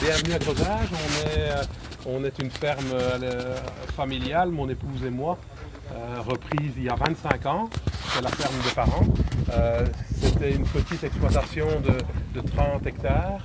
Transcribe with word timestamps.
bienvenue 0.00 0.32
à 0.32 0.38
Grosage. 0.38 0.88
On 0.92 1.28
est, 1.28 1.50
euh, 1.50 1.62
on 2.06 2.24
est 2.24 2.38
une 2.38 2.50
ferme 2.50 2.92
euh, 2.94 3.56
familiale, 3.96 4.50
mon 4.50 4.68
épouse 4.68 5.04
et 5.04 5.10
moi, 5.10 5.38
euh, 5.92 6.20
reprise 6.20 6.72
il 6.76 6.84
y 6.84 6.88
a 6.88 6.94
25 6.94 7.46
ans. 7.46 7.68
C'est 8.14 8.22
la 8.22 8.30
ferme 8.30 8.54
des 8.62 8.74
parents. 8.74 9.06
C'était 10.16 10.52
une 10.52 10.64
petite 10.64 11.04
exploitation 11.04 11.66
de, 11.80 12.40
de 12.40 12.46
30 12.46 12.86
hectares. 12.86 13.44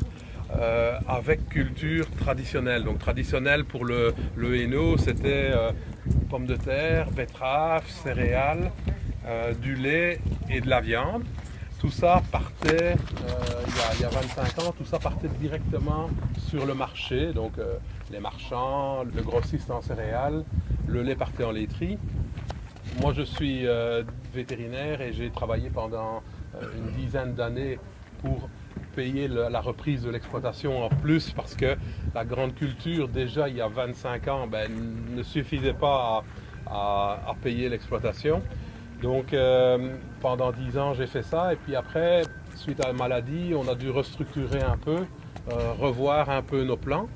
avec 1.08 1.50
culture 1.50 2.06
traditionnelle. 2.20 2.84
Donc 2.84 3.00
traditionnelle 3.00 3.66
pour 3.66 3.84
le, 3.86 4.14
le 4.36 4.56
Hainaut, 4.56 4.98
c'était 4.98 5.52
pommes 6.30 6.48
de 6.48 6.56
terre, 6.56 7.12
betteraves, 7.12 7.88
céréales, 8.04 8.72
du 9.62 9.76
lait 9.76 10.20
et 10.50 10.62
de 10.62 10.70
la 10.70 10.82
viande. 10.82 11.24
Tout 11.80 11.92
ça 11.92 12.22
partait, 12.32 12.94
euh, 12.94 13.64
il, 13.68 13.76
y 13.76 13.80
a, 13.80 13.94
il 13.96 14.02
y 14.02 14.06
a 14.06 14.10
25 14.10 14.60
ans, 14.60 14.74
tout 14.78 14.86
ça 14.86 14.98
partait 14.98 15.28
directement 15.28 16.10
sur 16.48 16.66
le 16.66 16.74
marché. 16.74 17.34
Donc 17.34 17.58
euh, 17.58 17.76
les 18.12 18.20
marchands, 18.20 19.04
le 19.04 19.22
grossiste 19.22 19.70
en 19.70 19.82
céréales, 19.82 20.46
le 20.88 21.04
lait 21.04 21.16
partait 21.16 21.44
en 21.44 21.52
laiterie. 21.52 21.98
Moi 23.02 23.14
je 23.14 23.24
suis 23.24 23.68
euh, 23.68 24.04
vétérinaire 24.34 25.02
et 25.02 25.12
j'ai 25.12 25.30
travaillé 25.30 25.70
pendant 25.70 26.24
une 26.62 26.92
dizaine 26.94 27.34
d'années 27.34 27.78
pour 28.22 28.50
payer 28.96 29.28
la 29.28 29.60
reprise 29.60 30.04
de 30.04 30.10
l'exploitation 30.10 30.86
en 30.86 30.90
plus 30.90 31.32
parce 31.32 31.54
que 31.54 31.76
la 32.14 32.24
grande 32.24 32.56
culture 32.56 33.10
déjà 33.10 33.50
il 33.50 33.58
y 33.58 33.62
a 33.62 33.68
25 33.68 34.28
ans 34.30 34.48
ben, 34.48 34.72
ne 35.14 35.22
suffisait 35.22 35.74
pas 35.74 36.24
à 36.66 37.36
payer 37.44 37.68
l'exploitation. 37.68 38.42
Donc 39.02 39.34
euh, 39.34 39.96
pendant 40.22 40.52
10 40.52 40.78
ans 40.78 40.94
j'ai 40.94 41.08
fait 41.08 41.24
ça 41.24 41.54
et 41.54 41.58
puis 41.58 41.76
après 41.76 42.24
suite 42.56 42.84
à 42.84 42.88
la 42.88 42.94
maladie 42.94 43.54
on 43.56 43.68
a 43.68 43.76
dû 43.76 43.90
restructurer 43.90 44.62
un 44.62 44.78
peu, 44.78 45.06
euh, 45.52 45.74
revoir 45.80 46.30
un 46.30 46.42
peu 46.42 46.64
nos 46.64 46.78
plans 46.78 47.08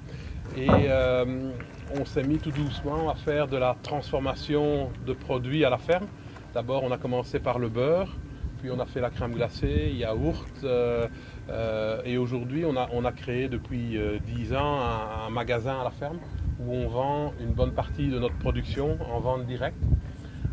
et 0.57 0.67
euh, 0.69 1.51
on 1.99 2.05
s'est 2.05 2.23
mis 2.23 2.37
tout 2.37 2.51
doucement 2.51 3.09
à 3.09 3.15
faire 3.15 3.47
de 3.47 3.57
la 3.57 3.75
transformation 3.81 4.91
de 5.05 5.13
produits 5.13 5.63
à 5.63 5.69
la 5.69 5.77
ferme. 5.77 6.07
D'abord 6.53 6.83
on 6.83 6.91
a 6.91 6.97
commencé 6.97 7.39
par 7.39 7.59
le 7.59 7.69
beurre, 7.69 8.15
puis 8.59 8.69
on 8.71 8.79
a 8.79 8.85
fait 8.85 9.01
la 9.01 9.09
crème 9.09 9.33
glacée, 9.33 9.93
yaourt 9.95 10.45
euh, 10.63 11.07
euh, 11.49 12.01
et 12.03 12.17
aujourd'hui 12.17 12.65
on 12.65 12.75
a, 12.75 12.89
on 12.91 13.05
a 13.05 13.11
créé 13.11 13.47
depuis 13.47 13.97
euh, 13.97 14.19
10 14.25 14.53
ans 14.53 14.79
un, 14.81 15.27
un 15.27 15.29
magasin 15.29 15.79
à 15.79 15.83
la 15.85 15.91
ferme 15.91 16.19
où 16.59 16.73
on 16.73 16.89
vend 16.89 17.33
une 17.39 17.53
bonne 17.53 17.71
partie 17.71 18.09
de 18.09 18.19
notre 18.19 18.37
production 18.37 18.97
en 19.09 19.19
vente 19.19 19.45
directe. 19.45 19.77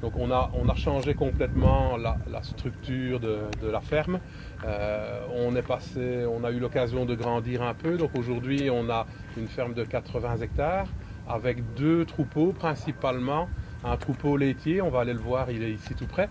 Donc 0.02 0.12
on 0.16 0.30
a, 0.30 0.50
on 0.54 0.68
a 0.68 0.74
changé 0.74 1.14
complètement 1.14 1.96
la, 1.96 2.42
structure 2.42 3.18
de, 3.20 3.48
la 3.62 3.80
ferme. 3.80 4.20
Euh, 4.64 5.20
on 5.34 5.56
est 5.56 5.62
passé, 5.62 6.26
on 6.30 6.44
a 6.44 6.50
eu 6.50 6.58
l'occasion 6.58 7.06
de 7.06 7.14
grandir 7.14 7.62
un 7.62 7.74
peu. 7.74 7.96
Donc 7.96 8.10
aujourd'hui 8.16 8.68
on 8.70 8.90
a 8.90 9.06
une 9.36 9.48
ferme 9.48 9.74
de 9.74 9.84
80 9.84 10.38
hectares 10.38 10.86
avec 11.28 11.74
deux 11.74 12.04
troupeaux 12.04 12.52
principalement. 12.52 13.48
Un 13.84 13.96
troupeau 13.96 14.36
laitier, 14.36 14.82
on 14.82 14.90
va 14.90 15.00
aller 15.00 15.12
le 15.12 15.20
voir, 15.20 15.50
il 15.50 15.62
est 15.62 15.72
ici 15.72 15.94
tout 15.94 16.06
près, 16.06 16.28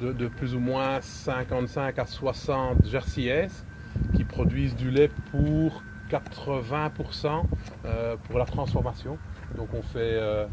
de, 0.00 0.28
plus 0.28 0.54
ou 0.54 0.60
moins 0.60 1.00
55 1.00 1.98
à 1.98 2.06
60 2.06 2.86
Jersiais 2.86 3.48
qui 4.14 4.24
produisent 4.24 4.76
du 4.76 4.90
lait 4.90 5.10
pour 5.30 5.82
80% 6.10 7.42
euh, 7.84 8.16
pour 8.24 8.38
la 8.38 8.44
transformation. 8.44 9.18
Donc 9.56 9.68
on 9.72 9.82
fait 9.82 9.98
euh, 9.98 10.46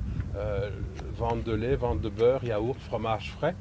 vente 1.16 1.44
de 1.44 1.54
lait, 1.54 1.76
vente 1.76 2.02
de 2.02 2.10
beurre, 2.10 2.44
yaourt, 2.44 2.80
fromage 2.80 3.32
frais. 3.32 3.56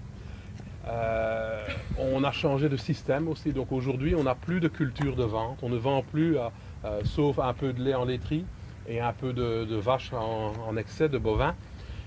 Euh, 0.86 1.64
on 1.98 2.24
a 2.24 2.32
changé 2.32 2.68
de 2.68 2.76
système 2.76 3.28
aussi, 3.28 3.52
donc 3.52 3.72
aujourd'hui 3.72 4.14
on 4.14 4.24
n'a 4.24 4.34
plus 4.34 4.60
de 4.60 4.68
culture 4.68 5.16
de 5.16 5.24
vente, 5.24 5.58
on 5.62 5.70
ne 5.70 5.78
vend 5.78 6.02
plus, 6.02 6.36
à- 6.36 6.52
euh, 6.84 7.00
sauf 7.04 7.38
un 7.38 7.54
peu 7.54 7.72
de 7.72 7.82
lait 7.82 7.94
en 7.94 8.04
laiterie 8.04 8.44
et 8.86 9.00
un 9.00 9.12
peu 9.14 9.32
de, 9.32 9.76
vaches 9.76 10.12
en, 10.12 10.76
excès, 10.76 11.08
de 11.08 11.16
bovins. 11.16 11.54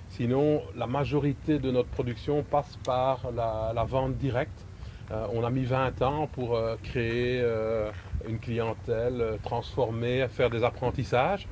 Sinon, 0.09 0.61
la 0.75 0.85
majorité 0.87 1.57
de 1.59 1.71
notre 1.71 1.89
production 1.89 2.43
passe 2.43 2.77
par 2.85 3.31
la, 3.35 3.83
vente 3.85 4.15
directe. 4.17 4.65
Euh, 5.11 5.25
on 5.33 5.43
a 5.43 5.49
mis 5.49 5.63
20 5.63 6.01
ans 6.01 6.27
pour 6.31 6.55
euh, 6.55 6.75
créer 6.83 7.39
euh, 7.41 7.89
une 8.27 8.39
clientèle, 8.39 9.21
euh, 9.21 9.37
transformer, 9.41 10.27
faire 10.29 10.49
des 10.49 10.63
apprentissages. 10.63 11.47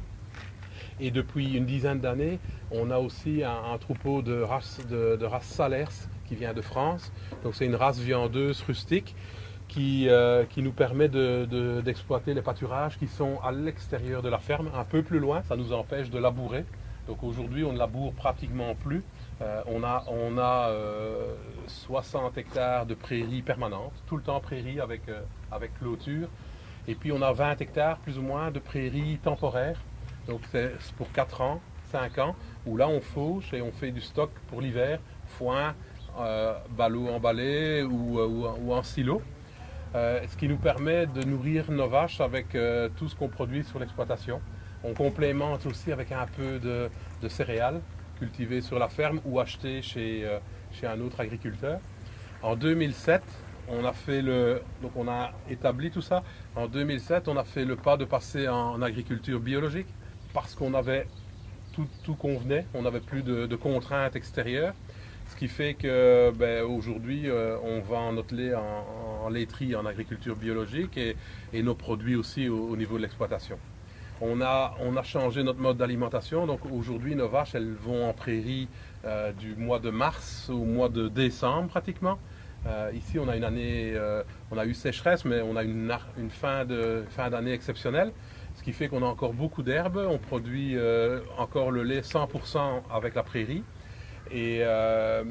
Et 0.99 1.11
depuis 1.11 1.53
une 1.55 1.65
dizaine 1.65 1.99
d'années, 1.99 2.39
on 2.71 2.89
a 2.89 2.97
aussi 2.99 3.43
un, 3.43 3.77
troupeau 3.77 4.21
de 4.21 4.41
race, 4.41 4.79
de, 4.89 5.25
race 5.25 5.45
Salers 5.45 5.91
qui 6.25 6.35
vient 6.35 6.53
de 6.53 6.61
France. 6.61 7.11
Donc 7.43 7.55
c'est 7.55 7.65
une 7.65 7.75
race 7.75 7.99
viandeuse 7.99 8.61
rustique 8.61 9.15
qui, 9.67 10.07
euh, 10.09 10.45
qui 10.45 10.61
nous 10.61 10.71
permet 10.71 11.09
de- 11.09 11.45
de- 11.49 11.81
d'exploiter 11.81 12.33
les 12.33 12.41
pâturages 12.41 12.97
qui 12.97 13.07
sont 13.07 13.39
à 13.43 13.51
l'extérieur 13.51 14.21
de 14.21 14.29
la 14.29 14.37
ferme, 14.39 14.69
un 14.75 14.83
peu 14.83 15.03
plus 15.03 15.19
loin. 15.19 15.41
Ça 15.43 15.55
nous 15.55 15.73
empêche 15.73 16.09
de 16.09 16.19
labourer. 16.19 16.65
Donc 17.07 17.23
aujourd'hui, 17.23 17.63
on 17.63 17.73
ne 17.73 17.77
laboure 17.77 18.13
pratiquement 18.13 18.73
plus. 18.75 19.03
Euh, 19.41 19.61
on 19.67 19.83
a, 19.83 20.05
on 20.07 20.37
a 20.37 20.69
euh, 20.69 21.35
60 21.67 22.37
hectares 22.37 22.85
de 22.85 22.95
prairies 22.95 23.41
permanentes, 23.41 23.93
tout 24.07 24.17
le 24.17 24.23
temps 24.23 24.39
prairies 24.39 24.79
avec, 24.79 25.07
euh, 25.09 25.21
avec 25.51 25.77
clôture. 25.79 26.29
Et 26.87 26.95
puis 26.95 27.11
on 27.11 27.21
a 27.21 27.31
20 27.33 27.59
hectares 27.61 27.97
plus 27.97 28.17
ou 28.17 28.21
moins 28.21 28.49
de 28.49 28.59
prairies 28.59 29.19
temporaires. 29.21 29.79
Donc 30.27 30.41
c'est 30.51 30.71
pour 30.97 31.11
4 31.11 31.41
ans, 31.41 31.61
5 31.91 32.17
ans, 32.19 32.35
où 32.65 32.77
là 32.77 32.87
on 32.87 33.01
fauche 33.01 33.53
et 33.53 33.61
on 33.61 33.71
fait 33.71 33.91
du 33.91 34.01
stock 34.01 34.31
pour 34.47 34.61
l'hiver, 34.61 34.99
foin, 35.27 35.75
euh, 36.19 36.53
ballot 36.77 37.09
emballé 37.09 37.83
ou, 37.83 38.19
euh, 38.19 38.71
en- 38.71 38.83
silo. 38.83 39.21
Euh, 39.93 40.19
ce 40.27 40.35
qui 40.35 40.47
nous 40.49 40.57
permet 40.57 41.05
de 41.05 41.23
nourrir 41.23 41.71
nos 41.71 41.87
vaches 41.87 42.19
avec 42.19 42.53
euh, 42.55 42.89
tout 42.97 43.07
ce 43.07 43.15
qu'on 43.15 43.29
produit 43.29 43.63
sur 43.63 43.79
l'exploitation. 43.79 44.41
On 44.83 44.93
complémente 44.93 45.65
aussi 45.65 45.91
avec 45.91 46.11
un 46.11 46.25
peu 46.35 46.59
de, 46.59 46.89
céréales 47.29 47.81
cultivées 48.19 48.61
sur 48.61 48.77
la 48.77 48.87
ferme 48.89 49.19
ou 49.25 49.39
achetées 49.39 49.81
chez, 49.81 50.29
chez 50.71 50.85
un 50.85 50.99
autre 51.01 51.19
agriculteur. 51.21 51.79
En 52.43 52.55
2007, 52.55 53.23
on 53.67 53.83
a 53.83 53.93
fait 53.93 54.21
le, 54.21 54.61
donc 54.81 54.91
on 54.95 55.07
a 55.07 55.31
établi 55.49 55.89
tout 55.89 56.01
ça. 56.01 56.23
En 56.55 56.67
2007, 56.67 57.27
on 57.27 57.37
a 57.37 57.43
fait 57.43 57.65
le 57.65 57.75
pas 57.75 57.97
de 57.97 58.05
passer 58.05 58.47
en 58.47 58.81
agriculture 58.81 59.39
biologique 59.39 59.87
parce 60.35 60.53
qu'on 60.53 60.73
avait 60.73 61.07
tout, 61.73 61.87
tout 62.03 62.15
convenait, 62.15 62.67
on 62.73 62.81
n'avait 62.81 62.99
plus 62.99 63.23
de, 63.23 63.55
contraintes 63.55 64.17
extérieures. 64.17 64.73
Ce 65.29 65.35
qui 65.35 65.47
fait 65.47 65.73
que 65.73 66.31
ben, 66.35 66.63
aujourd'hui, 66.63 67.29
euh, 67.29 67.57
on 67.63 67.79
vend 67.79 68.11
notre 68.11 68.35
lait 68.35 68.53
en, 68.53 69.29
laiterie 69.29 69.75
en 69.75 69.85
agriculture 69.85 70.35
biologique 70.35 70.97
et, 70.97 71.15
nos 71.63 71.73
produits 71.73 72.15
aussi 72.15 72.47
au, 72.49 72.67
au 72.67 72.75
niveau 72.75 72.97
de 72.97 73.03
l'exploitation. 73.03 73.57
On 74.21 74.41
a, 74.41 74.75
on 74.81 74.95
a 74.97 75.03
changé 75.03 75.41
notre 75.41 75.59
mode 75.59 75.77
d'alimentation. 75.77 76.45
Donc 76.45 76.59
aujourd'hui, 76.69 77.15
nos 77.15 77.29
vaches, 77.29 77.55
elles 77.55 77.73
vont 77.73 78.07
en 78.07 78.13
prairie 78.13 78.67
euh, 79.05 79.31
du 79.31 79.55
mois 79.55 79.79
de 79.79 79.89
mars 79.89 80.49
au 80.49 80.65
mois 80.65 80.89
de 80.89 81.07
décembre 81.07 81.69
pratiquement. 81.69 82.19
Euh, 82.67 82.91
ici, 82.93 83.19
on 83.19 83.29
a 83.29 83.37
une 83.37 83.45
année, 83.45 83.97
on 84.51 84.57
a 84.57 84.65
eu 84.65 84.73
sécheresse, 84.73 85.23
mais 85.23 85.41
on 85.41 85.55
a 85.55 85.63
une, 85.63 85.91
une 86.17 86.29
fin 86.29 86.65
de 86.65 87.03
fin 87.09 87.29
d'année 87.29 87.53
exceptionnelle, 87.53 88.11
ce 88.11 88.34
qui 88.65 88.73
fait 88.73 88.87
qu'on 88.87 89.03
a 89.03 89.05
encore 89.05 89.33
beaucoup 89.33 89.61
d'herbes. 89.61 90.03
On 90.09 90.17
produit 90.17 90.75
euh, 90.75 91.19
encore 91.37 91.69
le 91.69 91.83
lait 91.83 92.01
100% 92.01 92.81
avec 92.91 93.13
la 93.13 93.21
prairie, 93.21 93.63
et 94.31 94.61
euh, 94.63 95.23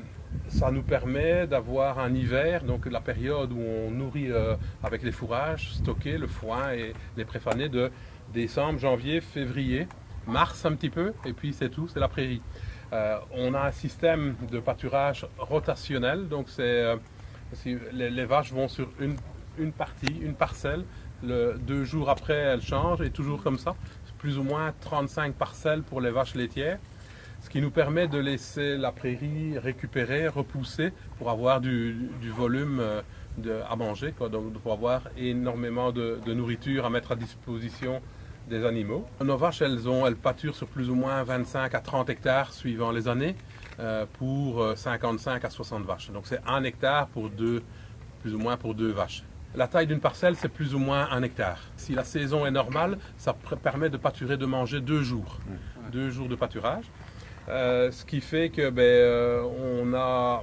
ça 0.47 0.71
nous 0.71 0.85
permet 0.85 1.49
d'avoir 1.49 1.99
un 1.99 2.15
hiver, 2.15 2.63
donc 2.63 2.87
la 2.87 3.01
période 3.01 3.53
où 3.53 3.59
on 3.59 3.91
nourrit 3.91 4.31
euh, 4.31 4.55
avec 4.85 5.03
les 5.03 5.11
fourrages 5.11 5.73
stockés, 5.75 6.17
le 6.17 6.29
foin 6.29 6.75
et 6.75 6.95
les 7.17 7.25
préfanés 7.25 7.69
de 7.69 7.91
décembre, 8.33 8.79
janvier, 8.79 9.21
février, 9.21 9.89
mars 10.29 10.65
un 10.65 10.77
petit 10.77 10.91
peu, 10.91 11.13
et 11.27 11.33
puis 11.33 11.53
c'est 11.53 11.71
tout, 11.71 11.89
c'est 11.89 12.01
la 12.01 12.09
prairie. 12.09 12.41
On 13.33 13.55
a 13.55 13.67
un 13.67 13.73
système 13.73 14.37
de 14.53 14.61
pâturage 14.61 15.27
rotationnel, 15.37 16.29
donc 16.29 16.49
c'est 16.49 16.95
les, 17.93 18.25
vaches 18.25 18.53
vont 18.53 18.69
sur 18.69 18.89
une 19.59 19.73
partie, 19.73 20.15
une 20.23 20.35
parcelle, 20.35 20.85
deux 21.25 21.85
jours 21.85 22.11
après 22.11 22.35
elles 22.35 22.63
changent 22.63 23.03
et 23.03 23.11
toujours 23.11 23.43
comme 23.43 23.59
ça, 23.59 23.75
plus 24.25 24.39
ou 24.39 24.43
moins 24.43 24.73
35 24.81 25.35
parcelles 25.35 25.83
pour 25.83 26.01
les 26.01 26.11
vaches 26.11 26.35
laitières, 26.35 26.79
ce 27.43 27.51
qui 27.51 27.61
nous 27.61 27.71
permet 27.71 28.09
de 28.09 28.17
laisser 28.17 28.79
la 28.79 28.91
prairie 28.91 29.59
récupérer, 29.59 30.29
repousser 30.29 30.95
pour 31.19 31.29
avoir 31.29 31.61
du, 31.61 32.11
volume 32.23 32.81
euh, 32.81 33.63
à 33.69 33.77
manger, 33.77 34.15
donc 34.33 34.55
pour 34.55 34.73
avoir 34.73 35.03
énormément 35.19 35.93
de, 35.93 36.19
nourriture 36.27 36.87
à 36.87 36.91
mettre 36.91 37.13
à 37.13 37.17
disposition 37.17 38.01
des 38.49 38.65
animaux. 38.65 39.05
Nos 39.23 39.37
vaches, 39.37 39.61
elles, 39.61 39.87
ont, 39.91 40.11
pâturent 40.15 40.57
sur 40.57 40.69
plus 40.69 40.89
ou 40.89 40.95
moins 40.95 41.23
25 41.23 41.75
à 41.75 41.81
30 41.81 42.09
hectares 42.09 42.51
suivant 42.55 42.93
les 42.93 43.09
années 43.09 43.37
euh, 43.79 44.07
pour 44.19 44.63
euh, 44.63 44.75
55 44.75 45.45
à 45.45 45.51
60 45.51 45.85
vaches. 45.85 46.11
Donc 46.13 46.27
c'est 46.27 46.41
un 46.47 46.65
hectare 46.65 47.09
pour 47.09 47.29
deux, 47.29 47.63
plus 48.23 48.35
ou 48.35 48.39
moins 48.39 48.57
pour 48.57 48.75
deux 48.75 48.91
vaches. 48.91 49.23
La 49.57 49.69
taille 49.69 49.87
d'une 49.87 50.01
parcelle, 50.01 50.35
c'est 50.35 50.49
plus 50.49 50.75
ou 50.75 50.81
moins 50.81 51.09
un 51.13 51.23
hectare. 51.23 51.61
Si 51.77 51.95
la 51.95 52.03
saison 52.03 52.45
est 52.45 52.51
normale, 52.51 52.99
ça 53.17 53.35
permet 53.63 53.89
de 53.89 53.97
pâturer, 53.97 54.37
de 54.37 54.47
manger 54.47 54.81
deux 54.81 55.03
jours. 55.03 55.39
Deux 55.93 56.11
jours 56.11 56.29
de 56.29 56.35
pâturage. 56.35 56.87
Euh, 57.49 57.93
ce 57.93 58.05
qui 58.05 58.21
fait 58.21 58.49
que 58.49 58.71
ben, 58.71 58.83
euh, 58.83 59.43
on 59.43 59.95
a 59.95 60.43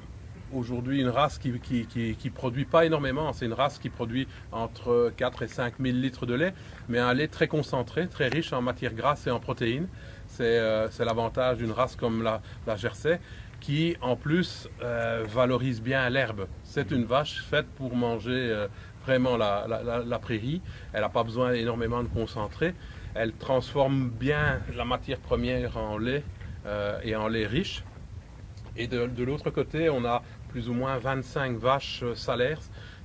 aujourd'hui 0.54 1.02
une 1.02 1.10
race 1.10 1.40
qui, 1.40 1.52
qui, 1.60 2.30
produit 2.30 2.66
pas 2.66 2.86
énormément. 2.86 3.34
C'est 3.34 3.46
une 3.46 3.54
race 3.54 3.80
qui 3.80 3.90
produit 3.90 4.28
entre 4.52 5.12
4 5.18 5.44
et 5.44 5.48
5 5.48 5.74
000 5.80 5.98
litres 5.98 6.26
de 6.26 6.34
lait, 6.34 6.54
mais 6.88 7.00
un 7.00 7.14
lait 7.14 7.28
très 7.28 7.48
concentré, 7.48 8.08
très 8.08 8.28
riche 8.28 8.54
en 8.54 8.62
matières 8.62 8.94
grasses 8.94 9.28
et 9.28 9.32
en 9.32 9.40
protéines. 9.40 9.88
C'est 10.28 10.58
euh, 10.60 10.88
l'avantage 11.00 11.58
d'une 11.58 11.72
race 11.72 11.96
comme 11.96 12.24
la, 12.24 12.42
la, 12.66 12.78
Jersey 12.78 13.20
qui 13.60 13.96
en 14.02 14.16
plus 14.16 14.68
euh, 14.82 15.24
valorise 15.28 15.82
bien 15.82 16.10
l'herbe. 16.10 16.48
C'est 16.64 16.92
une 16.92 17.06
vache 17.06 17.44
faite 17.44 17.68
pour 17.78 17.96
manger 17.96 18.32
euh, 18.32 18.68
vraiment 19.06 19.38
la, 19.38 19.68
la, 20.06 20.20
prairie. 20.20 20.62
Elle 20.94 21.02
n'a 21.02 21.10
pas 21.10 21.24
besoin 21.24 21.54
énormément 21.54 22.04
de 22.04 22.08
concentré. 22.08 22.74
Elle 23.14 23.34
transforme 23.34 24.10
bien 24.10 24.62
la 24.76 24.86
matière 24.86 25.20
première 25.20 25.78
en 25.78 25.98
lait 25.98 26.24
et 27.04 27.16
en 27.16 27.28
lait 27.28 27.48
riche. 27.48 27.84
Et 28.78 28.88
de, 28.88 29.08
de 29.08 29.24
l'autre 29.24 29.50
côté, 29.50 29.90
on 29.90 30.06
a 30.06 30.24
plus 30.52 30.70
ou 30.70 30.74
moins 30.74 30.98
25 30.98 31.58
vaches 31.58 32.02
euh, 32.04 32.16
salaires 32.16 32.62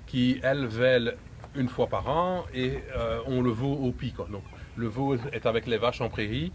qui, 0.07 0.41
elles, 0.43 0.67
vêlent 0.67 1.17
une 1.55 1.69
fois 1.69 1.87
par 1.87 2.09
an 2.09 2.45
et 2.55 2.79
euh, 2.95 3.21
on 3.27 3.41
le 3.41 3.51
veau 3.51 3.73
au 3.73 3.93
pic. 3.93 4.17
Donc, 4.17 4.45
le 4.77 4.87
veau 4.87 5.17
est 5.33 5.47
avec 5.47 5.67
les 5.67 5.79
vaches 5.79 6.01
en 6.01 6.09
prairie. 6.09 6.53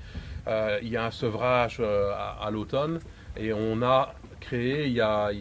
Euh, 0.48 0.80
il 0.82 0.90
y 0.90 0.98
a 0.98 1.06
un 1.06 1.12
sevrage 1.12 1.82
à, 1.82 2.50
l'automne 2.52 3.00
et 3.36 3.52
on 3.52 3.82
a 3.82 4.14
créé 4.42 4.88
il 4.88 4.94
y 4.94 5.02
a, 5.02 5.32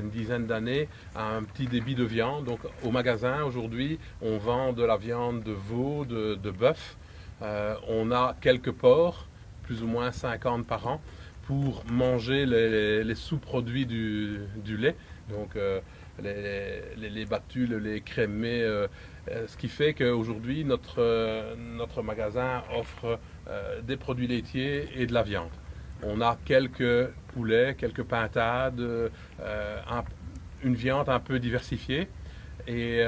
une 0.00 0.10
dizaine 0.10 0.46
d'années 0.46 0.88
un 1.16 1.42
petit 1.44 1.66
débit 1.66 1.94
de 1.94 2.04
viande. 2.04 2.44
Donc 2.44 2.60
au 2.84 2.90
magasin 2.90 3.44
aujourd'hui, 3.44 3.98
on 4.20 4.36
vend 4.36 4.74
de 4.74 4.84
la 4.84 4.98
viande 4.98 5.42
de 5.42 5.52
veau, 5.52 6.04
de, 6.04 6.50
bœuf. 6.50 6.98
on 7.40 8.12
a 8.12 8.36
quelques 8.40 8.72
porcs, 8.72 9.26
plus 9.62 9.82
ou 9.82 9.86
moins 9.86 10.12
50 10.12 10.66
par 10.66 10.86
an 10.86 11.00
pour 11.48 11.82
manger 11.90 12.44
les, 12.44 13.14
sous-produits 13.14 13.86
du, 13.86 14.76
lait, 14.76 14.94
donc 15.30 15.56
euh, 15.56 15.80
les, 16.22 17.08
les, 17.08 17.24
battus, 17.24 17.66
le 17.66 17.78
lait 17.78 18.02
crémé, 18.02 18.60
euh, 18.60 18.86
euh, 19.30 19.46
ce 19.46 19.56
qui 19.56 19.68
fait 19.68 19.94
qu'aujourd'hui 19.94 20.66
notre, 20.66 21.56
notre 21.56 22.02
magasin 22.02 22.62
offre 22.76 23.18
des 23.82 23.96
produits 23.96 24.26
laitiers 24.26 24.90
et 24.94 25.06
de 25.06 25.14
la 25.14 25.22
viande. 25.22 25.48
On 26.02 26.20
a 26.20 26.38
quelques 26.44 27.08
poulets, 27.28 27.74
quelques 27.76 28.04
pintades, 28.04 29.10
une 30.62 30.74
viande 30.74 31.08
un 31.08 31.20
peu 31.20 31.38
diversifiée. 31.38 32.08
Et 32.66 33.04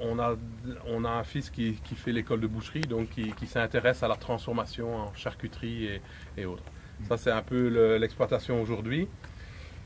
on, 0.00 0.18
a, 0.18 0.36
on 0.86 1.04
a 1.04 1.10
un 1.10 1.24
fils 1.24 1.50
qui, 1.50 1.74
fait 1.96 2.12
l'école 2.12 2.40
de 2.40 2.46
boucherie, 2.46 2.82
donc 2.82 3.08
qui, 3.10 3.46
s'intéresse 3.46 4.02
à 4.02 4.08
la 4.08 4.16
transformation 4.16 4.94
en 4.94 5.14
charcuterie 5.14 6.00
et 6.36 6.44
autres. 6.44 6.64
Ça, 7.08 7.16
c'est 7.16 7.30
un 7.30 7.42
peu 7.42 7.96
l'exploitation 7.98 8.62
aujourd'hui. 8.62 9.08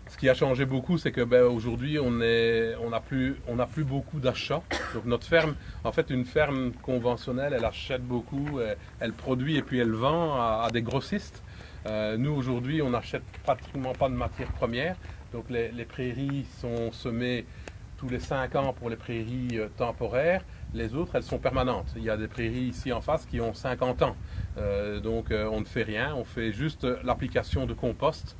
Ce 0.08 0.16
qui 0.16 0.28
a 0.28 0.34
changé 0.34 0.66
beaucoup, 0.66 0.98
c'est 0.98 1.10
que 1.10 1.22
ben, 1.22 1.42
aujourd'hui, 1.42 1.98
on 1.98 2.10
n'a 2.10 3.00
plus, 3.00 3.36
plus 3.72 3.84
beaucoup 3.84 4.20
d'achats. 4.20 4.62
Donc 4.94 5.04
notre 5.04 5.26
ferme, 5.26 5.56
en 5.82 5.90
fait, 5.90 6.10
une 6.10 6.24
ferme 6.24 6.72
conventionnelle, 6.82 7.52
elle 7.56 7.64
achète 7.64 8.02
beaucoup, 8.02 8.60
elle, 9.00 9.12
produit 9.12 9.56
et 9.56 9.62
puis 9.62 9.78
elle 9.78 9.92
vend 9.92 10.34
à, 10.34 10.68
des 10.72 10.82
grossistes. 10.82 11.42
Euh, 11.86 12.16
nous 12.16 12.32
aujourd'hui, 12.32 12.82
on 12.82 12.90
n'achète 12.90 13.22
pratiquement 13.44 13.92
pas 13.92 14.08
de 14.08 14.14
matières 14.14 14.52
premières. 14.52 14.96
Donc 15.32 15.50
les, 15.50 15.84
prairies 15.84 16.46
sont 16.60 16.92
semées 16.92 17.44
tous 17.98 18.08
les 18.08 18.20
5 18.20 18.54
ans 18.56 18.72
pour 18.72 18.90
les 18.90 18.96
prairies 18.96 19.58
euh, 19.58 19.68
temporaires. 19.76 20.42
Les 20.74 20.94
autres, 20.94 21.14
elles 21.16 21.22
sont 21.22 21.38
permanentes. 21.38 21.92
Il 21.96 22.02
y 22.02 22.10
a 22.10 22.16
des 22.16 22.28
prairies 22.28 22.68
ici 22.68 22.92
en 22.92 23.00
face 23.00 23.26
qui 23.26 23.40
ont 23.40 23.54
50 23.54 24.02
ans. 24.02 24.16
Euh, 24.58 25.00
donc 25.00 25.26
on 25.30 25.60
ne 25.60 25.64
fait 25.64 25.82
rien, 25.82 26.14
on 26.14 26.24
fait 26.24 26.52
juste 26.52 26.86
l'application 27.04 27.66
de 27.66 27.74
compost. 27.74 28.36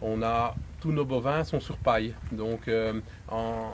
On 0.00 0.22
a 0.22 0.54
tous 0.80 0.92
nos 0.92 1.04
bovins 1.04 1.44
sont 1.44 1.60
sur 1.60 1.76
paille. 1.76 2.14
Donc 2.30 2.68
euh, 2.68 3.00
en, 3.28 3.72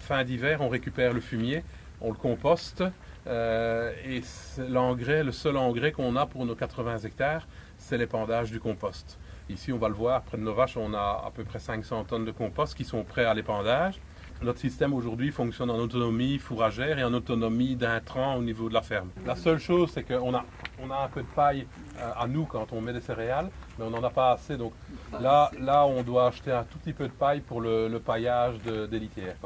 fin 0.00 0.24
d'hiver, 0.24 0.60
on 0.60 0.68
récupère 0.68 1.12
le 1.12 1.20
fumier, 1.20 1.62
on 2.00 2.08
le 2.08 2.16
composte. 2.16 2.82
et 3.26 4.22
l'engrais, 4.58 5.22
le 5.22 5.32
seul 5.32 5.56
engrais 5.56 5.92
qu'on 5.92 6.16
a 6.16 6.26
pour 6.26 6.44
nos 6.44 6.56
80 6.56 6.98
hectares, 6.98 7.46
c'est 7.82 7.98
l'épandage 7.98 8.50
du 8.50 8.60
compost. 8.60 9.18
Ici, 9.50 9.72
on 9.72 9.78
va 9.78 9.88
le 9.88 9.94
voir, 9.94 10.22
près 10.22 10.38
de 10.38 10.42
nos 10.42 10.54
vaches, 10.54 10.76
on 10.76 10.94
a 10.94 11.24
à 11.26 11.30
peu 11.34 11.44
près 11.44 11.58
500 11.58 12.04
tonnes 12.04 12.24
de 12.24 12.30
compost 12.30 12.74
qui 12.74 12.84
sont 12.84 13.02
prêts 13.02 13.24
à 13.24 13.34
l'épandage. 13.34 14.00
Notre 14.40 14.58
système 14.58 14.92
aujourd'hui 14.92 15.30
fonctionne 15.30 15.70
en 15.70 15.78
autonomie 15.78 16.38
fourragère 16.38 16.98
et 16.98 17.04
en 17.04 17.14
autonomie 17.14 17.76
d'intrants 17.76 18.34
au 18.36 18.42
niveau 18.42 18.68
de 18.68 18.74
la 18.74 18.82
ferme. 18.82 19.10
La 19.24 19.36
seule 19.36 19.58
chose, 19.58 19.90
c'est 19.92 20.02
qu'on 20.02 20.34
a, 20.34 20.44
on 20.82 20.90
a 20.90 21.04
un 21.04 21.08
peu 21.08 21.22
de 21.22 21.28
paille 21.28 21.66
euh, 21.98 22.10
à 22.18 22.26
nous 22.26 22.44
quand 22.44 22.72
on 22.72 22.80
met 22.80 22.92
des 22.92 23.00
céréales, 23.00 23.50
mais 23.78 23.84
on 23.84 23.90
n'en 23.90 24.02
a 24.02 24.10
pas 24.10 24.32
assez. 24.32 24.56
Donc 24.56 24.72
là, 25.20 25.50
là, 25.60 25.86
on 25.86 26.02
doit 26.02 26.26
acheter 26.26 26.50
un 26.50 26.64
tout 26.64 26.78
petit 26.78 26.92
peu 26.92 27.06
de 27.06 27.12
paille 27.12 27.40
pour 27.40 27.60
le, 27.60 28.00
paillage 28.04 28.56
des 28.58 28.98
litières. 28.98 29.36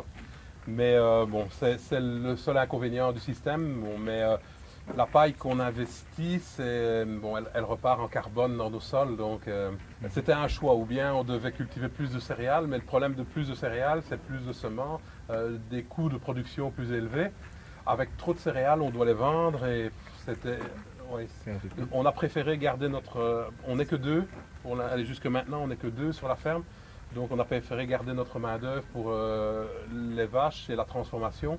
Mais 0.66 0.94
euh, 0.94 1.26
bon, 1.26 1.46
c'est 1.50 1.78
le 2.00 2.36
seul 2.36 2.56
inconvénient 2.56 3.12
du 3.12 3.20
système. 3.20 3.80
Bon, 3.80 3.98
mais 3.98 4.22
euh, 4.22 4.36
la 4.94 5.06
paille 5.06 5.34
qu'on 5.34 5.58
investit, 5.58 6.40
bon, 6.58 7.36
elle, 7.36 7.64
repart 7.64 8.00
en 8.00 8.08
carbone 8.08 8.56
dans 8.56 8.70
nos 8.70 8.80
sols. 8.80 9.16
Donc, 9.16 9.48
euh, 9.48 9.72
c'était 10.10 10.32
un 10.32 10.48
choix. 10.48 10.74
Ou 10.74 10.84
bien 10.84 11.14
on 11.14 11.24
devait 11.24 11.52
cultiver 11.52 11.88
plus 11.88 12.12
de 12.12 12.20
céréales, 12.20 12.66
mais 12.66 12.78
le 12.78 12.84
problème 12.84 13.14
de 13.14 13.22
plus 13.22 13.48
de 13.48 13.54
céréales, 13.54 14.02
c'est 14.08 14.20
plus 14.20 14.46
de 14.46 14.52
semences, 14.52 15.00
euh, 15.30 15.58
des 15.70 15.82
coûts 15.82 16.08
de 16.08 16.18
production 16.18 16.70
plus 16.70 16.92
élevés. 16.92 17.30
Avec 17.86 18.16
trop 18.16 18.34
de 18.34 18.38
céréales, 18.38 18.82
on 18.82 18.90
doit 18.90 19.06
les 19.06 19.14
vendre 19.14 19.66
et 19.66 19.90
c'était. 20.24 20.58
on 21.92 22.06
a 22.06 22.12
préféré 22.12 22.58
garder 22.58 22.88
notre. 22.88 23.18
Euh, 23.18 23.44
on 23.66 23.76
n'est 23.76 23.86
que 23.86 23.96
deux. 23.96 24.26
Aller 24.90 25.04
jusque 25.04 25.26
maintenant, 25.26 25.62
on 25.62 25.68
n'est 25.68 25.76
que 25.76 25.86
deux 25.86 26.12
sur 26.12 26.26
la 26.26 26.34
ferme. 26.34 26.64
Donc, 27.14 27.30
on 27.30 27.38
a 27.38 27.44
préféré 27.44 27.86
garder 27.86 28.12
notre 28.12 28.40
main 28.40 28.58
d'œuvre 28.58 28.82
pour 28.92 29.14
les 29.92 30.26
vaches 30.26 30.68
et 30.68 30.74
la 30.74 30.84
transformation. 30.84 31.56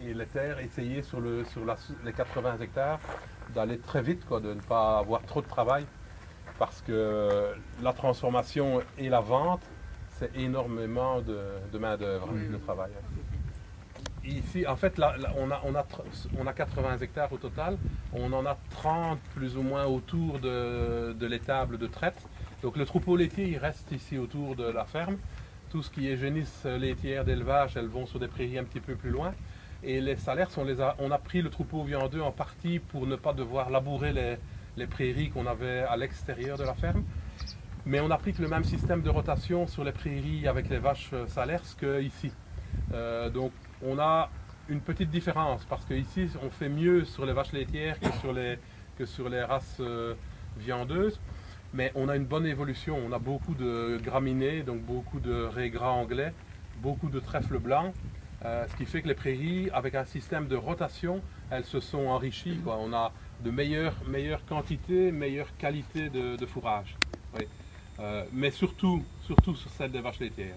Et 0.00 0.09
les 0.20 0.26
terres, 0.26 0.58
essayer 0.60 1.02
sur, 1.02 1.20
le, 1.20 1.44
sur 1.44 1.62
les 2.04 2.12
80 2.12 2.58
hectares 2.60 3.00
d'aller 3.54 3.78
très 3.78 4.02
vite, 4.02 4.24
quoi, 4.26 4.40
de 4.40 4.54
ne 4.54 4.60
pas 4.60 4.98
avoir 4.98 5.22
trop 5.22 5.42
de 5.42 5.48
travail, 5.48 5.84
parce 6.58 6.82
que 6.82 7.54
la 7.82 7.92
transformation 7.92 8.82
et 8.98 9.08
la 9.08 9.20
vente, 9.20 9.62
c'est 10.18 10.30
énormément 10.36 11.20
de, 11.20 11.78
main-d'œuvre, 11.78 12.28
de 12.32 12.56
travail. 12.58 12.92
Ici, 14.22 14.66
en 14.66 14.76
fait, 14.76 14.98
là, 14.98 15.16
on, 15.38 15.50
a, 15.50 15.60
on, 15.64 15.74
a, 15.74 15.86
on 16.38 16.46
a 16.46 16.52
80 16.52 16.98
hectares 16.98 17.32
au 17.32 17.38
total. 17.38 17.78
On 18.12 18.30
en 18.34 18.44
a 18.44 18.58
30 18.68 19.18
plus 19.34 19.56
ou 19.56 19.62
moins 19.62 19.86
autour 19.86 20.38
de, 20.38 21.14
de 21.18 21.26
l'étable 21.26 21.78
de 21.78 21.86
traite. 21.86 22.18
Donc 22.62 22.76
le 22.76 22.84
troupeau 22.84 23.16
laitier, 23.16 23.48
il 23.48 23.56
reste 23.56 23.90
ici 23.92 24.18
autour 24.18 24.56
de 24.56 24.64
la 24.64 24.84
ferme 24.84 25.16
tout 25.70 25.82
ce 25.82 25.90
qui 25.90 26.08
est 26.08 26.16
génisse 26.16 26.64
laitière 26.64 27.24
d'élevage, 27.24 27.76
elles 27.76 27.86
vont 27.86 28.04
sur 28.04 28.18
des 28.18 28.26
prairies 28.26 28.58
un 28.58 28.64
petit 28.64 28.80
peu 28.80 28.96
plus 28.96 29.10
loin. 29.10 29.32
Et 29.82 30.00
les 30.00 30.16
salaires, 30.16 30.48
on, 30.98 31.10
a, 31.10 31.18
pris 31.18 31.40
le 31.40 31.50
troupeau 31.50 31.82
viandeux 31.84 32.22
en 32.22 32.32
partie 32.32 32.78
pour 32.78 33.06
ne 33.06 33.16
pas 33.16 33.32
devoir 33.32 33.70
labourer 33.70 34.12
les, 34.12 34.86
prairies 34.86 35.30
qu'on 35.30 35.46
avait 35.46 35.80
à 35.80 35.96
l'extérieur 35.96 36.56
de 36.56 36.64
la 36.64 36.74
ferme. 36.74 37.04
Mais 37.86 38.00
on 38.00 38.10
applique 38.10 38.38
le 38.38 38.48
même 38.48 38.64
système 38.64 39.02
de 39.02 39.10
rotation 39.10 39.66
sur 39.66 39.84
les 39.84 39.92
prairies 39.92 40.46
avec 40.48 40.68
les 40.68 40.78
vaches 40.78 41.10
salaires 41.26 41.62
qu'ici. 41.78 42.32
Euh, 42.92 43.30
donc 43.30 43.52
on 43.82 43.98
a 43.98 44.30
une 44.68 44.80
petite 44.80 45.10
différence 45.10 45.64
parce 45.64 45.84
qu'ici 45.84 46.28
on 46.42 46.50
fait 46.50 46.68
mieux 46.68 47.04
sur 47.04 47.26
les 47.26 47.32
vaches 47.32 47.52
laitières 47.52 47.98
que 48.00 48.12
sur 48.20 48.32
les, 48.32 48.58
que 48.96 49.04
sur 49.04 49.28
les 49.28 49.42
races 49.42 49.78
euh, 49.80 50.14
viandeuses 50.56 51.20
mais 51.72 51.92
on 51.94 52.08
a 52.08 52.16
une 52.16 52.24
bonne 52.24 52.46
évolution. 52.46 52.98
On 53.06 53.12
a 53.12 53.18
beaucoup 53.18 53.54
de 53.54 53.98
graminées, 54.02 54.62
donc 54.62 54.80
beaucoup 54.80 55.20
de 55.20 55.44
raies 55.44 55.70
gras 55.70 55.90
anglais, 55.90 56.32
beaucoup 56.82 57.08
de 57.08 57.20
trèfles 57.20 57.58
blancs, 57.58 57.94
euh, 58.44 58.66
ce 58.68 58.76
qui 58.76 58.86
fait 58.86 59.02
que 59.02 59.08
les 59.08 59.14
prairies, 59.14 59.68
avec 59.72 59.94
un 59.94 60.04
système 60.04 60.48
de 60.48 60.56
rotation, 60.56 61.20
elles 61.50 61.64
se 61.64 61.80
sont 61.80 62.06
enrichies. 62.06 62.58
On 62.66 62.92
a 62.92 63.12
de 63.44 63.50
meilleures, 63.50 63.96
meilleures 64.06 64.44
quantités, 64.46 65.12
meilleure 65.12 65.54
qualité 65.58 66.08
de, 66.08 66.46
fourrage. 66.46 66.96
Euh, 67.98 68.24
mais 68.32 68.50
surtout, 68.50 69.04
surtout 69.26 69.54
sur 69.54 69.70
celle 69.72 69.92
des 69.92 70.00
vaches 70.00 70.20
laitières. 70.20 70.54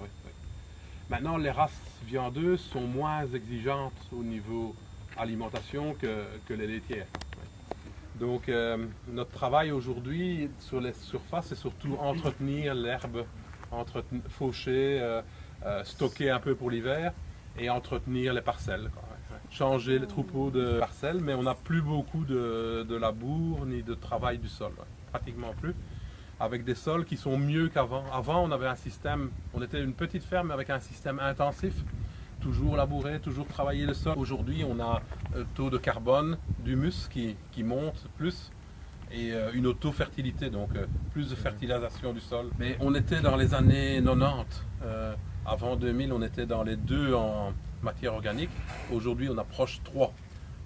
Maintenant, 1.09 1.35
les 1.35 1.51
races 1.51 1.81
viandeuses 2.05 2.61
sont 2.61 2.87
moins 2.87 3.27
exigeantes 3.33 4.07
au 4.13 4.23
niveau 4.23 4.73
alimentation 5.17 5.93
que, 5.95 6.23
que 6.47 6.53
les 6.53 6.67
laitières. 6.67 7.07
Donc, 8.17 8.47
euh, 8.47 8.85
notre 9.09 9.31
travail 9.31 9.71
aujourd'hui 9.71 10.49
sur 10.59 10.79
les 10.79 10.93
surfaces, 10.93 11.47
c'est 11.47 11.55
surtout 11.55 11.97
entretenir 11.99 12.73
l'herbe, 12.75 13.25
faucher, 14.29 15.19
stocker 15.83 16.29
un 16.29 16.39
peu 16.39 16.55
pour 16.55 16.69
l'hiver 16.69 17.11
et 17.57 17.69
entretenir 17.69 18.33
les 18.33 18.41
parcelles. 18.41 18.89
Changer 19.49 19.99
les 19.99 20.07
troupeaux 20.07 20.49
de 20.49 20.79
parcelles, 20.79 21.19
mais 21.21 21.33
on 21.35 21.43
n'a 21.43 21.53
plus 21.53 21.81
beaucoup 21.81 22.23
de, 22.25 22.97
labour 22.99 23.65
ni 23.65 23.83
de 23.83 23.93
travail 23.93 24.39
du 24.39 24.47
sol, 24.47 24.71
pratiquement 25.11 25.53
plus. 25.61 25.75
Avec 26.39 26.63
des 26.63 26.75
sols 26.75 27.05
qui 27.05 27.17
sont 27.17 27.37
mieux 27.37 27.69
qu'avant. 27.69 28.03
Avant, 28.11 28.43
on 28.43 28.51
avait 28.51 28.67
un 28.67 28.75
système, 28.75 29.29
on 29.53 29.61
était 29.61 29.81
une 29.81 29.93
petite 29.93 30.23
ferme 30.23 30.49
avec 30.51 30.69
un 30.69 30.79
système 30.79 31.19
intensif 31.19 31.73
toujours 32.41 32.75
labourer, 32.75 33.21
toujours 33.21 33.47
travailler 33.47 33.85
le 33.85 33.93
sol. 33.93 34.15
Aujourd'hui, 34.17 34.65
on 34.69 34.77
a 34.81 35.01
un 35.33 35.43
taux 35.55 35.69
de 35.69 35.77
carbone, 35.77 36.37
d'humus 36.59 37.07
qui, 37.09 37.37
qui 37.53 37.63
monte 37.63 38.05
plus 38.17 38.51
et 39.13 39.31
euh, 39.31 39.51
une 39.53 39.67
auto-fertilité, 39.67 40.49
donc 40.49 40.69
euh, 40.75 40.85
plus 41.11 41.29
de 41.29 41.35
fertilisation 41.35 42.13
du 42.13 42.19
sol. 42.19 42.49
Mais 42.59 42.75
on 42.79 42.93
était 42.95 43.21
dans 43.21 43.35
les 43.35 43.53
années 43.53 44.01
90. 44.03 44.65
euh, 44.83 45.15
avant 45.45 45.75
2000, 45.75 46.13
on 46.13 46.21
était 46.21 46.45
dans 46.45 46.63
les 46.63 46.75
deux 46.75 47.13
en 47.13 47.53
matière 47.81 48.13
organique. 48.13 48.49
Aujourd'hui, 48.91 49.29
on 49.29 49.37
approche 49.37 49.81
trois 49.83 50.13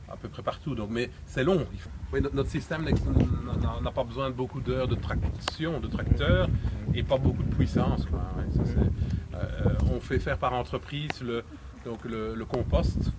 à 0.10 0.16
peu 0.16 0.30
près 0.30 0.44
partout. 0.44 0.76
Donc, 0.76 0.90
mais 0.90 1.10
c'est 1.26 1.44
long. 1.44 1.66
Oui, 2.14 2.22
notre, 2.34 2.50
système 2.50 2.86
n'a 2.86 3.92
pas 3.92 4.04
besoin 4.04 4.30
de 4.30 4.36
beaucoup 4.36 4.62
d'heures 4.62 4.88
de 4.88 4.96
traction, 4.96 5.80
de 5.80 5.88
tracteur, 5.88 6.48
et 6.94 7.04
pas 7.04 7.18
beaucoup 7.18 7.44
de 7.44 7.54
puissance. 7.54 8.04
ça, 8.56 8.64
c'est- 8.66 9.36
euh, 9.36 9.74
on 9.94 10.00
fait 10.00 10.20
faire 10.20 10.38
par 10.38 10.54
entreprise 10.54 11.22
le, 11.22 11.44
donc 11.86 12.06
le, 12.06 12.46
compost. 12.46 13.12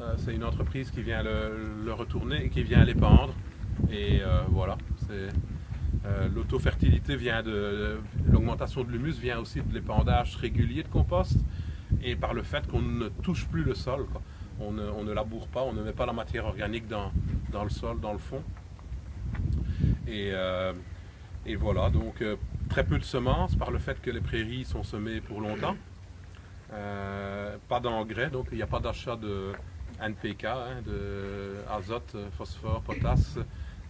Euh, 0.00 0.14
c'est 0.18 0.34
une 0.34 0.44
entreprise 0.44 0.90
qui 0.90 1.02
vient 1.02 1.22
le, 1.22 1.92
retourner 1.92 2.46
et 2.46 2.48
qui 2.48 2.62
vient 2.62 2.84
l'épandre. 2.84 3.34
Et 3.90 4.20
euh, 4.22 4.42
voilà, 4.48 4.76
c'est 5.06 5.28
euh, 6.04 6.28
l'auto-fertilité 6.34 7.16
vient 7.16 7.42
de 7.42 7.98
l'augmentation 8.30 8.82
de 8.82 8.90
l'humus 8.90 9.12
vient 9.20 9.38
aussi 9.38 9.60
de 9.60 9.72
l'épandage 9.72 10.34
régulier 10.36 10.82
de 10.82 10.88
compost 10.88 11.36
et 12.02 12.16
par 12.16 12.34
le 12.34 12.42
fait 12.42 12.66
qu'on 12.66 12.82
ne 12.82 13.08
touche 13.08 13.46
plus 13.46 13.62
le 13.62 13.74
sol. 13.74 14.06
On, 14.60 14.70
ne, 14.70 15.12
laboure 15.12 15.48
pas, 15.48 15.62
on 15.62 15.72
ne 15.72 15.82
met 15.82 15.92
pas 15.92 16.06
la 16.06 16.12
matière 16.12 16.46
organique 16.46 16.86
dans, 16.86 17.10
le 17.64 17.70
sol, 17.70 18.00
dans 18.00 18.12
le 18.12 18.18
fond. 18.18 18.42
Et, 20.06 20.30
euh, 20.32 20.72
voilà, 21.58 21.90
donc 21.90 22.22
euh, 22.22 22.36
très 22.68 22.84
peu 22.84 22.98
de 22.98 23.04
semences 23.04 23.56
par 23.56 23.70
le 23.72 23.78
fait 23.78 24.00
que 24.00 24.10
les 24.10 24.20
prairies 24.20 24.64
sont 24.64 24.84
semées 24.84 25.20
pour 25.20 25.40
longtemps. 25.40 25.76
Euh, 26.72 27.56
pas 27.68 27.80
d'engrais, 27.80 28.30
donc 28.30 28.48
il 28.52 28.56
n'y 28.56 28.62
a 28.62 28.66
pas 28.66 28.78
d'achat 28.78 29.16
de 29.16 29.52
NPK, 30.00 30.44
hein, 30.44 30.82
de 30.86 31.56
azote, 31.70 32.16
phosphore, 32.36 32.82
potasse. 32.82 33.38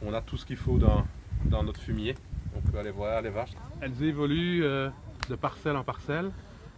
On 0.01 0.15
a 0.15 0.23
tout 0.23 0.37
ce 0.37 0.47
qu'il 0.47 0.57
faut 0.57 0.79
dans, 0.79 1.05
dans 1.47 1.63
notre 1.63 1.81
fumier. 1.81 2.15
On 2.57 2.61
peut 2.61 2.79
aller 2.79 2.91
voir 2.91 3.23
les 3.23 3.31
vaches. 3.31 3.53
Elles 3.81 4.03
évoluent 4.03 4.65
euh, 4.65 4.91
de 5.29 5.35
parcelle 5.35 5.77
en 5.77 5.85
parcelle. 5.85 6.31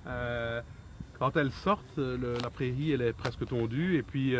Euh, 0.06 0.60
quand 1.18 1.36
elles 1.36 1.52
sortent, 1.52 1.98
euh, 1.98 2.36
la 2.42 2.50
prairie 2.50 2.92
elle 2.92 3.02
est 3.02 3.12
presque 3.12 3.46
tondue 3.46 3.96
et 3.96 4.02
puis 4.02 4.34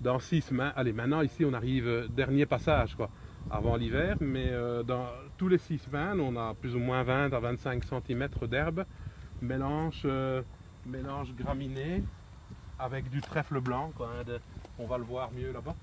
dans 0.00 0.18
six 0.18 0.40
semaines, 0.40 0.72
allez 0.76 0.92
maintenant 0.92 1.20
ici 1.20 1.44
on 1.44 1.52
arrive 1.52 2.08
dernier 2.10 2.46
passage 2.46 2.94
quoi, 2.94 3.10
avant 3.50 3.76
l'hiver, 3.76 4.16
mais 4.20 4.50
dans 4.86 5.06
tous 5.36 5.48
les 5.48 5.58
six 5.58 5.78
semaines 5.78 6.20
on 6.20 6.36
a 6.36 6.54
plus 6.54 6.74
ou 6.74 6.78
moins 6.78 7.02
20 7.02 7.34
à 7.34 7.40
25 7.40 7.84
cm 7.84 8.28
d'herbe, 8.48 8.84
mélange, 9.42 10.06
mélange 10.86 11.34
graminé 11.34 12.02
avec 12.78 13.10
du 13.10 13.20
trèfle 13.20 13.60
blanc, 13.60 13.92
hein, 14.00 14.38
on 14.78 14.86
va 14.86 14.96
le 14.96 15.04
voir 15.04 15.30
mieux 15.32 15.52
là-bas. 15.52 15.74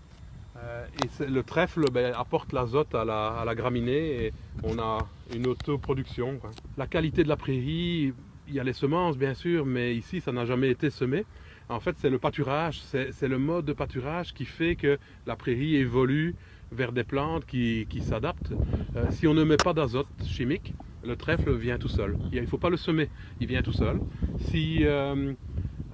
Euh, 0.63 0.85
et 1.03 1.25
le 1.25 1.43
trèfle 1.43 1.85
ben, 1.91 2.13
apporte 2.15 2.53
l'azote 2.53 2.95
à 2.95 3.05
la, 3.05 3.55
graminée 3.55 4.25
et 4.25 4.33
on 4.63 4.79
a 4.79 4.99
une 5.35 5.47
autoproduction. 5.47 6.39
La 6.77 6.87
qualité 6.87 7.23
de 7.23 7.29
la 7.29 7.35
prairie, 7.35 8.13
il 8.47 8.53
y 8.53 8.59
a 8.59 8.63
les 8.63 8.73
semences 8.73 9.17
bien 9.17 9.33
sûr, 9.33 9.65
mais 9.65 9.95
ici 9.95 10.21
ça 10.21 10.31
n'a 10.31 10.45
jamais 10.45 10.69
été 10.69 10.89
semé. 10.89 11.25
En 11.69 11.79
fait, 11.81 11.95
c'est 11.99 12.09
le 12.09 12.17
pâturage, 12.17 12.81
c'est 12.81 13.27
le 13.27 13.37
mode 13.37 13.65
de 13.65 13.73
pâturage 13.73 14.33
qui 14.33 14.45
fait 14.45 14.75
que 14.75 14.97
la 15.25 15.35
prairie 15.35 15.75
évolue 15.75 16.33
vers 16.71 16.93
des 16.93 17.03
plantes 17.03 17.45
qui, 17.45 17.85
qui 17.89 18.01
s'adaptent. 18.01 18.53
Euh, 18.95 19.05
si 19.11 19.27
on 19.27 19.33
ne 19.33 19.43
met 19.43 19.57
pas 19.57 19.73
d'azote 19.73 20.07
chimique, 20.25 20.73
le 21.03 21.15
trèfle 21.15 21.53
vient 21.55 21.77
tout 21.77 21.87
seul. 21.87 22.17
Il 22.31 22.41
ne 22.41 22.47
faut 22.47 22.57
pas 22.57 22.69
le 22.69 22.77
semer, 22.77 23.09
il 23.39 23.47
vient 23.47 23.61
tout 23.61 23.73
seul. 23.73 23.99
Si, 24.39 24.79
euh, 24.85 25.33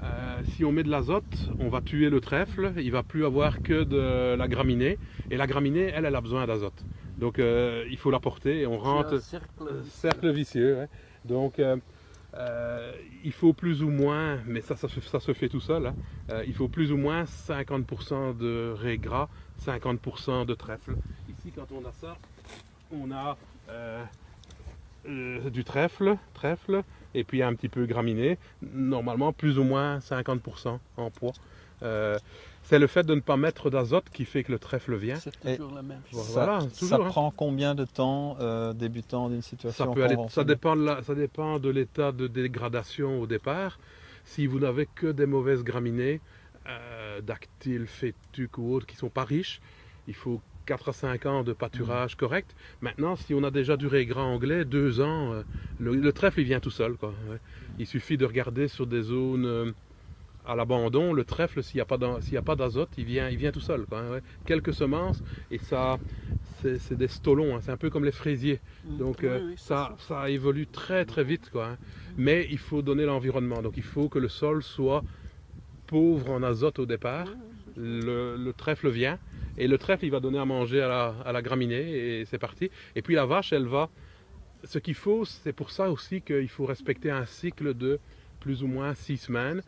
euh, 0.03 0.41
si 0.55 0.65
on 0.65 0.71
met 0.71 0.83
de 0.83 0.89
l'azote, 0.89 1.49
on 1.59 1.69
va 1.69 1.81
tuer 1.81 2.09
le 2.09 2.19
trèfle, 2.19 2.73
il 2.77 2.91
va 2.91 3.03
plus 3.03 3.25
avoir 3.25 3.61
que 3.61 3.83
de 3.83 4.35
la 4.35 4.47
graminée. 4.47 4.97
Et 5.31 5.37
la 5.37 5.47
graminée, 5.47 5.91
elle, 5.93 6.05
elle 6.05 6.15
a 6.15 6.21
besoin 6.21 6.45
d'azote. 6.45 6.83
Donc 7.17 7.39
euh, 7.39 7.85
il 7.89 7.97
faut 7.97 8.11
la 8.11 8.19
porter 8.19 8.61
et 8.61 8.67
on 8.67 8.77
rentre. 8.77 9.13
Euh, 9.13 9.19
cercle 9.83 10.31
vicieux. 10.31 10.75
ouais. 10.77 10.87
Donc, 11.25 11.59
euh, 11.59 11.77
il 13.23 13.31
faut 13.31 13.53
plus 13.53 13.83
ou 13.83 13.89
moins, 13.89 14.39
mais 14.47 14.61
ça, 14.61 14.75
ça, 14.75 14.89
se- 14.89 14.99
ça 15.01 15.19
se 15.19 15.33
fait 15.33 15.47
tout 15.49 15.59
seul, 15.61 15.85
hein, 15.87 15.95
il 16.47 16.53
faut 16.53 16.67
plus 16.67 16.91
ou 16.91 16.97
moins 16.97 17.23
50% 17.25 18.33
de 18.37 18.73
raie 18.75 18.97
gras, 18.97 19.29
50% 19.63 20.45
de 20.45 20.53
trèfle. 20.55 20.95
Ici, 21.29 21.51
quand 21.55 21.67
on 21.71 21.87
a 21.87 21.91
ça, 21.91 22.17
on 22.91 23.11
a 23.11 23.37
du 25.49 25.63
trèfle, 25.63 26.17
trèfle, 26.33 26.83
et 27.13 27.23
puis 27.23 27.41
un 27.43 27.53
petit 27.53 27.69
peu 27.69 27.85
graminé. 27.85 28.37
Normalement, 28.73 29.33
plus 29.33 29.57
ou 29.59 29.63
moins 29.63 29.99
50% 29.99 30.79
en 30.97 31.09
poids. 31.11 31.33
Euh, 31.81 32.17
c'est 32.63 32.79
le 32.79 32.87
fait 32.87 33.03
de 33.03 33.13
ne 33.13 33.19
pas 33.19 33.35
mettre 33.35 33.69
d'azote 33.69 34.05
qui 34.13 34.23
fait 34.23 34.43
que 34.43 34.51
le 34.53 34.59
trèfle 34.59 34.95
vient. 34.95 35.17
C'est 35.17 35.33
Et- 35.45 35.57
toujours 35.57 35.73
la 35.73 35.81
même 35.81 35.99
chose. 36.09 36.29
voilà, 36.31 36.61
ça, 36.61 36.67
toujours, 36.67 36.87
ça 36.89 36.95
hein. 37.03 37.09
prend 37.09 37.31
combien 37.35 37.75
de 37.75 37.83
temps 37.83 38.37
euh, 38.39 38.71
débutant 38.71 39.27
d'une 39.29 39.41
Ça, 39.41 39.49
situation 39.49 39.93
peut 39.93 40.03
aller- 40.05 40.15
ça, 40.29 40.43
dépend 40.45 40.75
de 40.77 40.85
la- 40.85 41.01
ça 41.03 41.13
dépend 41.13 41.59
de 41.59 41.69
l'état 41.69 42.11
de 42.13 42.27
dégradation 42.27 43.19
au 43.19 43.27
départ. 43.27 43.79
Si 44.23 44.47
vous 44.47 44.59
n'avez 44.59 44.87
que 44.95 45.07
des 45.07 45.25
mauvaises 45.25 45.63
graminées, 45.63 46.21
euh, 46.69 47.19
dactyles, 47.19 47.87
fétuques 47.87 48.57
ou 48.57 48.73
autres 48.73 48.85
qui 48.85 48.95
ne 48.95 48.99
sont 48.99 49.09
pas 49.09 49.25
riches, 49.25 49.59
il 50.07 50.13
faut 50.15 50.39
4 50.65 50.89
à 50.89 50.93
5 50.93 51.25
ans 51.25 51.43
de 51.43 51.53
pâturage 51.53 52.15
correct. 52.15 52.55
Maintenant, 52.81 53.15
si 53.15 53.33
on 53.33 53.43
a 53.43 53.51
déjà 53.51 53.77
du 53.77 53.87
régras 53.87 54.23
anglais, 54.23 54.65
2 54.65 55.01
ans, 55.01 55.33
euh, 55.33 55.43
le, 55.79 55.95
le 55.95 56.13
trèfle 56.13 56.41
il 56.41 56.45
vient 56.45 56.59
tout 56.59 56.71
seul. 56.71 56.93
Quoi. 56.93 57.13
Il 57.79 57.87
suffit 57.87 58.17
de 58.17 58.25
regarder 58.25 58.67
sur 58.67 58.87
des 58.87 59.01
zones 59.01 59.45
euh, 59.45 59.71
à 60.45 60.55
l'abandon, 60.55 61.13
le 61.13 61.23
trèfle, 61.23 61.63
s'il 61.63 61.77
n'y 61.77 61.81
a 62.37 62.41
pas 62.41 62.55
d'azote, 62.55 62.89
il 62.97 63.05
vient, 63.05 63.29
il 63.29 63.37
vient 63.37 63.51
tout 63.51 63.61
seul. 63.61 63.85
Quoi, 63.85 64.01
ouais. 64.09 64.21
Quelques 64.45 64.73
semences, 64.73 65.23
et 65.51 65.57
ça, 65.57 65.99
c'est 66.61 66.97
des 66.97 67.07
stolons, 67.07 67.55
hein, 67.55 67.59
c'est 67.61 67.71
un 67.71 67.77
peu 67.77 67.89
comme 67.89 68.05
les 68.05 68.11
fraisiers. 68.11 68.59
Mm. 68.85 68.97
Donc 68.97 69.17
Oui, 69.21 69.27
euh, 69.29 69.39
oui, 69.47 69.53
ça, 69.57 69.95
ça 69.99 70.29
évolue 70.29 70.67
très 70.67 71.05
très 71.05 71.23
vite. 71.23 71.49
Quoi, 71.51 71.67
hein. 71.67 71.77
Mais 72.17 72.47
il 72.51 72.57
faut 72.57 72.81
donner 72.81 73.05
l'environnement. 73.05 73.61
Donc 73.61 73.73
il 73.77 73.83
faut 73.83 74.09
que 74.09 74.19
le 74.19 74.29
sol 74.29 74.63
soit 74.63 75.03
pauvre 75.87 76.31
en 76.31 76.43
azote 76.43 76.79
au 76.79 76.85
départ. 76.85 77.27
Le, 77.75 78.37
le 78.37 78.53
trèfle 78.53 78.89
vient. 78.89 79.17
Et 79.57 79.67
le 79.67 79.77
trèfle, 79.77 80.05
il 80.05 80.11
va 80.11 80.19
donner 80.19 80.39
à 80.39 80.45
manger 80.45 80.81
à 80.81 80.87
la, 80.87 81.15
à 81.25 81.31
la 81.31 81.41
graminée. 81.41 82.19
Et 82.21 82.25
c'est 82.25 82.39
parti. 82.39 82.69
Et 82.95 83.01
puis 83.01 83.15
la 83.15 83.25
vache, 83.25 83.53
elle 83.53 83.67
va... 83.67 83.89
Ce 84.65 84.79
qu'il 84.79 84.95
faut, 84.95 85.25
c'est 85.25 85.51
pour 85.53 85.71
ça 85.71 85.91
aussi 85.91 86.21
qu'il 86.21 86.47
faut 86.49 86.65
respecter 86.65 87.11
un 87.11 87.25
cycle 87.25 87.73
de 87.73 87.99
plus 88.39 88.63
ou 88.63 88.67
moins 88.67 88.93
six 88.93 89.17
semaines. 89.17 89.61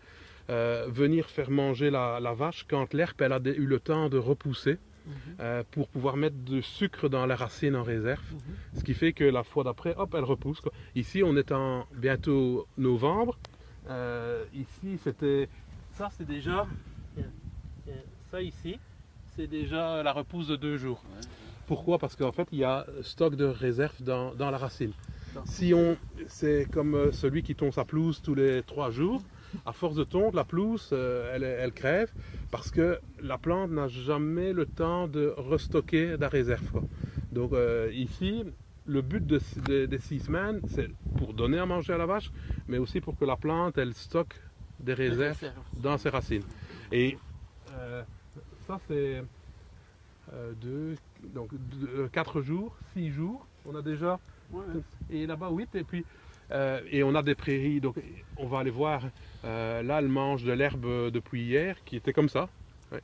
Euh, 0.49 0.85
venir 0.89 1.29
faire 1.29 1.49
manger 1.49 1.89
la, 1.89 2.19
la 2.21 2.33
vache 2.33 2.65
quand 2.69 2.93
l'herbe 2.93 3.19
elle 3.21 3.33
a 3.33 3.39
eu 3.43 3.65
le 3.65 3.79
temps 3.79 4.09
de 4.09 4.17
repousser 4.17 4.77
Mhm. 5.05 5.35
euh, 5.39 5.63
pour 5.69 5.87
pouvoir 5.87 6.17
mettre 6.17 6.35
du 6.37 6.63
sucre 6.63 7.09
dans 7.09 7.27
la 7.27 7.35
racine 7.35 7.75
en 7.75 7.83
réserve. 7.83 8.23
Mhm. 8.33 8.39
Ce 8.79 8.83
qui 8.83 8.95
fait 8.95 9.13
que 9.13 9.23
la 9.23 9.43
fois 9.43 9.63
d'après, 9.63 9.93
hop, 9.97 10.15
elle 10.17 10.23
repousse. 10.23 10.61
quoi. 10.61 10.71
Ici, 10.95 11.21
on 11.23 11.35
est 11.37 11.51
en 11.51 11.85
bientôt 11.95 12.65
novembre. 12.79 13.37
Euh, 13.87 14.43
ici, 14.55 14.97
c'était. 15.03 15.47
Ça, 15.91 16.09
c'est 16.17 16.25
déjà. 16.25 16.65
Ça 18.31 18.41
ici, 18.41 18.79
c'est 19.35 19.47
déjà 19.47 20.01
la 20.03 20.11
repousse 20.13 20.47
de 20.47 20.55
deux 20.55 20.77
jours. 20.77 21.01
Pourquoi? 21.67 21.97
Parce 21.97 22.15
qu'en 22.15 22.31
fait, 22.31 22.47
il 22.51 22.59
y 22.59 22.63
a 22.63 22.85
stock 23.01 23.35
de 23.35 23.45
réserve 23.45 24.01
dans, 24.01 24.33
dans 24.35 24.51
la 24.51 24.57
racine. 24.57 24.91
Si 25.45 25.73
on, 25.73 25.97
c'est 26.27 26.65
comme 26.71 26.95
euh, 26.95 27.11
celui 27.11 27.43
qui 27.43 27.55
tond 27.55 27.71
sa 27.71 27.83
pelouse 27.83 28.21
tous 28.21 28.35
les 28.35 28.63
trois 28.63 28.89
jours. 28.91 29.21
À 29.65 29.71
force 29.73 29.95
de 29.95 30.03
tondre, 30.03 30.35
la 30.35 30.43
pelouse, 30.43 30.89
euh, 30.93 31.33
elle, 31.33 31.43
elle 31.43 31.71
crève 31.71 32.11
parce 32.51 32.71
que 32.71 32.99
la 33.21 33.37
plante 33.37 33.71
n'a 33.71 33.87
jamais 33.87 34.51
le 34.53 34.65
temps 34.65 35.07
de 35.07 35.33
restocker 35.37 36.17
de 36.17 36.21
la 36.21 36.29
réserve. 36.29 36.65
quoi. 36.71 36.83
Donc 37.31 37.53
euh, 37.53 37.89
ici, 37.93 38.43
le 38.85 39.01
but 39.01 39.25
de- 39.25 39.39
de- 39.67 39.85
des 39.85 39.99
six 39.99 40.19
semaines, 40.19 40.59
c'est 40.67 40.89
pour 41.17 41.33
donner 41.33 41.57
à 41.57 41.65
manger 41.65 41.93
à 41.93 41.97
la 41.97 42.05
vache, 42.05 42.31
mais 42.67 42.77
aussi 42.77 42.99
pour 43.01 43.17
que 43.17 43.23
la 43.25 43.37
plante, 43.37 43.77
elle 43.77 43.93
stocke 43.93 44.35
des 44.79 44.93
réserves 44.93 45.39
Réserve. 45.39 45.55
dans 45.81 45.97
ses 45.97 46.09
racines. 46.09 46.43
Et 46.91 47.17
euh, 47.77 48.03
ça, 48.67 48.79
c'est 48.87 49.21
euh, 50.33 50.53
deux, 50.55 50.95
donc 51.23 51.53
deux- 51.53 51.87
euh, 52.05 52.09
quatre 52.09 52.41
jours, 52.41 52.77
six 52.93 53.11
jours. 53.11 53.47
On 53.63 53.75
a 53.75 53.81
déjà 53.81 54.19
Ouais, 54.49 54.63
et 55.09 55.25
là-bas 55.25 55.49
8 55.51 55.73
et 55.75 55.83
puis 55.83 56.05
euh, 56.51 56.81
et 56.91 57.03
on 57.03 57.15
a 57.15 57.23
des 57.23 57.35
prairies. 57.35 57.81
Donc 57.81 57.97
on 58.35 58.47
va 58.47 58.59
aller 58.59 58.71
voir 58.71 59.03
euh, 59.43 59.81
là 59.83 59.99
elle 59.99 60.07
mange 60.07 60.43
de 60.43 60.51
l'herbe 60.51 60.85
depuis 61.11 61.43
hier 61.43 61.83
qui 61.83 61.95
était 61.95 62.13
comme 62.13 62.29
ça. 62.29 62.49
Ouais. 62.91 63.01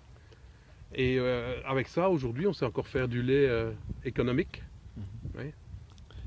et 0.94 1.18
euh, 1.20 1.62
avec 1.66 1.88
ça 1.88 2.10
aujourd'hui 2.10 2.48
on 2.48 2.54
sait 2.54 2.66
encore 2.66 2.88
faire 2.88 3.08
du 3.08 3.22
lait 3.22 3.50
économique 4.04 4.64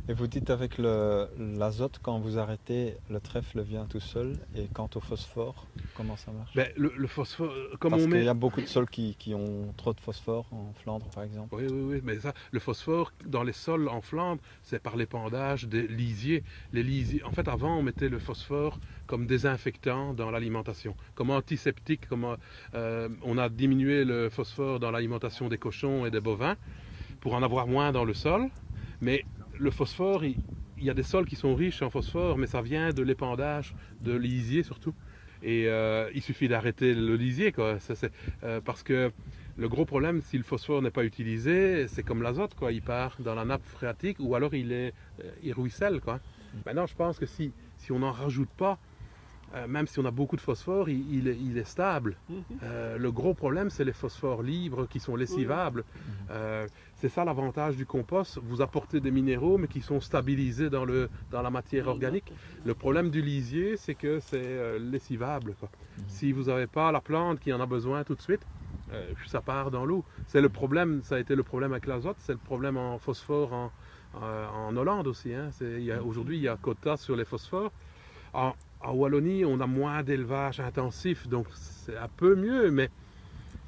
Et 0.06 0.12
vous 0.12 0.26
dites 0.26 0.50
avec 0.50 0.76
l'azote, 0.76 1.98
quand 2.02 2.18
vous 2.18 2.38
arrêtez, 2.38 2.98
le 3.08 3.20
trèfle 3.20 3.62
vient 3.62 3.86
tout 3.86 4.00
seul. 4.00 4.36
Et 4.54 4.66
quant 4.66 4.90
au 4.94 5.00
phosphore, 5.00 5.66
comment 5.94 6.16
ça 6.18 6.30
marche? 6.30 6.54
Ben, 6.54 6.68
le, 6.76 6.92
le 6.94 7.06
phosphore 7.06 7.50
comme 7.80 7.92
Parce 7.92 8.02
on 8.02 8.06
qu'il 8.08 8.14
met 8.16 8.24
y 8.24 8.28
a 8.28 8.34
beaucoup 8.34 8.60
de 8.60 8.66
sols 8.66 8.90
qui, 8.90 9.14
qui 9.18 9.32
ont 9.32 9.72
trop 9.78 9.94
de 9.94 10.00
phosphore, 10.00 10.46
en 10.52 10.74
Flandre 10.74 11.06
par 11.06 11.24
exemple. 11.24 11.54
Oui, 11.54 11.64
oui, 11.70 11.80
oui, 11.94 12.00
mais 12.04 12.20
ça, 12.20 12.34
le 12.52 12.60
phosphore 12.60 13.12
dans 13.24 13.42
les 13.42 13.54
sols 13.54 13.88
en 13.88 14.02
Flandre, 14.02 14.42
c'est 14.62 14.78
par 14.78 14.96
l'épandage 14.96 15.68
des 15.68 15.88
lisiers. 15.88 16.44
Les 16.74 16.82
lisiers. 16.82 17.22
En 17.24 17.30
fait, 17.30 17.48
avant, 17.48 17.78
on 17.78 17.82
mettait 17.82 18.10
le 18.10 18.18
phosphore 18.18 18.78
comme 19.06 19.26
désinfectant 19.26 20.12
dans 20.12 20.30
l'alimentation, 20.30 20.96
comme 21.14 21.30
antiseptique. 21.30 22.06
Comme, 22.08 22.36
euh, 22.74 23.08
on 23.22 23.38
a 23.38 23.48
diminué 23.48 24.04
le 24.04 24.28
phosphore 24.28 24.80
dans 24.80 24.90
l'alimentation 24.90 25.48
des 25.48 25.56
cochons 25.56 26.04
et 26.04 26.10
des 26.10 26.20
bovins 26.20 26.56
pour 27.20 27.32
en 27.32 27.42
avoir 27.42 27.66
moins 27.66 27.90
dans 27.90 28.04
le 28.04 28.12
sol. 28.12 28.50
Mais 29.00 29.24
le 29.58 29.70
phosphore, 29.70 30.24
il, 30.24 30.36
il 30.78 30.84
y 30.84 30.90
a 30.90 30.94
des 30.94 31.02
sols 31.02 31.26
qui 31.26 31.36
sont 31.36 31.54
riches 31.54 31.82
en 31.82 31.90
phosphore, 31.90 32.38
mais 32.38 32.46
ça 32.46 32.62
vient 32.62 32.90
de 32.90 33.02
l'épandage, 33.02 33.74
de 34.00 34.14
lisier 34.14 34.62
surtout. 34.62 34.94
Et 35.42 35.68
euh, 35.68 36.10
il 36.14 36.22
suffit 36.22 36.48
d'arrêter 36.48 36.94
le 36.94 37.16
lisier, 37.16 37.52
quoi. 37.52 37.78
Ça, 37.78 37.94
euh, 38.42 38.60
parce 38.60 38.82
que 38.82 39.12
le 39.56 39.68
gros 39.68 39.84
problème, 39.84 40.20
si 40.20 40.36
le 40.36 40.42
phosphore 40.42 40.82
n'est 40.82 40.90
pas 40.90 41.04
utilisé, 41.04 41.86
c'est 41.86 42.02
comme 42.02 42.22
l'azote, 42.22 42.54
quoi. 42.54 42.72
Il 42.72 42.82
part 42.82 43.16
dans 43.20 43.34
la 43.34 43.44
nappe 43.44 43.64
phréatique 43.66 44.16
ou 44.20 44.34
alors 44.34 44.54
il, 44.54 44.72
est, 44.72 44.94
euh, 45.22 45.30
il 45.42 45.52
ruisselle, 45.52 46.00
quoi. 46.00 46.20
Maintenant, 46.64 46.86
je 46.86 46.94
pense 46.94 47.18
que 47.18 47.26
si, 47.26 47.52
si 47.76 47.92
on 47.92 47.98
n'en 47.98 48.12
rajoute 48.12 48.50
pas, 48.56 48.78
euh, 49.54 49.66
même 49.68 49.86
si 49.86 49.98
on 50.00 50.04
a 50.04 50.10
beaucoup 50.10 50.36
de 50.36 50.40
phosphore, 50.40 50.88
il, 50.88 51.14
il 51.14 51.28
est, 51.28 51.36
il 51.38 51.56
est 51.58 51.64
stable. 51.64 52.16
Euh, 52.62 52.98
le 52.98 53.12
gros 53.12 53.34
problème, 53.34 53.70
c'est 53.70 53.84
les 53.84 53.92
phosphores 53.92 54.42
libres 54.42 54.86
qui 54.86 54.98
sont 55.00 55.16
lessivables. 55.16 55.84
Euh, 56.30 56.66
c'est 56.96 57.08
ça 57.08 57.24
l'avantage 57.24 57.76
du 57.76 57.86
compost. 57.86 58.38
Vous 58.42 58.62
apportez 58.62 59.00
des 59.00 59.10
minéraux, 59.10 59.58
mais 59.58 59.68
qui 59.68 59.80
sont 59.80 60.00
stabilisés 60.00 60.70
dans, 60.70 60.84
le, 60.84 61.08
dans 61.30 61.42
la 61.42 61.50
matière 61.50 61.86
organique. 61.88 62.30
Le 62.64 62.74
problème 62.74 63.10
du 63.10 63.22
lisier, 63.22 63.76
c'est 63.76 63.94
que 63.94 64.18
c'est 64.20 64.78
lessivable. 64.78 65.54
quoi. 65.56 65.68
Si 66.08 66.32
vous 66.32 66.44
n'avez 66.44 66.66
pas 66.66 66.90
la 66.92 67.00
plante 67.00 67.38
qui 67.40 67.52
en 67.52 67.60
a 67.60 67.66
besoin 67.66 68.02
tout 68.04 68.14
de 68.14 68.22
suite, 68.22 68.46
ça 69.26 69.40
part 69.40 69.70
dans 69.70 69.84
l'eau. 69.84 70.04
C'est 70.26 70.40
le 70.40 70.48
problème, 70.48 71.02
ça 71.02 71.16
a 71.16 71.18
été 71.18 71.34
le 71.34 71.42
problème 71.42 71.72
avec 71.72 71.86
l'azote, 71.86 72.16
c'est 72.18 72.32
le 72.32 72.38
problème 72.38 72.76
en 72.76 72.98
phosphore 72.98 73.52
en, 73.52 73.72
en 74.14 74.76
Hollande 74.76 75.06
aussi. 75.06 75.32
hein. 75.34 75.50
C'est- 75.52 75.78
il 75.80 75.84
y 75.84 75.92
a- 75.92 76.02
Aujourd'hui, 76.02 76.36
il 76.36 76.42
y 76.42 76.48
a 76.48 76.56
quota 76.56 76.96
sur 76.96 77.16
les 77.16 77.24
phosphores. 77.24 77.72
En, 78.32 78.52
en 78.84 78.92
Wallonie, 78.92 79.44
on 79.44 79.60
a 79.60 79.66
moins 79.66 80.02
d'élevage 80.02 80.60
intensif, 80.60 81.26
donc 81.26 81.46
c'est 81.54 81.96
un 81.96 82.08
peu 82.08 82.34
mieux, 82.34 82.70
mais 82.70 82.90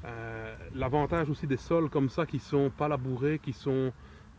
euh, 0.05 0.55
l'avantage 0.75 1.29
aussi 1.29 1.47
des 1.47 1.57
sols 1.57 1.89
comme 1.89 2.09
ça 2.09 2.25
qui 2.25 2.39
sont 2.39 2.69
pas 2.69 2.87
labourés, 2.87 3.39
qui 3.39 3.53
sont 3.53 3.91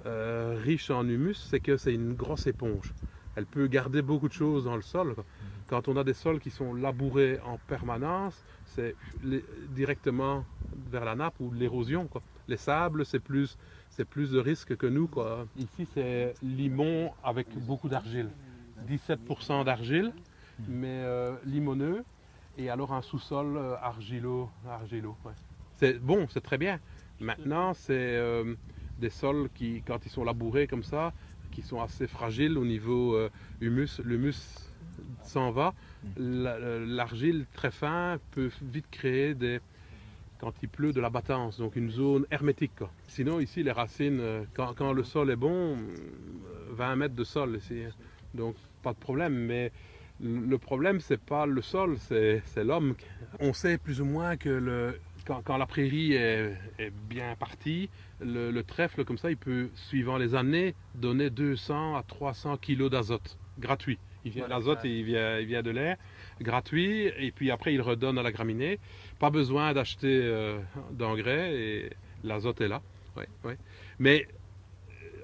euh, 0.06 0.58
riches 0.62 0.90
en 0.90 1.06
humus, 1.06 1.36
c'est 1.50 1.60
que 1.60 1.76
c'est 1.76 1.94
une 1.94 2.14
grosse 2.14 2.46
éponge. 2.46 2.94
Elle 3.34 3.46
peut 3.46 3.66
garder 3.66 4.02
beaucoup 4.02 4.28
de 4.28 4.32
choses 4.32 4.64
dans 4.64 4.76
le 4.76 4.82
sol. 4.82 5.14
Quand 5.68 5.86
on 5.86 5.96
a 5.96 6.02
des 6.02 6.14
sols 6.14 6.40
qui 6.40 6.50
sont 6.50 6.74
labourés 6.74 7.38
en 7.44 7.58
permanence, 7.68 8.44
c'est 8.64 8.96
directement 9.70 10.44
vers 10.90 11.04
la 11.04 11.14
nappe 11.14 11.38
ou 11.38 11.52
l'érosion. 11.52 12.08
Les 12.48 12.56
sables, 12.56 13.04
c'est 13.04 13.20
plus, 13.20 13.56
c'est 13.90 14.04
plus 14.04 14.32
de 14.32 14.40
risque 14.40 14.76
que 14.76 14.86
nous. 14.86 15.08
Ici, 15.56 15.86
c'est 15.94 16.34
limon 16.42 17.12
avec 17.22 17.46
beaucoup 17.64 17.88
d'argile. 17.88 18.30
17% 18.88 19.64
d'argile, 19.64 20.12
mais 20.66 21.02
euh, 21.04 21.36
limoneux. 21.44 22.04
Et 22.56 22.70
alors 22.70 22.92
un 22.92 23.02
sous-sol 23.02 23.56
euh, 23.56 23.76
argilo. 23.80 24.50
argilo 24.68 25.16
ouais. 25.24 25.32
C'est 25.76 25.98
bon, 26.00 26.26
c'est 26.28 26.40
très 26.40 26.58
bien. 26.58 26.80
Maintenant, 27.20 27.74
c'est 27.74 27.92
euh, 27.94 28.54
des 28.98 29.10
sols 29.10 29.48
qui, 29.54 29.82
quand 29.86 30.04
ils 30.06 30.10
sont 30.10 30.24
labourés 30.24 30.66
comme 30.66 30.82
ça, 30.82 31.12
qui 31.52 31.62
sont 31.62 31.80
assez 31.80 32.06
fragiles 32.06 32.58
au 32.58 32.64
niveau 32.64 33.16
humus. 33.60 34.00
L'humus 34.04 34.68
s'en 35.22 35.50
va. 35.50 35.74
Euh, 36.18 36.84
L'argile 36.86 37.46
très 37.52 37.70
fin 37.70 38.18
peut 38.32 38.50
vite 38.62 38.86
créer 38.90 39.34
des, 39.34 39.60
quand 40.40 40.52
il 40.62 40.68
pleut, 40.68 40.92
de 40.92 41.00
la 41.00 41.10
battance, 41.10 41.58
donc 41.58 41.76
une 41.76 41.90
zone 41.90 42.26
hermétique. 42.30 42.72
quoi. 42.76 42.90
Sinon, 43.06 43.40
ici, 43.40 43.62
les 43.62 43.72
racines, 43.72 44.46
quand, 44.54 44.74
quand 44.74 44.92
le 44.92 45.04
sol 45.04 45.30
est 45.30 45.36
bon, 45.36 45.76
euh, 45.76 45.76
20 46.70 46.96
mètres 46.96 47.14
de 47.14 47.24
sol 47.24 47.56
ici. 47.56 47.82
Donc, 48.34 48.56
pas 48.82 48.92
de 48.92 48.98
problème. 48.98 49.34
Mais 49.34 49.72
le 50.20 50.58
problème, 50.58 51.00
c'est 51.00 51.20
pas 51.20 51.46
le 51.46 51.62
sol, 51.62 51.96
c'est 51.98 52.64
l'homme. 52.64 52.94
On 53.40 53.52
sait 53.52 53.78
plus 53.78 54.00
ou 54.00 54.04
moins 54.04 54.36
que 54.36 54.48
le, 54.48 54.98
quand, 55.26 55.42
quand 55.44 55.56
la 55.56 55.66
prairie 55.66 56.14
est, 56.14 56.56
est 56.78 56.90
bien 56.90 57.36
partie, 57.36 57.88
le, 58.20 58.50
le 58.50 58.62
trèfle, 58.62 59.04
comme 59.04 59.18
ça, 59.18 59.30
il 59.30 59.36
peut, 59.36 59.68
suivant 59.74 60.16
les 60.16 60.34
années, 60.34 60.74
donner 60.94 61.30
200 61.30 61.96
à 61.96 62.02
300 62.02 62.56
kilos 62.56 62.90
d'azote, 62.90 63.38
gratuit. 63.58 63.98
Il 64.24 64.32
vient, 64.32 64.48
L'azote, 64.48 64.82
ouais. 64.82 64.90
il 64.90 65.04
vient, 65.04 65.38
il 65.38 65.46
vient 65.46 65.62
de 65.62 65.70
l'air, 65.70 65.96
gratuit, 66.40 67.06
et 67.18 67.30
puis 67.30 67.50
après, 67.50 67.72
il 67.72 67.80
redonne 67.80 68.18
à 68.18 68.22
la 68.22 68.32
graminée. 68.32 68.80
Pas 69.18 69.30
besoin 69.30 69.72
d'acheter 69.72 70.20
euh, 70.24 70.58
d'engrais, 70.90 71.54
et 71.54 71.90
l'azote 72.24 72.60
est 72.60 72.68
là. 72.68 72.82
Ouais, 73.16 73.28
ouais. 73.44 73.56
Mais 73.98 74.26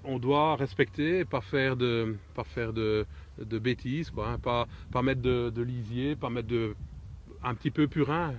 on 0.05 0.19
doit 0.19 0.57
respecter, 0.57 1.21
et 1.21 1.25
pas 1.25 1.41
faire 1.41 1.77
de, 1.77 2.17
pas 2.35 2.45
faire 2.45 2.73
de, 2.73 3.07
de 3.39 3.59
bêtises, 3.59 4.11
quoi, 4.11 4.29
hein. 4.31 4.39
pas, 4.39 4.67
pas 4.93 5.03
mettre 5.03 5.23
de, 5.23 5.51
de 5.51 5.63
lisier, 5.63 6.17
pas 6.17 6.31
mettre 6.31 6.49
de, 6.49 6.75
un 7.43 7.55
petit 7.55 7.71
peu 7.71 7.87
purin, 7.89 8.35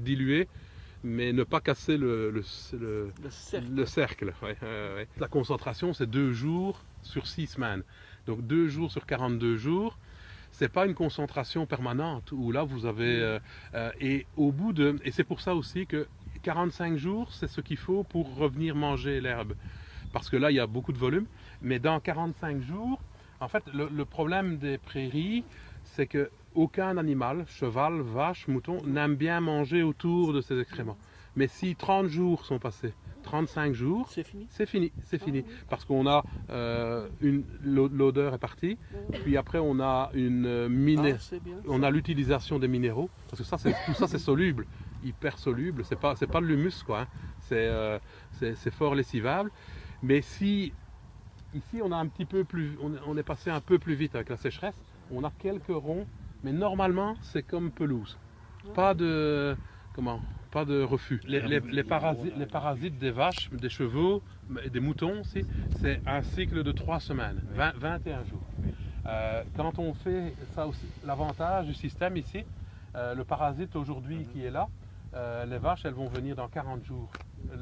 dilué, 0.00 0.48
mais 1.04 1.32
ne 1.32 1.44
pas 1.44 1.60
casser 1.60 1.96
le, 1.96 2.30
le, 2.30 2.42
le- 2.78 3.12
Le 3.22 3.30
cercle. 3.30 3.68
le 3.74 3.86
cercle. 3.86 4.34
ouais, 4.42 4.56
ouais, 4.62 4.94
ouais. 4.96 5.08
La 5.18 5.28
concentration, 5.28 5.92
c'est 5.92 6.06
deux 6.08 6.32
jours 6.32 6.82
sur 7.02 7.26
six 7.26 7.46
semaines. 7.46 7.82
Donc 8.26 8.46
deux 8.46 8.68
jours 8.68 8.90
sur 8.90 9.06
42 9.06 9.56
jours. 9.56 9.98
C'est 10.50 10.70
pas 10.72 10.86
une 10.86 10.94
concentration 10.94 11.66
permanente 11.66 12.32
où 12.32 12.50
là 12.50 12.62
vous 12.64 12.86
avez 12.86 13.20
euh, 13.20 13.38
euh, 13.74 13.90
et 14.00 14.26
au 14.36 14.52
bout 14.52 14.72
de 14.72 14.96
et 15.04 15.10
c'est 15.12 15.24
pour 15.24 15.40
ça 15.42 15.54
aussi 15.54 15.86
que 15.86 16.08
45 16.42 16.96
jours 16.96 17.32
c'est 17.32 17.46
ce 17.46 17.60
qu'il 17.60 17.76
faut 17.76 18.04
pour 18.04 18.34
revenir 18.36 18.74
manger 18.74 19.20
l'herbe 19.20 19.52
parce 20.16 20.30
que 20.30 20.36
là 20.38 20.50
il 20.50 20.54
y 20.54 20.60
a 20.60 20.66
beaucoup 20.66 20.92
de 20.92 20.98
volume 20.98 21.26
mais 21.60 21.78
dans 21.78 22.00
45 22.00 22.62
jours 22.62 22.98
en 23.40 23.48
fait 23.48 23.64
le, 23.74 23.88
le 23.94 24.04
problème 24.06 24.56
des 24.56 24.78
prairies 24.78 25.44
c'est 25.84 26.06
que 26.06 26.30
aucun 26.54 26.96
animal 26.96 27.44
cheval 27.48 28.00
vache 28.00 28.48
mouton 28.48 28.78
n'aime 28.86 29.14
bien 29.14 29.40
manger 29.40 29.82
autour 29.82 30.32
de 30.32 30.40
ses 30.40 30.58
excréments 30.58 30.96
mais 31.34 31.48
si 31.48 31.76
30 31.76 32.06
jours 32.06 32.46
sont 32.46 32.58
passés 32.58 32.94
35 33.24 33.74
jours 33.74 34.08
C'est 34.08 34.22
fini. 34.22 34.46
c'est 34.48 34.66
fini, 34.66 34.92
c'est 35.02 35.20
fini. 35.20 35.44
Parce 35.68 35.84
qu'on 35.84 36.06
a 36.06 36.24
euh, 36.48 37.08
une 37.20 37.42
l'o- 37.64 37.88
l'odeur 37.88 38.34
est 38.34 38.38
partie, 38.38 38.78
puis 39.24 39.36
après 39.36 39.58
on 39.58 39.80
a 39.80 40.10
une 40.14 40.46
euh, 40.46 40.68
miné- 40.68 41.16
Ah, 41.32 41.38
bien. 41.42 41.56
on 41.66 41.82
a 41.82 41.90
l'utilisation 41.90 42.60
des 42.60 42.68
minéraux, 42.68 43.10
parce 43.28 43.42
que 43.42 43.48
ça 43.48 43.58
c'est 43.58 43.74
tout 43.84 43.94
ça 43.94 44.06
c'est 44.06 44.18
soluble, 44.20 44.64
hyper 45.02 45.38
soluble. 45.38 45.84
C'est 45.84 45.98
pas 45.98 46.14
c'est 46.14 46.28
pas 46.28 46.40
de 46.40 46.46
l'humus 46.46 46.84
quoi. 46.84 47.00
hein. 47.00 47.08
C'est 47.40 47.66
euh, 47.66 47.98
c'est 48.30 48.54
c'est 48.54 48.70
fort 48.72 48.94
lessivable. 48.94 49.50
Mais 50.06 50.20
si 50.22 50.72
ici 51.52 51.80
on 51.82 51.90
a 51.90 51.96
un 51.96 52.06
petit 52.06 52.24
peu 52.26 52.44
plus, 52.44 52.78
on, 52.80 52.94
est- 52.94 53.00
on 53.08 53.16
est 53.16 53.24
passé 53.24 53.50
un 53.50 53.60
peu 53.60 53.76
plus 53.80 53.94
vite 53.96 54.14
avec 54.14 54.28
la 54.28 54.36
sécheresse, 54.36 54.76
on 55.12 55.24
a 55.24 55.32
quelques 55.36 55.66
ronds, 55.66 56.06
mais 56.44 56.52
normalement 56.52 57.16
c'est 57.22 57.42
comme 57.42 57.72
pelouse. 57.72 58.16
Pas 58.72 58.94
de 58.94 59.56
comment 59.94 60.20
pas 60.52 60.64
de 60.64 60.80
refus. 60.80 61.20
Les, 61.26 61.40
les- 61.48 61.60
les 61.72 61.82
parasites, 61.82 62.32
les 62.36 62.46
parasites 62.46 62.98
des 62.98 63.10
vaches, 63.10 63.50
des 63.50 63.68
chevaux 63.68 64.22
et 64.62 64.70
des 64.70 64.78
moutons 64.80 65.20
aussi, 65.22 65.44
c'est 65.80 66.00
un 66.06 66.22
cycle 66.22 66.62
de 66.62 66.70
3 66.72 67.00
semaines, 67.00 67.42
20 67.52 67.72
21 67.76 68.24
jours. 68.24 68.40
Euh, 69.06 69.42
quand 69.56 69.78
on 69.80 69.92
fait 69.92 70.34
ça 70.54 70.68
aussi, 70.68 70.86
l'avantage 71.04 71.66
du 71.66 71.74
système 71.74 72.16
ici, 72.16 72.44
euh, 72.94 73.14
le 73.16 73.24
parasite 73.24 73.74
aujourd'hui 73.74 74.24
qui 74.32 74.44
est 74.44 74.50
là, 74.52 74.68
euh, 75.14 75.44
les 75.46 75.58
vaches 75.58 75.84
elles 75.84 75.94
vont 75.94 76.08
venir 76.08 76.36
dans 76.36 76.48
40 76.48 76.84
jours. 76.84 77.10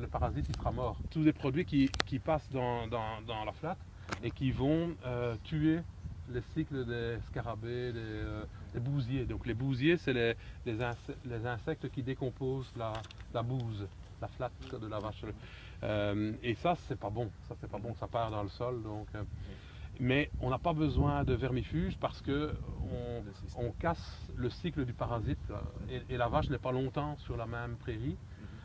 Le 0.01 0.07
parasite 0.07 0.47
il 0.49 0.57
sera 0.57 0.71
mort. 0.73 0.99
Tous 1.11 1.23
les 1.23 1.33
produits 1.33 1.65
qui, 1.65 1.89
qui 2.07 2.19
passent 2.19 2.49
dans, 2.51 2.87
dans- 2.89 3.21
dans 3.27 3.45
la 3.45 3.53
flaque 3.53 3.79
et 4.23 4.31
qui 4.31 4.51
vont 4.51 4.95
euh, 5.05 5.37
tuer 5.45 5.81
les 6.31 6.41
cycles 6.55 6.85
des 6.87 7.19
scarabées, 7.29 7.93
des, 7.93 7.99
euh, 8.01 8.45
des 8.73 8.81
bousiers. 8.81 9.27
Donc 9.27 9.47
les 9.47 9.55
bousiers, 9.55 9.97
c'est 9.99 10.13
les, 10.13 10.35
les, 10.65 10.81
insectes, 10.83 11.19
les 11.27 11.47
insectes 11.47 11.91
qui 11.91 12.03
décomposent 12.03 12.73
la, 12.77 12.95
la 13.35 13.43
bouse, 13.43 13.87
la 14.23 14.29
flaque 14.29 14.53
de 14.81 14.87
la 14.87 14.99
vache. 15.01 15.23
Euh, 15.83 16.33
et 16.43 16.55
ça, 16.55 16.77
c'est 16.89 16.99
pas 16.99 17.11
bon. 17.11 17.31
Ça, 17.49 17.55
c'est 17.61 17.71
pas 17.71 17.79
bon. 17.79 17.95
Ça 17.95 18.07
part 18.07 18.31
dans 18.31 18.43
le 18.43 18.49
sol. 18.49 18.83
Donc, 18.83 19.07
euh, 19.15 19.23
mais 20.01 20.31
on 20.41 20.51
n'a 20.51 20.59
pas 20.59 20.73
besoin 20.73 21.25
de 21.25 21.35
vermifuge 21.35 21.97
parce 21.99 22.21
que 22.23 22.55
on, 23.59 23.63
on 23.67 23.71
casse 23.73 24.29
le 24.35 24.49
cycle 24.51 24.85
du 24.87 24.93
parasite. 24.95 25.39
et 26.09 26.17
la 26.17 26.29
vache 26.29 26.49
n'est 26.49 26.59
pas 26.59 26.73
longtemps 26.73 27.17
sur 27.19 27.37
la 27.37 27.47
même 27.47 27.77
prairie. 27.77 28.17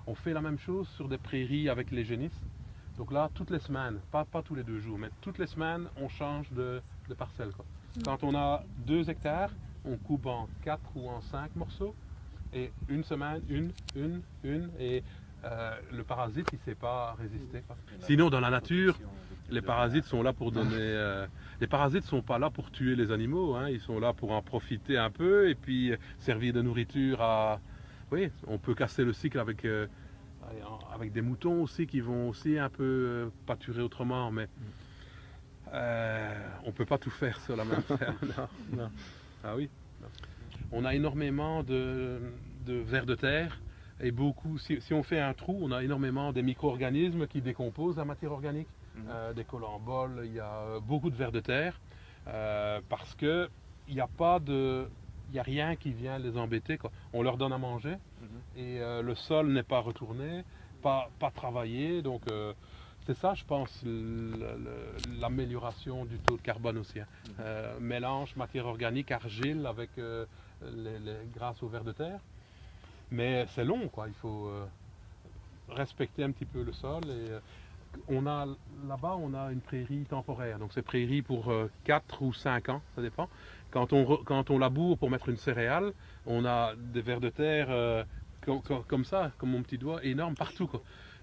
On 0.09 0.15
fait 0.15 0.33
la 0.33 0.41
même 0.41 0.57
chose 0.57 0.87
sur 0.97 1.07
des 1.07 1.19
prairies 1.19 1.69
avec 1.69 1.91
les 1.91 2.03
génisses. 2.03 2.41
Donc 2.97 3.11
là, 3.11 3.29
toutes 3.35 3.51
les 3.51 3.59
semaines, 3.59 3.97
pas, 4.11 4.25
pas 4.25 4.41
tous 4.41 4.55
les 4.55 4.63
deux 4.63 4.79
jours, 4.79 4.97
mais 4.97 5.09
toutes 5.21 5.37
les 5.37 5.45
semaines, 5.45 5.85
on 6.01 6.09
change 6.09 6.49
de, 6.51 6.81
de 7.07 7.13
parcelle. 7.13 7.51
quoi. 7.51 7.63
Quand 8.03 8.23
on 8.23 8.33
a 8.35 8.63
deux 8.91 9.07
hectares, 9.09 9.51
on 9.85 9.97
coupe 9.97 10.25
en 10.25 10.49
quatre 10.63 10.89
ou 10.95 11.07
en 11.07 11.21
cinq 11.21 11.55
morceaux. 11.55 11.93
Et 12.53 12.71
une 12.89 13.03
semaine, 13.03 13.41
une, 13.49 13.71
une, 13.95 14.21
une. 14.43 14.69
Et 14.79 15.03
euh, 15.45 15.71
le 15.93 16.03
parasite, 16.03 16.47
il 16.51 16.55
ne 16.57 16.63
sait 16.65 16.75
pas 16.75 17.15
résister. 17.19 17.61
quoi. 17.67 17.77
Sinon, 18.01 18.31
dans 18.31 18.39
la 18.39 18.49
nature, 18.49 18.97
les 19.51 19.61
parasites 19.61 20.05
sont 20.05 20.23
là 20.23 20.33
pour 20.33 20.51
donner. 20.51 20.71
euh, 20.75 21.27
les 21.61 21.67
parasites 21.67 22.05
sont 22.05 22.23
pas 22.23 22.39
là 22.39 22.49
pour 22.49 22.71
tuer 22.71 22.95
les 22.95 23.11
animaux, 23.11 23.55
hein, 23.55 23.69
ils 23.69 23.79
sont 23.79 23.99
là 23.99 24.13
pour 24.13 24.31
en 24.31 24.41
profiter 24.41 24.97
un 24.97 25.11
peu 25.11 25.49
et 25.49 25.55
puis 25.55 25.91
euh, 25.91 25.97
servir 26.17 26.51
de 26.53 26.61
nourriture 26.63 27.21
à. 27.21 27.59
Oui, 28.11 28.31
on 28.47 28.57
peut 28.57 28.73
casser 28.73 29.03
le 29.03 29.13
cycle 29.13 29.39
avec, 29.39 29.65
euh, 29.65 29.87
avec 30.93 31.11
des 31.11 31.21
moutons 31.21 31.61
aussi 31.61 31.85
qui 31.85 31.99
vont 31.99 32.29
aussi 32.29 32.57
un 32.57 32.69
peu 32.69 32.83
euh, 32.83 33.29
pâturer 33.45 33.81
autrement, 33.81 34.31
mais 34.31 34.47
euh, 35.73 36.47
on 36.65 36.71
peut 36.71 36.85
pas 36.85 36.97
tout 36.97 37.11
faire 37.11 37.39
sur 37.41 37.55
la 37.55 37.65
même 37.65 37.81
ferme. 37.97 38.17
non, 38.35 38.47
non. 38.77 38.89
Ah 39.43 39.55
oui. 39.55 39.69
non. 40.01 40.07
On 40.71 40.85
a 40.85 40.95
énormément 40.95 41.63
de, 41.63 42.19
de 42.65 42.73
vers 42.73 43.05
de 43.05 43.15
terre 43.15 43.61
Et 44.01 44.11
beaucoup, 44.11 44.57
si, 44.57 44.81
si 44.81 44.93
on 44.93 45.03
fait 45.03 45.19
un 45.19 45.33
trou, 45.33 45.59
on 45.61 45.71
a 45.71 45.83
énormément 45.83 46.31
des 46.33 46.41
micro-organismes 46.41 47.27
qui 47.27 47.41
décomposent 47.41 47.97
la 47.97 48.05
matière 48.05 48.31
organique, 48.31 48.67
euh, 49.07 49.33
des 49.33 49.43
colamboles, 49.45 50.23
il 50.25 50.33
y 50.33 50.39
a 50.39 50.79
beaucoup 50.79 51.09
de 51.11 51.15
vers 51.15 51.31
de 51.31 51.39
terre, 51.41 51.79
parce 52.89 53.13
que 53.15 53.49
il 53.87 53.95
n'y 53.95 54.01
a 54.01 54.07
pas 54.07 54.39
de, 54.39 54.87
il 55.29 55.35
y 55.35 55.39
a 55.39 55.43
rien 55.43 55.75
qui 55.75 55.91
vient 55.91 56.17
les 56.19 56.37
embêter. 56.37 56.77
Quoi. 56.77 56.91
On 57.13 57.21
leur 57.23 57.37
donne 57.37 57.53
à 57.53 57.57
manger 57.57 57.95
Mhm. 58.21 58.27
et 58.57 58.79
euh, 58.81 59.01
le 59.01 59.15
sol 59.15 59.51
n'est 59.51 59.63
pas 59.63 59.79
retourné, 59.79 60.43
pas, 60.81 61.09
pas 61.19 61.31
travaillé, 61.31 62.01
donc 62.01 62.21
euh, 62.31 62.53
c'est 63.05 63.15
ça, 63.17 63.33
je 63.33 63.43
pense, 63.45 63.81
le- 63.83 64.31
le- 64.65 65.19
l'amélioration 65.19 66.05
du 66.05 66.17
taux 66.19 66.37
de 66.37 66.41
carbone 66.41 66.77
aussi. 66.77 66.99
hein. 66.99 67.07
Mhm. 67.27 67.33
Euh, 67.39 67.79
mélange 67.79 68.35
matière 68.35 68.65
organique, 68.65 69.11
argile 69.11 69.65
avec 69.65 69.89
les, 69.97 70.99
les- 70.99 71.25
grâce 71.35 71.61
aux 71.63 71.67
vers 71.67 71.83
de 71.83 71.91
terre. 71.91 72.19
Mais 73.11 73.45
c'est 73.55 73.63
long, 73.65 73.87
quoi. 73.87 74.07
Il 74.07 74.13
faut 74.13 74.51
respecter 75.69 76.23
un 76.23 76.31
petit 76.31 76.45
peu 76.45 76.63
le 76.63 76.73
sol. 76.73 77.01
Et, 77.09 77.37
on 78.07 78.27
a 78.27 78.45
là-bas, 78.87 79.15
on 79.19 79.33
a 79.33 79.51
une 79.51 79.61
prairie 79.61 80.05
temporaire. 80.07 80.59
Donc 80.59 80.71
c'est 80.73 80.83
prairie 80.83 81.23
pour 81.23 81.51
4 81.85 82.21
ou 82.21 82.33
5 82.33 82.69
ans, 82.69 82.81
ça 82.95 83.01
dépend. 83.01 83.27
Quand 83.71 83.93
on, 83.93 84.17
quand 84.23 84.49
on 84.49 84.57
laboure 84.57 84.97
pour 84.97 85.09
mettre 85.11 85.29
une 85.29 85.37
céréale, 85.37 85.93
on 86.25 86.45
a 86.45 86.73
des 86.75 87.01
vers 87.01 87.19
de 87.19 87.29
terre 87.29 87.67
euh, 87.69 88.03
co- 88.41 88.61
co- 88.61 88.83
comme 88.87 89.05
ça, 89.05 89.31
comme 89.37 89.51
mon 89.51 89.61
petit 89.61 89.77
doigt, 89.77 90.03
énormes 90.03 90.35
partout. 90.35 90.69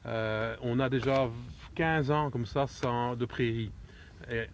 Euh, 0.07 0.57
on 0.63 0.79
a 0.79 0.89
déjà 0.89 1.29
15 1.75 2.11
ans 2.11 2.31
comme 2.31 2.47
ça 2.47 2.67
sans, 2.69 3.17
de 3.17 3.25
prairie. 3.27 3.73
Et 4.31 4.47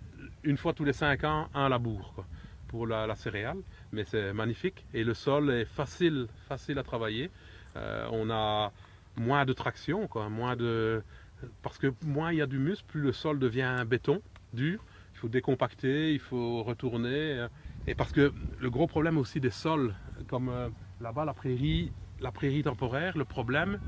une 0.42 0.57
fois 0.57 0.72
tous 0.72 0.85
les 0.85 0.92
5 0.92 1.24
ans, 1.24 1.48
un 1.55 1.68
labour 1.68 2.24
pour 2.68 2.87
la, 2.87 3.14
céréale. 3.16 3.59
Mais 3.92 4.05
c'est 4.05 4.33
magnifique. 4.33 4.87
Et 4.94 5.05
le 5.05 5.14
sol 5.14 5.50
est 5.50 5.64
facile, 5.66 6.26
facile 6.48 6.78
à 6.78 6.83
travailler. 6.83 7.31
Euh, 7.76 8.09
on 8.11 8.31
a 8.31 8.72
moins 9.16 9.44
de 9.44 9.52
traction, 9.52 10.09
moins 10.31 10.57
de... 10.57 11.02
parce 11.62 11.78
que 11.78 11.92
moins 12.05 12.33
il 12.33 12.38
y 12.38 12.42
a 12.42 12.46
d'humus, 12.46 12.83
plus 12.87 13.00
le 13.00 13.12
sol 13.12 13.38
devient 13.38 13.85
béton, 13.87 14.22
dur. 14.52 14.85
Il 15.14 15.18
faut 15.18 15.28
décompacter, 15.28 16.12
il 16.14 16.20
faut 16.20 16.62
retourner. 16.62 17.46
Euh, 17.86 17.90
Et 17.90 17.94
parce 17.94 18.12
que 18.12 18.32
le 18.60 18.70
gros 18.70 18.86
problème 18.86 19.18
aussi 19.18 19.40
des 19.40 19.50
sols, 19.50 19.94
comme 20.28 20.48
euh, 20.48 20.68
là-bas 21.00 21.24
la 21.24 21.34
prairie, 21.34 21.92
la 22.20 22.32
prairie 22.32 22.62
temporaire, 22.62 23.16
le 23.16 23.24
problème, 23.24 23.78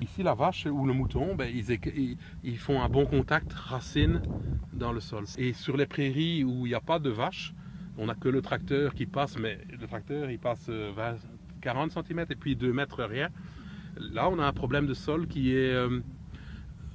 ici 0.00 0.22
la 0.22 0.34
vache 0.34 0.66
ou 0.66 0.86
le 0.86 0.92
mouton, 0.92 1.34
ben, 1.34 1.50
ils, 2.42 2.58
font 2.58 2.82
un 2.82 2.88
bon 2.88 3.06
contact 3.06 3.52
racine 3.52 4.22
dans 4.72 4.92
le 4.92 5.00
sol. 5.00 5.24
Et 5.38 5.52
sur 5.52 5.76
les 5.76 5.86
prairies 5.86 6.44
où 6.44 6.66
il 6.66 6.70
n'y 6.70 6.74
a 6.74 6.80
pas 6.80 6.98
de 6.98 7.10
vache, 7.10 7.54
on 7.98 8.06
n'a 8.06 8.14
que 8.14 8.28
le 8.28 8.42
tracteur 8.42 8.94
qui 8.94 9.06
passe, 9.06 9.38
mais 9.38 9.58
le 9.70 9.86
tracteur 9.86 10.30
il 10.30 10.38
passe 10.38 10.66
euh, 10.68 10.92
20, 10.94 11.16
40 11.62 11.92
cm 11.92 12.26
et 12.30 12.36
puis 12.36 12.56
2 12.56 12.72
mètres 12.72 13.02
rien. 13.04 13.30
Là, 13.98 14.28
on 14.28 14.38
a 14.38 14.46
un 14.46 14.52
problème 14.52 14.86
de 14.86 14.92
sol 14.92 15.26
qui 15.26 15.52
est 15.52 15.72
euh, 15.72 16.00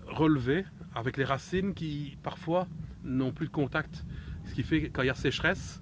relevé 0.08 0.66
avec 0.94 1.18
les 1.18 1.24
racines 1.24 1.74
qui 1.74 2.18
parfois 2.22 2.68
n'ont 3.04 3.32
plus 3.32 3.48
de 3.48 3.52
contact. 3.52 4.06
Ce 4.46 4.54
qui 4.54 4.62
fait 4.62 4.84
que 4.84 4.88
quand 4.88 5.02
il 5.02 5.08
y 5.08 5.10
a 5.10 5.16
sécheresse, 5.16 5.82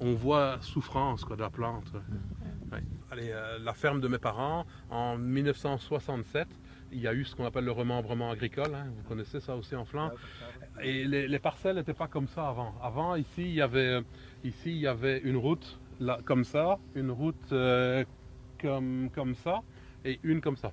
on 0.00 0.14
voit 0.14 0.58
souffrance 0.60 1.24
quoi, 1.24 1.36
de 1.36 1.42
la 1.42 1.50
plante. 1.50 1.92
Ouais. 2.72 2.82
Allez, 3.10 3.30
euh, 3.30 3.58
la 3.60 3.72
ferme 3.74 4.00
de 4.00 4.08
mes 4.08 4.18
parents, 4.18 4.64
en 4.88 5.16
1967, 5.18 6.48
il 6.92 7.00
y 7.00 7.06
a 7.08 7.14
eu 7.14 7.24
ce 7.24 7.34
qu'on 7.36 7.44
appelle 7.44 7.64
le 7.64 7.72
remembrement 7.72 8.30
agricole. 8.30 8.74
hein. 8.74 8.86
Vous 8.96 9.02
connaissez 9.08 9.40
ça 9.40 9.56
aussi 9.56 9.74
en 9.76 9.84
Flandre. 9.84 10.14
Et 10.82 11.04
les, 11.04 11.28
les 11.28 11.38
parcelles 11.38 11.76
n'étaient 11.76 11.94
pas 11.94 12.08
comme 12.08 12.26
ça 12.28 12.48
avant. 12.48 12.74
Avant, 12.82 13.14
ici, 13.16 13.42
il 13.42 13.54
y 13.54 13.60
avait, 13.60 14.00
ici, 14.44 14.70
il 14.70 14.78
y 14.78 14.86
avait 14.86 15.18
une 15.18 15.36
route 15.36 15.78
là, 16.00 16.18
comme 16.24 16.44
ça, 16.44 16.78
une 16.94 17.10
route 17.10 17.52
euh, 17.52 18.04
comme, 18.60 19.10
comme 19.12 19.34
ça 19.34 19.62
et 20.04 20.18
une 20.22 20.40
comme 20.40 20.56
ça. 20.56 20.72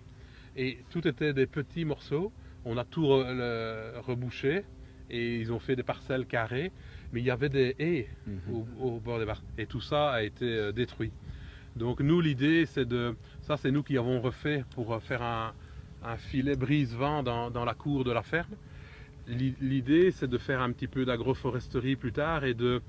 Et 0.55 0.83
tout 0.89 1.07
était 1.07 1.33
des 1.33 1.47
petits 1.47 1.85
morceaux. 1.85 2.31
On 2.65 2.77
a 2.77 2.83
tout 2.83 3.03
re- 3.03 3.31
le- 3.33 3.99
rebouché 3.99 4.65
et 5.09 5.37
ils 5.37 5.51
ont 5.53 5.59
fait 5.59 5.75
des 5.75 5.83
parcelles 5.83 6.25
carrées. 6.25 6.71
Mais 7.13 7.21
il 7.21 7.25
y 7.25 7.31
avait 7.31 7.49
des 7.49 7.75
haies 7.79 8.07
Mhm. 8.25 8.39
au, 8.53 8.67
au 8.79 8.99
bord 8.99 9.19
des 9.19 9.25
barres. 9.25 9.43
Et 9.57 9.65
tout 9.65 9.81
ça 9.81 10.11
a 10.11 10.23
été 10.23 10.45
euh, 10.45 10.71
détruit. 10.71 11.11
Donc 11.75 11.99
nous, 12.01 12.21
l'idée, 12.21 12.65
c'est 12.65 12.85
de... 12.85 13.15
Ça, 13.41 13.55
c'est 13.57 13.71
nous 13.71 13.83
qui 13.83 13.97
avons 13.97 14.19
refait 14.19 14.65
pour 14.71 14.93
euh, 14.93 14.99
faire 14.99 15.21
un, 15.21 15.53
un 16.03 16.17
filet 16.17 16.55
brise-vent 16.55 17.23
dans, 17.23 17.49
dans 17.51 17.65
la 17.65 17.73
cour 17.75 18.03
de 18.03 18.11
la 18.11 18.23
ferme. 18.23 18.55
L'i- 19.27 19.55
L'idée, 19.61 20.11
c'est 20.11 20.27
de 20.29 20.37
faire 20.37 20.61
un 20.61 20.71
petit 20.71 20.87
peu 20.87 21.05
d'agroforesterie 21.05 21.95
plus 21.95 22.11
tard 22.11 22.43
et 22.45 22.53
de, 22.53 22.81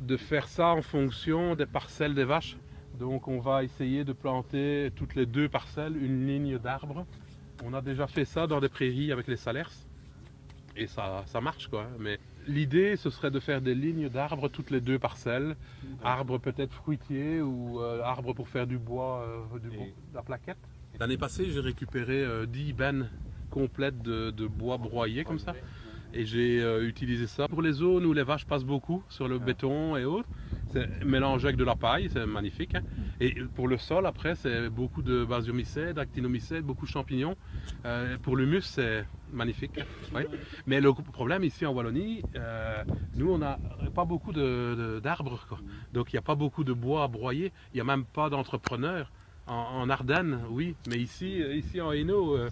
de 0.00 0.16
faire 0.16 0.48
ça 0.48 0.68
en 0.68 0.82
fonction 0.82 1.54
des 1.54 1.66
parcelles 1.66 2.14
des 2.14 2.24
vaches. 2.24 2.56
Donc 2.98 3.28
on 3.28 3.38
va 3.38 3.62
essayer 3.62 4.04
de 4.04 4.12
planter 4.12 4.90
toutes 4.96 5.14
les 5.14 5.26
deux 5.26 5.48
parcelles 5.48 5.96
une 5.96 6.26
ligne 6.26 6.58
d'arbres. 6.58 7.06
On 7.64 7.74
a 7.74 7.80
déjà 7.80 8.06
fait 8.06 8.24
ça 8.24 8.46
dans 8.46 8.60
des 8.60 8.68
prairies 8.68 9.12
avec 9.12 9.26
les 9.28 9.36
salers 9.36 9.70
et 10.76 10.86
ça, 10.86 11.22
ça 11.26 11.40
marche 11.40 11.68
quoi. 11.68 11.86
Mais 11.98 12.18
l'idée 12.48 12.96
ce 12.96 13.10
serait 13.10 13.30
de 13.30 13.38
faire 13.40 13.60
des 13.60 13.74
lignes 13.74 14.08
d'arbres 14.08 14.48
toutes 14.48 14.70
les 14.70 14.80
deux 14.80 14.98
parcelles, 14.98 15.56
arbres 16.02 16.38
peut-être 16.38 16.72
fruitiers 16.72 17.40
ou 17.40 17.80
euh, 17.80 18.00
arbres 18.02 18.32
pour 18.34 18.48
faire 18.48 18.66
du 18.66 18.78
bois, 18.78 19.22
euh, 19.54 19.58
du 19.58 19.68
bois- 19.68 19.86
de 19.86 20.14
la 20.14 20.22
plaquette. 20.22 20.58
L'année 20.98 21.18
passée 21.18 21.44
j'ai 21.50 21.60
récupéré 21.60 22.24
euh, 22.24 22.46
10 22.46 22.72
bennes 22.72 23.10
complètes 23.50 24.02
de, 24.02 24.30
de 24.30 24.46
bois 24.46 24.78
broyé 24.78 25.24
comme 25.24 25.38
ça 25.38 25.54
et 26.14 26.24
j'ai 26.24 26.60
euh, 26.62 26.88
utilisé 26.88 27.26
ça 27.26 27.46
pour 27.48 27.60
les 27.62 27.72
zones 27.72 28.04
où 28.06 28.12
les 28.12 28.22
vaches 28.22 28.46
passent 28.46 28.64
beaucoup 28.64 29.02
sur 29.08 29.28
le 29.28 29.38
Ah. 29.40 29.44
béton 29.44 29.96
et 29.96 30.04
autres. 30.04 30.28
C'est 30.70 31.04
mélangé 31.04 31.46
avec 31.46 31.56
de 31.56 31.64
la 31.64 31.76
paille, 31.76 32.10
c'est 32.12 32.26
magnifique. 32.26 32.74
hein. 32.74 32.82
Et 33.20 33.34
pour 33.54 33.68
le 33.68 33.78
sol, 33.78 34.06
après, 34.06 34.34
c'est 34.34 34.68
beaucoup 34.68 35.02
de 35.02 35.24
basiomycètes, 35.24 35.98
actinomycètes, 35.98 36.62
beaucoup 36.64 36.84
de 36.84 36.90
champignons. 36.90 37.36
Euh, 37.84 38.16
pour 38.22 38.36
l'humus, 38.36 38.62
c'est 38.62 39.04
magnifique. 39.32 39.80
Mais 40.66 40.80
le 40.80 40.92
problème 40.92 41.42
ici 41.44 41.64
en 41.64 41.72
Wallonie, 41.72 42.22
euh, 42.36 42.84
nous, 43.16 43.30
on 43.30 43.38
n'a 43.38 43.58
pas 43.94 44.04
beaucoup 44.04 44.32
d'arbres. 44.32 45.40
Donc, 45.92 46.12
il 46.12 46.16
n'y 46.16 46.18
a 46.18 46.22
pas 46.22 46.34
beaucoup 46.34 46.64
de 46.64 46.72
bois 46.72 47.04
à 47.04 47.08
broyer. 47.08 47.52
Il 47.72 47.76
n'y 47.76 47.80
a 47.80 47.84
même 47.84 48.04
pas 48.04 48.28
d'entrepreneurs. 48.28 49.10
En, 49.46 49.80
en 49.80 49.88
Ardennes, 49.88 50.40
oui. 50.50 50.76
Mais 50.88 50.98
ici, 50.98 51.40
ici 51.54 51.80
en 51.80 51.92
Hainaut, 51.92 52.36
euh, 52.36 52.50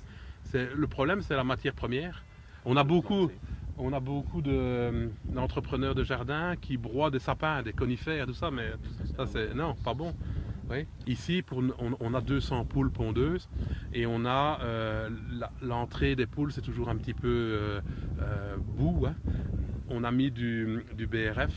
le 0.55 0.87
problème, 0.87 1.21
c'est 1.21 1.37
la 1.37 1.45
matière 1.45 1.75
première. 1.75 2.25
On 2.65 2.77
a 2.77 2.85
beaucoup, 2.85 3.31
on 3.79 3.93
a 3.93 4.01
beaucoup 4.01 4.43
de- 4.43 5.11
d'entrepreneurs 5.33 5.95
de 5.95 6.05
jardin 6.05 6.55
qui 6.61 6.77
broient 6.77 7.11
des 7.11 7.19
sapins, 7.19 7.63
des 7.63 7.73
conifères, 7.73 8.27
tout 8.27 8.35
ça, 8.35 8.51
mais 8.51 8.71
ça 9.17 9.27
c'est 9.27 9.55
non, 9.55 9.75
pas 9.75 9.95
bon. 9.95 10.15
Oui. 10.69 10.85
Ici, 11.07 11.43
pour, 11.43 11.59
on, 11.59 11.97
on 12.01 12.15
a 12.15 12.21
200 12.21 12.65
poules 12.65 12.91
pondeuses 12.91 13.49
et 13.93 14.05
on 14.05 14.25
a 14.25 14.59
euh, 14.63 15.09
l'entrée 15.63 16.17
des 16.17 16.27
poules, 16.27 16.51
c'est 16.51 16.61
toujours 16.61 16.89
un 16.89 16.97
petit 16.97 17.15
peu 17.15 17.29
euh, 17.29 17.81
euh, 18.21 18.57
bout. 18.59 19.07
hein. 19.07 19.15
On 19.89 20.03
a 20.03 20.11
mis 20.11 20.33
du, 20.33 20.85
du 20.97 21.07
BRF 21.07 21.55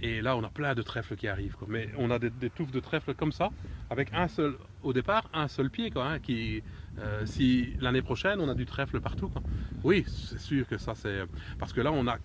et 0.00 0.22
là 0.22 0.36
on 0.36 0.44
a 0.44 0.48
plein 0.48 0.74
de 0.76 0.82
trèfles 0.82 1.16
qui 1.16 1.26
arrivent. 1.26 1.56
quoi. 1.56 1.66
Mais 1.68 1.88
on 1.98 2.10
a 2.12 2.20
des, 2.20 2.30
des 2.30 2.50
touffes 2.50 2.70
de 2.70 2.78
trèfles 2.78 3.14
comme 3.14 3.32
ça, 3.32 3.50
avec 3.90 4.12
un 4.14 4.28
seul, 4.28 4.54
au 4.84 4.92
départ, 4.92 5.28
un 5.34 5.48
seul 5.48 5.68
pied. 5.68 5.90
Quoi, 5.90 6.06
hein, 6.06 6.18
qui, 6.20 6.62
euh, 7.00 7.26
si 7.26 7.74
l'année 7.80 8.02
prochaine 8.02 8.40
on 8.40 8.48
a 8.48 8.54
du 8.54 8.66
trèfle 8.66 9.00
partout. 9.00 9.28
quoi. 9.28 9.42
Oui, 9.84 10.04
c'est 10.08 10.38
sûr 10.40 10.66
que 10.66 10.78
ça 10.78 10.94
c'est 10.94 11.20
parce 11.58 11.72
que 11.72 11.80
là 11.80 11.92
on 11.92 12.06
a, 12.06 12.18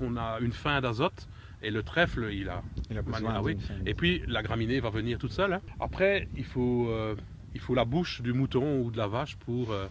on 0.00 0.16
a 0.16 0.38
une 0.40 0.52
fin 0.52 0.80
d'azote 0.80 1.28
et 1.62 1.70
le 1.70 1.82
trèfle 1.82 2.28
il 2.32 2.48
a 2.48 2.62
Il 2.90 2.98
a 2.98 3.02
besoin 3.02 3.32
Ah 3.36 3.42
oui. 3.42 3.56
et 3.86 3.94
puis 3.94 4.22
la 4.26 4.42
graminée 4.42 4.80
va 4.80 4.90
venir 4.90 5.18
toute 5.18 5.32
seule. 5.32 5.52
hein. 5.54 5.60
Après, 5.80 6.28
il 6.36 6.44
faut, 6.44 6.88
euh, 6.90 7.14
il 7.54 7.60
faut 7.60 7.74
la 7.74 7.84
bouche 7.84 8.20
du 8.22 8.32
mouton 8.32 8.80
ou 8.80 8.90
de 8.90 8.98
la 8.98 9.06
vache 9.06 9.36
pour 9.36 9.70
euh, 9.72 9.86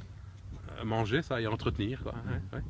manger 0.83 1.21
ça 1.21 1.39
et 1.41 1.47
entretenir. 1.47 2.01
quoi, 2.03 2.13
hein, 2.27 2.39
ouais. 2.53 2.61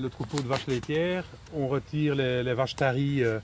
Le 0.00 0.08
troupeau 0.10 0.38
de 0.40 0.46
vaches 0.46 0.66
laitières, 0.66 1.24
on 1.54 1.66
retire 1.66 2.14
les, 2.14 2.42
les 2.42 2.54
vaches 2.54 2.76
taries 2.76 3.24
euh, 3.24 3.38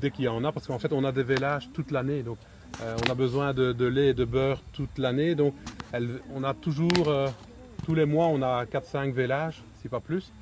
dès 0.00 0.10
qu'il 0.10 0.24
y 0.24 0.28
en 0.28 0.42
a, 0.44 0.52
parce 0.52 0.66
qu'en 0.66 0.78
fait 0.78 0.92
on 0.92 1.04
a 1.04 1.12
des 1.12 1.22
vélages 1.22 1.68
toute 1.72 1.90
l'année. 1.92 2.22
Donc 2.22 2.38
euh, 2.82 2.96
on 3.06 3.10
a 3.10 3.14
besoin 3.14 3.52
de, 3.54 3.72
de 3.72 3.84
lait 3.86 4.08
et 4.08 4.14
de 4.14 4.24
beurre 4.24 4.60
toute 4.72 4.98
l'année. 4.98 5.34
Donc 5.34 5.54
on 6.34 6.44
a 6.44 6.54
toujours, 6.54 7.08
euh, 7.08 7.28
tous 7.84 7.94
les 7.94 8.04
mois, 8.04 8.26
on 8.26 8.42
a 8.42 8.64
4-5 8.64 9.12
vélages, 9.12 9.62
si 9.80 9.88
pas 9.88 10.00
plus. 10.00 10.32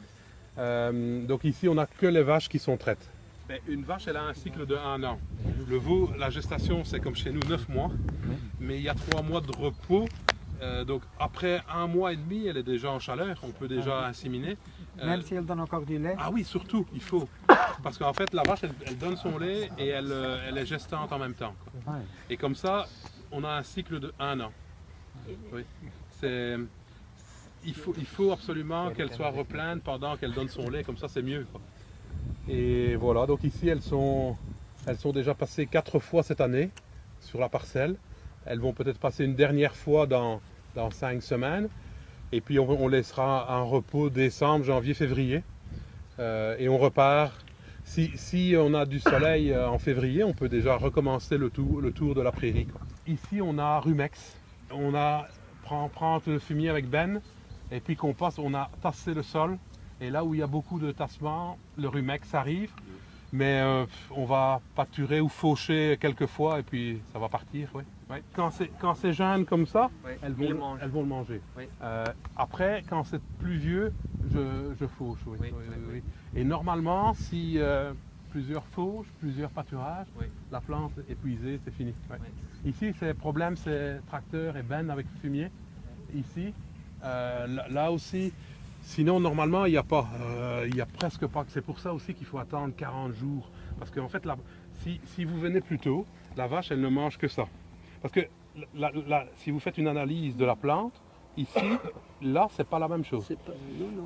Euh, 0.59 1.25
donc 1.27 1.45
ici 1.45 1.69
on 1.69 1.75
n'a 1.75 1.87
que 1.87 2.07
les 2.07 2.23
vaches 2.23 2.49
qui 2.49 2.59
sont 2.59 2.77
traites. 2.77 3.09
Mais 3.49 3.63
une 3.69 3.83
vache, 3.83 4.07
elle 4.07 4.17
a 4.17 4.23
un 4.25 4.35
cycle 4.35 4.67
de 4.67 4.77
1 4.77 5.03
an. 5.03 5.19
Le 5.69 5.77
veau, 5.77 6.11
la 6.19 6.31
gestation, 6.31 6.85
c'est 6.85 7.01
comme 7.01 7.17
chez 7.17 7.31
nous 7.33 7.41
9 7.49 7.69
mois. 7.69 7.91
Mais 8.61 8.77
il 8.77 8.83
y 8.83 8.89
a 8.89 8.95
3 8.95 9.23
mois 9.23 9.41
de 9.41 9.51
repos. 9.57 10.07
Euh, 10.63 10.85
donc 10.85 11.03
après 11.19 11.63
un 11.73 11.87
mois 11.87 12.13
et 12.13 12.17
demi, 12.17 12.47
elle 12.47 12.59
est 12.59 12.63
déjà 12.63 12.91
en 12.91 12.99
chaleur. 13.01 13.41
On 13.43 13.51
peut 13.51 13.67
déjà 13.67 14.07
inséminer. 14.07 14.57
Euh, 15.01 15.07
Même 15.07 15.23
si 15.23 15.35
elle 15.35 15.47
donne 15.47 15.61
encore 15.61 15.85
du 15.87 15.99
lait. 15.99 16.15
ah 16.19 16.31
oui, 16.33 16.45
surtout, 16.45 16.87
il 16.95 17.01
faut. 17.03 17.29
Parce 17.83 17.97
qu'en 17.97 18.13
fait, 18.13 18.33
la 18.35 18.43
vache, 18.43 18.61
elle, 18.65 18.73
elle 18.87 18.99
donne 18.99 19.17
son 19.17 19.39
lait 19.39 19.71
et 19.79 19.89
elle, 19.89 20.13
elle 20.49 20.59
est 20.59 20.67
gestante 20.67 21.11
en 21.13 21.19
même 21.19 21.35
temps. 21.35 21.55
quoi. 21.85 21.95
Et 22.29 22.37
comme 22.37 22.55
ça, 22.55 22.87
on 23.33 23.43
a 23.43 23.49
un 23.51 23.63
cycle 23.63 23.99
de 23.99 24.13
1 24.21 24.41
an. 24.41 24.53
Oui. 25.53 25.64
C'est... 26.20 26.57
Il 27.64 27.75
faut, 27.75 27.94
il 27.99 28.07
faut 28.07 28.33
absolument 28.33 28.90
qu'elle 28.90 29.12
soit 29.12 29.31
repleine 29.31 29.81
pendant 29.81 30.16
qu'elle 30.16 30.33
donne 30.33 30.49
son 30.49 30.70
lait, 30.70 30.83
comme 30.83 30.96
ça 30.96 31.09
c'est 31.09 31.20
mieux. 31.23 31.46
quoi. 31.53 31.61
Et 32.49 32.96
voilà, 32.96 33.27
donc 33.27 33.44
ici 33.44 33.68
elles 33.68 33.83
sont, 33.83 34.35
elles 34.87 34.96
sont 34.96 35.12
déjà 35.12 35.35
passées 35.35 35.66
quatre 35.66 35.99
fois 35.99 36.23
cette 36.23 36.40
année 36.40 36.70
sur 37.20 37.38
la 37.38 37.51
parcelle. 37.51 37.96
elles 38.46 38.61
vont 38.61 38.73
peut-être 38.73 38.99
passer 38.99 39.25
une 39.25 39.35
dernière 39.35 39.77
fois 39.77 40.07
dans, 40.07 40.40
dans 40.75 40.90
cinq 40.90 41.23
semaines. 41.23 41.68
Et 42.33 42.40
puis 42.40 42.59
on, 42.59 42.68
on 42.68 42.88
laissera 42.88 43.53
un 43.55 43.62
repos 43.62 44.09
décembre, 44.09 44.64
janvier, 44.64 44.94
février. 44.94 45.42
Euh, 46.18 46.57
et 46.59 46.68
on 46.68 46.79
repart. 46.79 47.35
Si, 47.85 48.11
si 48.14 48.55
on 48.57 48.73
a 48.75 48.87
du 48.87 49.01
soleil 49.01 49.53
euh, 49.53 49.68
en 49.68 49.79
février, 49.79 50.23
on 50.23 50.33
peut 50.33 50.49
déjà 50.49 50.77
recommencer 50.77 51.37
le 51.37 51.51
tour, 51.51 51.81
le 51.81 51.92
tour 51.92 52.14
de 52.14 52.20
la 52.23 52.31
prairie. 52.33 52.66
quoi. 52.66 52.81
Ici, 53.07 53.40
on 53.42 53.59
a 53.59 53.81
Rumex. 53.81 54.37
On 54.73 54.95
a 54.95 55.27
prend, 55.63 55.89
prend 55.89 56.21
le 56.27 56.39
fumier 56.39 56.69
avec 56.69 56.89
Ben. 56.89 57.21
Et 57.73 57.81
puis 57.81 57.97
qu'on 57.97 58.15
passe, 58.15 58.39
on 58.39 58.55
a 58.55 58.71
tassé 58.83 59.15
le 59.15 59.23
sol. 59.23 59.59
Et 60.01 60.11
là 60.11 60.25
où 60.25 60.35
il 60.35 60.41
y 60.41 60.43
a 60.43 60.47
beaucoup 60.47 60.79
de 60.79 60.93
tassement, 60.93 61.59
le 61.77 61.89
Rumex 61.89 62.35
arrive. 62.35 62.73
Mais 63.33 63.61
euh, 63.61 63.87
on 64.11 64.25
va 64.25 64.61
pâturer 64.75 65.21
ou 65.21 65.29
faucher 65.29 65.97
quelques 66.01 66.27
fois 66.27 66.59
et 66.59 66.63
puis 66.65 67.01
ça 67.13 67.19
va 67.21 67.29
partir. 67.29 67.69
oui. 67.75 67.85
Oui. 68.11 68.17
Quand 68.35 68.95
c'est 68.95 69.13
jeune 69.13 69.45
comme 69.45 69.67
ça, 69.67 69.89
Oui, 70.05 70.11
elles, 70.21 70.33
vont, 70.33 70.49
le 70.49 70.55
mangent. 70.57 70.81
elles 70.83 70.91
vont 70.91 71.03
le 71.03 71.07
manger. 71.07 71.41
Euh, 71.81 72.05
après, 72.37 72.83
quand 72.89 73.05
c'est 73.05 73.23
plus 73.39 73.57
vieux, 73.57 73.93
je, 74.33 74.75
je 74.81 74.87
fauche. 74.87 75.21
Et 76.35 76.43
normalement, 76.43 77.15
si 77.15 77.55
euh, 77.59 77.93
plusieurs 78.31 78.65
fauches, 78.67 79.07
plusieurs 79.21 79.51
pâturages, 79.51 80.09
la 80.51 80.61
plante 80.61 80.91
épuisée, 81.09 81.61
c'est 81.65 81.71
fini. 81.73 81.95
Ici, 82.64 82.92
c'est 82.99 83.14
problème, 83.14 83.57
c'est 83.57 84.01
tracteur 84.07 84.57
et 84.57 84.62
benne 84.62 84.90
avec 84.90 85.07
fumier. 85.20 85.49
Ici, 86.14 86.53
euh, 87.05 87.46
là, 87.46 87.68
là 87.68 87.92
aussi, 87.92 88.33
sinon 88.83 89.18
normalement, 89.20 89.64
il 89.64 89.70
n'y 89.73 89.77
a 89.79 89.83
pas, 89.83 90.07
euh, 90.20 90.66
il 90.68 90.77
y 90.77 90.81
a 90.81 90.87
presque 90.87 91.27
pas. 91.27 91.44
C'est 91.49 91.64
pour 91.64 91.79
ça 91.79 91.94
aussi 91.94 92.12
qu'il 92.14 92.27
faut 92.27 92.38
attendre 92.38 92.75
40 92.77 93.14
jours. 93.14 93.49
Parce 93.79 93.90
qu'en 93.90 94.09
fait, 94.09 94.27
la- 94.27 94.37
si, 94.83 95.01
si 95.07 95.25
vous 95.25 95.38
venez 95.40 95.61
plus 95.61 95.79
tôt, 95.79 96.05
la 96.37 96.46
vache, 96.46 96.70
elle 96.70 96.81
ne 96.81 96.88
mange 96.88 97.16
que 97.16 97.29
ça. 97.29 97.46
Parce 98.03 98.12
que 98.12 98.20
la- 98.75 98.92
la- 99.07 99.27
si 99.37 99.51
vous 99.51 99.61
faites 99.61 99.79
une 99.79 99.88
analyse 99.88 100.37
de 100.37 100.44
la 100.44 100.57
plante, 100.57 100.92
ici, 101.38 101.59
là, 102.20 102.49
c'est 102.51 102.68
pas 102.68 102.79
la 102.79 102.88
même 102.88 103.05
chose. 103.05 103.27
Pas. 103.46 103.53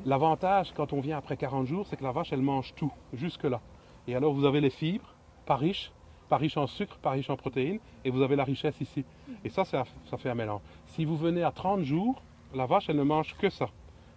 L'avantage 0.06 0.72
quand 0.76 0.92
on 0.92 1.00
vient 1.00 1.18
après 1.18 1.36
40 1.36 1.66
jours, 1.66 1.86
c'est 1.88 1.96
que 1.96 2.04
la 2.04 2.12
vache, 2.12 2.32
elle 2.32 2.42
mange 2.42 2.72
tout, 2.76 2.92
jusque-là. 3.14 3.60
Et 4.06 4.14
alors, 4.14 4.32
vous 4.32 4.44
avez 4.44 4.60
les 4.60 4.70
fibres, 4.70 5.14
pas 5.46 5.56
riches, 5.56 5.90
pas 6.28 6.36
riches 6.36 6.56
en 6.56 6.66
sucre, 6.66 6.96
pas 6.98 7.10
riches 7.10 7.30
en 7.30 7.36
protéines, 7.36 7.78
et 8.04 8.10
vous 8.10 8.22
avez 8.22 8.36
la 8.36 8.44
richesse 8.44 8.80
ici. 8.80 9.04
Et 9.44 9.48
ça, 9.48 9.64
ça, 9.64 9.84
ça 10.10 10.16
fait 10.16 10.30
un 10.30 10.34
mélange. 10.34 10.60
Si 10.86 11.04
vous 11.04 11.16
venez 11.16 11.42
à 11.42 11.50
30 11.50 11.82
jours, 11.82 12.22
la 12.54 12.66
vache, 12.66 12.88
elle 12.88 12.96
ne 12.96 13.02
mange 13.02 13.34
que 13.36 13.50
ça. 13.50 13.68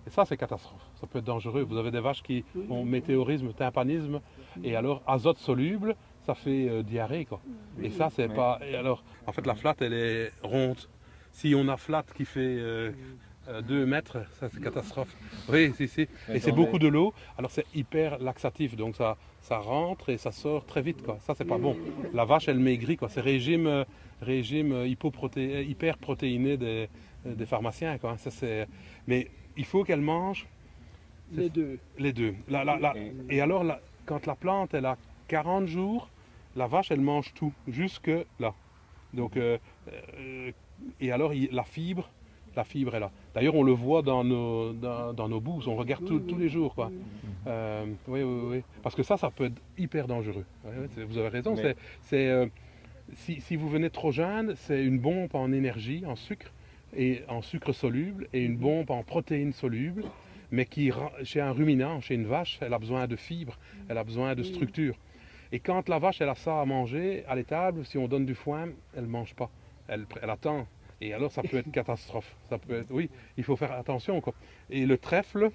Et 0.05 0.09
ça, 0.09 0.23
c'est 0.23 0.37
catastrophe. 0.37 0.81
Ça 1.01 1.07
peut 1.07 1.19
être 1.19 1.25
dangereux. 1.25 1.63
Vous 1.63 1.77
avez 1.77 1.91
des 1.91 1.99
vaches 1.99 2.23
qui 2.23 2.45
ont 2.69 2.85
météorisme, 2.85 3.51
tympanisme, 3.53 4.21
et 4.63 4.75
alors 4.75 5.01
azote 5.05 5.37
soluble, 5.37 5.95
ça 6.25 6.33
fait 6.33 6.69
euh, 6.69 6.81
diarrhée, 6.81 7.25
quoi. 7.25 7.41
Et 7.81 7.89
ça, 7.89 8.09
c'est 8.09 8.29
pas. 8.29 8.59
Et 8.65 8.75
alors, 8.75 9.03
en 9.25 9.31
fait, 9.31 9.45
la 9.45 9.55
flatte, 9.55 9.81
elle 9.81 9.93
est 9.93 10.31
ronde. 10.43 10.77
Si 11.31 11.53
on 11.55 11.67
a 11.67 11.77
flatte 11.77 12.13
qui 12.13 12.25
fait 12.25 12.57
2 13.67 13.85
mètres, 13.85 14.17
ça 14.39 14.49
c'est 14.49 14.61
catastrophe. 14.61 15.15
Oui, 15.49 15.71
si, 15.75 15.87
si. 15.87 16.01
Et 16.01 16.39
c'est 16.39 16.51
beaucoup 16.51 16.79
de 16.79 16.87
l'eau, 16.87 17.13
alors 17.37 17.51
c'est 17.51 17.65
hyper 17.73 18.19
laxatif, 18.19 18.75
donc 18.75 18.95
ça, 18.95 19.17
ça 19.41 19.57
rentre 19.57 20.09
et 20.09 20.17
ça 20.17 20.31
sort 20.31 20.65
très 20.65 20.81
vite, 20.81 21.01
quoi. 21.03 21.17
Ça, 21.21 21.33
c'est 21.35 21.45
pas 21.45 21.57
bon. 21.57 21.75
La 22.13 22.25
vache, 22.25 22.47
elle 22.47 22.59
maigrit, 22.59 22.97
quoi. 22.97 23.09
C'est 23.09 23.21
régime, 23.21 23.67
euh, 23.67 23.83
régime 24.21 24.71
euh, 24.73 24.87
hypoproté- 24.87 25.55
euh, 25.55 25.63
hyper 25.63 25.97
protéiné 25.97 26.57
des, 26.57 26.89
euh, 27.25 27.35
des 27.35 27.45
pharmaciens, 27.45 27.97
quoi. 27.97 28.17
Ça, 28.17 28.31
c'est... 28.31 28.67
Mais 29.07 29.29
il 29.55 29.65
faut 29.65 29.83
qu'elle 29.83 30.01
mange 30.01 30.45
Les 31.31 31.49
deux. 31.49 31.79
les 31.97 32.13
deux. 32.13 32.35
La- 32.49 32.63
la- 32.65 32.77
la- 32.77 32.93
Et 33.29 33.39
alors, 33.41 33.63
la- 33.63 33.79
quand 34.05 34.25
la 34.25 34.35
plante, 34.35 34.73
elle 34.73 34.85
a 34.85 34.97
40 35.29 35.67
jours, 35.67 36.09
la 36.55 36.67
vache, 36.67 36.91
elle 36.91 37.01
mange 37.01 37.33
tout, 37.33 37.53
jusque 37.67 38.11
là. 38.39 38.53
Donc, 39.13 39.37
euh, 39.37 39.57
euh, 40.17 40.51
et 40.99 41.11
alors, 41.11 41.31
la 41.51 41.63
fibre, 41.63 42.09
la 42.57 42.63
fibre 42.65 42.93
est 42.95 42.99
là. 42.99 43.11
D'ailleurs, 43.33 43.55
on 43.55 43.63
le 43.63 43.71
voit 43.71 44.01
dans 44.01 44.23
nos, 44.23 44.73
dans, 44.73 45.13
dans 45.13 45.29
nos 45.29 45.39
bouses, 45.39 45.67
on 45.67 45.75
regarde 45.75 46.03
tout- 46.05 46.19
tous 46.19 46.37
les 46.37 46.49
jours, 46.49 46.75
quoi. 46.75 46.91
Euh, 47.47 47.85
oui, 48.07 48.21
oui, 48.23 48.41
oui. 48.51 48.63
Parce 48.83 48.95
que 48.95 49.03
ça, 49.03 49.15
ça 49.15 49.29
peut 49.31 49.45
être 49.45 49.61
hyper 49.77 50.07
dangereux. 50.07 50.45
Vous 51.07 51.17
avez 51.17 51.29
raison. 51.29 51.51
Mais- 51.55 51.61
c'est- 51.61 51.75
C'est, 52.01 52.27
euh, 52.27 52.47
si, 53.13 53.39
si 53.39 53.55
vous 53.55 53.69
venez 53.69 53.89
trop 53.89 54.11
jeune, 54.11 54.53
c'est 54.55 54.83
une 54.83 54.99
bombe 54.99 55.33
en 55.33 55.51
énergie, 55.53 56.03
en 56.05 56.15
sucre, 56.17 56.51
et 56.95 57.21
en 57.29 57.41
sucre 57.41 57.71
soluble, 57.73 58.27
et 58.33 58.43
une 58.43 58.57
bombe 58.57 58.91
en 58.91 59.03
protéines 59.03 59.53
solubles, 59.53 60.03
mais 60.51 60.65
qui, 60.65 60.91
chez 61.23 61.39
un 61.41 61.51
ruminant, 61.51 62.01
chez 62.01 62.15
une 62.15 62.25
vache, 62.25 62.57
elle 62.61 62.73
a 62.73 62.79
besoin 62.79 63.07
de 63.07 63.15
fibres, 63.15 63.57
elle 63.87 63.97
a 63.97 64.03
besoin 64.03 64.35
de 64.35 64.43
structure. 64.43 64.95
Et 65.51 65.59
quand 65.59 65.87
la 65.87 65.99
vache, 65.99 66.19
elle 66.21 66.29
a 66.29 66.35
ça 66.35 66.59
à 66.61 66.65
manger 66.65 67.23
à 67.27 67.35
l'étable, 67.35 67.85
si 67.85 67.97
on 67.97 68.07
donne 68.07 68.25
du 68.25 68.35
foin, 68.35 68.67
elle 68.95 69.03
ne 69.03 69.09
mange 69.09 69.33
pas. 69.35 69.49
Elle 69.87 70.05
attend. 70.29 70.67
Et 71.01 71.13
alors, 71.13 71.31
ça 71.31 71.43
peut 71.43 71.57
être 71.57 71.71
catastrophe. 71.71 72.35
Ça 72.49 72.57
peut 72.57 72.79
être, 72.79 72.91
oui, 72.91 73.09
il 73.37 73.43
faut 73.43 73.55
faire 73.55 73.71
attention. 73.71 74.19
Quoi. 74.21 74.33
Et 74.69 74.85
le 74.85 74.97
trèfle, 74.97 75.51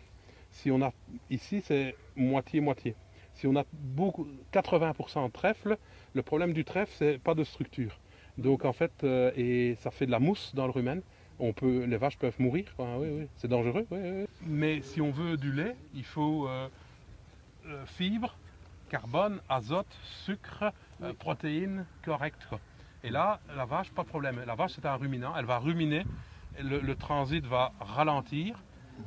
si 0.51 0.71
on 0.71 0.83
a 0.83 0.93
ici, 1.31 1.61
c'est 1.61 1.97
moitié-moitié. 2.17 2.95
Si 3.35 3.47
on 3.47 3.57
a 3.57 3.65
beaucoup, 3.73 4.27
80% 4.53 5.27
de 5.27 5.33
trèfle, 5.33 5.79
le 6.15 6.23
problème 6.23 6.53
du 6.53 6.65
trèfle, 6.65 6.93
c'est 6.97 7.19
pas 7.19 7.35
de 7.35 7.45
structure. 7.45 7.99
Donc 8.39 8.65
en 8.65 8.73
fait, 8.73 8.93
euh, 9.05 9.33
et 9.37 9.75
ça 9.77 9.91
fait 9.91 10.07
de 10.07 10.11
la 10.11 10.19
mousse 10.19 10.55
dans 10.55 10.67
le 10.67 10.73
rumen. 10.73 11.03
On 11.39 11.53
peut, 11.53 11.85
les 11.85 11.97
vaches 11.97 12.19
peuvent 12.19 12.39
mourir. 12.39 12.73
quoi. 12.77 12.99
Oui, 12.99 13.09
oui, 13.11 13.27
c'est 13.37 13.49
dangereux. 13.49 13.87
oui, 13.91 13.99
oui. 14.01 14.27
Mais 14.47 14.81
si 14.83 15.01
on 15.01 15.11
veut 15.11 15.37
du 15.37 15.51
lait, 15.53 15.75
il 15.95 16.05
faut 16.05 16.47
euh, 16.47 16.69
euh, 17.67 17.85
fibres, 17.87 18.37
carbone, 18.91 19.41
azote, 19.49 19.87
sucre, 20.25 20.73
euh, 21.03 21.13
protéines 21.15 21.87
correctes. 22.05 22.47
Et 23.05 23.11
là, 23.11 23.41
la 23.57 23.65
vache, 23.65 23.91
pas 23.91 24.03
de 24.03 24.09
problème. 24.09 24.43
La 24.47 24.55
vache, 24.55 24.73
c'est 24.75 24.87
un 24.87 24.95
ruminant. 24.97 25.35
Elle 25.37 25.45
va 25.47 25.59
ruminer. 25.59 26.05
Le, 26.61 26.81
le 26.81 26.95
transit 26.97 27.45
va 27.45 27.73
ralentir. 27.81 28.57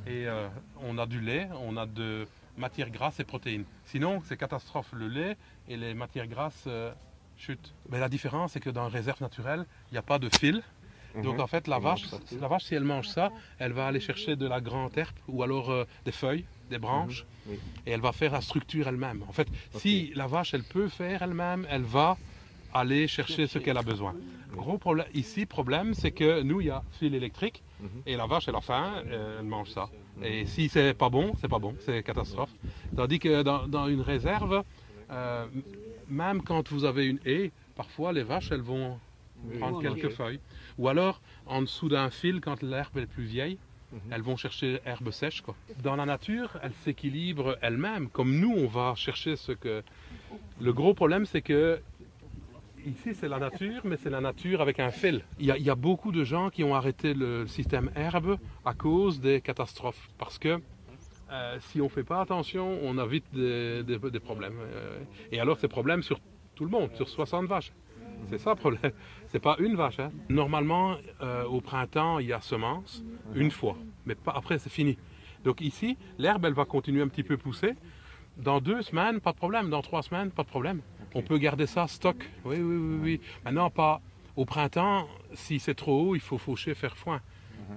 Et 0.06 0.26
euh, 0.26 0.48
on 0.82 0.98
a 0.98 1.06
du 1.06 1.20
lait, 1.20 1.48
on 1.60 1.76
a 1.76 1.86
de 1.86 2.26
matières 2.58 2.90
grasses 2.90 3.20
et 3.20 3.24
protéines. 3.24 3.64
Sinon, 3.86 4.20
c'est 4.24 4.36
catastrophe. 4.36 4.88
Le 4.92 5.08
lait 5.08 5.36
et 5.68 5.76
les 5.76 5.94
matières 5.94 6.26
grasses 6.26 6.64
euh, 6.66 6.92
chutent. 7.38 7.72
Mais 7.88 7.98
la 8.00 8.08
différence, 8.08 8.52
c'est 8.52 8.60
que 8.60 8.70
dans 8.70 8.86
les 8.88 8.92
réserves 8.92 9.20
naturelles, 9.22 9.64
il 9.90 9.94
n'y 9.94 9.98
a 9.98 10.02
pas 10.02 10.18
de 10.18 10.28
fil. 10.28 10.62
Donc 11.22 11.38
en 11.40 11.46
fait, 11.46 11.66
la 11.66 11.78
vache, 11.78 12.02
la 12.38 12.46
vache, 12.46 12.64
si 12.64 12.74
elle 12.74 12.84
mange 12.84 13.08
ça, 13.08 13.30
elle 13.58 13.72
va 13.72 13.86
aller 13.86 14.00
chercher 14.00 14.36
de 14.36 14.46
la 14.46 14.60
grande 14.60 14.94
herbe 14.98 15.14
ou 15.28 15.42
alors 15.42 15.70
euh, 15.70 15.84
des 16.04 16.12
feuilles, 16.12 16.44
des 16.68 16.76
branches, 16.76 17.24
Oui. 17.46 17.58
et 17.86 17.92
elle 17.92 18.02
va 18.02 18.12
faire 18.12 18.32
la 18.32 18.42
structure 18.42 18.86
elle-même. 18.86 19.22
En 19.26 19.32
fait, 19.32 19.48
si 19.76 20.12
la 20.14 20.26
vache, 20.26 20.52
elle 20.52 20.64
peut 20.64 20.88
faire 20.90 21.22
elle-même, 21.22 21.66
elle 21.70 21.84
va 21.84 22.18
aller 22.72 23.06
chercher 23.08 23.46
ce 23.46 23.58
qu'elle 23.58 23.76
a 23.78 23.82
besoin. 23.82 24.14
Gros 24.54 24.78
problème 24.78 25.06
ici, 25.14 25.44
problème, 25.46 25.94
c'est 25.94 26.12
que 26.12 26.42
nous, 26.42 26.60
il 26.60 26.68
y 26.68 26.70
a 26.70 26.82
fil 26.92 27.14
électrique 27.14 27.62
Mhm. 27.80 27.88
et 28.06 28.16
la 28.16 28.26
vache, 28.26 28.48
elle 28.48 28.56
a 28.56 28.60
faim, 28.62 29.02
elle 29.10 29.44
mange 29.44 29.68
ça. 29.70 29.90
Et 30.22 30.46
si 30.46 30.68
c'est 30.70 30.94
pas 30.94 31.10
bon, 31.10 31.32
c'est 31.40 31.48
pas 31.48 31.58
bon, 31.58 31.74
c'est 31.80 32.02
catastrophe. 32.02 32.50
Tandis 32.96 33.18
que 33.18 33.42
dans, 33.42 33.68
dans 33.68 33.86
une 33.88 34.00
réserve, 34.00 34.64
euh, 35.10 35.46
même 36.08 36.40
quand 36.42 36.70
vous 36.72 36.84
avez 36.84 37.06
une 37.06 37.20
haie, 37.26 37.50
parfois 37.76 38.12
les 38.14 38.22
vaches, 38.22 38.50
elles 38.50 38.62
vont 38.62 38.98
prendre 39.58 39.82
quelques 39.82 40.08
feuilles. 40.10 40.40
Ou 40.78 40.88
alors, 40.88 41.20
en 41.46 41.60
dessous 41.60 41.90
d'un 41.90 42.08
fil, 42.08 42.40
quand 42.40 42.62
l'herbe 42.62 42.96
est 42.96 43.06
plus 43.06 43.24
vieille, 43.24 43.58
Mhm. 43.92 44.00
elles 44.10 44.22
vont 44.22 44.36
chercher 44.36 44.80
herbe 44.84 45.10
sèche. 45.12 45.42
Quoi. 45.42 45.54
Dans 45.82 45.94
la 45.94 46.06
nature, 46.06 46.58
elles 46.62 46.72
s'équilibrent 46.82 47.56
elles-mêmes, 47.60 48.08
comme 48.08 48.36
nous, 48.40 48.52
on 48.56 48.66
va 48.66 48.94
chercher 48.96 49.36
ce 49.36 49.52
que... 49.52 49.82
Le 50.60 50.72
gros 50.72 50.92
problème, 50.92 51.24
c'est 51.24 51.40
que 51.42 51.78
ici, 52.86 53.14
c'est 53.14 53.28
la 53.28 53.38
nature, 53.38 53.82
mais 53.84 53.96
c'est 53.96 54.10
la 54.10 54.20
nature 54.20 54.60
avec 54.60 54.80
un 54.80 54.90
fil. 54.90 55.22
Il 55.38 55.46
y, 55.46 55.70
a, 55.70 55.74
beaucoup 55.74 56.12
de 56.12 56.24
gens 56.24 56.50
qui 56.50 56.64
ont 56.64 56.74
arrêté 56.74 57.14
le 57.14 57.46
système 57.46 57.90
herbe 57.94 58.38
à 58.64 58.74
cause 58.74 59.20
des 59.20 59.40
catastrophes. 59.40 60.08
Parce 60.18 60.38
que 60.38 60.60
euh, 61.30 61.56
si 61.60 61.80
on 61.80 61.84
ne 61.84 61.90
fait 61.90 62.04
pas 62.04 62.20
attention, 62.20 62.78
on 62.82 62.98
a 62.98 63.06
vite 63.06 63.26
des, 63.32 64.20
problèmes. 64.22 64.58
Euh, 64.60 64.98
et 65.32 65.40
alors, 65.40 65.58
c'est 65.58 65.68
problème 65.68 66.02
sur 66.02 66.20
tout 66.54 66.64
le 66.64 66.70
monde, 66.70 66.90
sur 66.94 67.08
60 67.08 67.46
vaches. 67.46 67.72
C'est 68.28 68.38
ça 68.38 68.50
le 68.50 68.56
problème. 68.56 68.92
C'est 69.28 69.40
pas 69.40 69.56
une 69.58 69.76
vache. 69.76 70.00
hein. 70.00 70.10
Normalement, 70.28 70.96
euh, 71.20 71.44
au 71.44 71.60
printemps, 71.60 72.18
il 72.18 72.28
y 72.28 72.32
a 72.32 72.40
semence, 72.40 73.04
une 73.34 73.50
fois. 73.50 73.76
Mais 74.06 74.16
après, 74.26 74.58
c'est 74.58 74.70
fini. 74.70 74.96
Donc 75.44 75.60
ici, 75.60 75.98
l'herbe, 76.16 76.44
elle 76.44 76.54
va 76.54 76.64
continuer 76.64 77.02
un 77.02 77.08
petit 77.08 77.24
peu 77.24 77.36
pousser. 77.36 77.74
Dans 78.38 78.60
deux 78.60 78.82
semaines, 78.82 79.20
pas 79.20 79.32
de 79.32 79.36
problème. 79.36 79.68
Dans 79.68 79.82
trois 79.82 80.02
semaines, 80.02 80.30
pas 80.30 80.44
de 80.44 80.48
problème. 80.48 80.80
On 81.14 81.22
peut 81.22 81.38
garder 81.38 81.66
ça 81.66 81.86
stock? 81.86 82.16
Oui, 82.44 82.56
oui, 82.56 82.76
oui, 82.76 82.98
oui. 83.02 83.20
Maintenant, 83.44 83.70
pas 83.70 84.00
au 84.36 84.44
printemps. 84.44 85.06
Si 85.34 85.58
c'est 85.58 85.74
trop 85.74 86.00
haut, 86.10 86.14
il 86.14 86.20
faut 86.20 86.38
faucher, 86.38 86.74
faire 86.74 86.96
foin. 86.96 87.20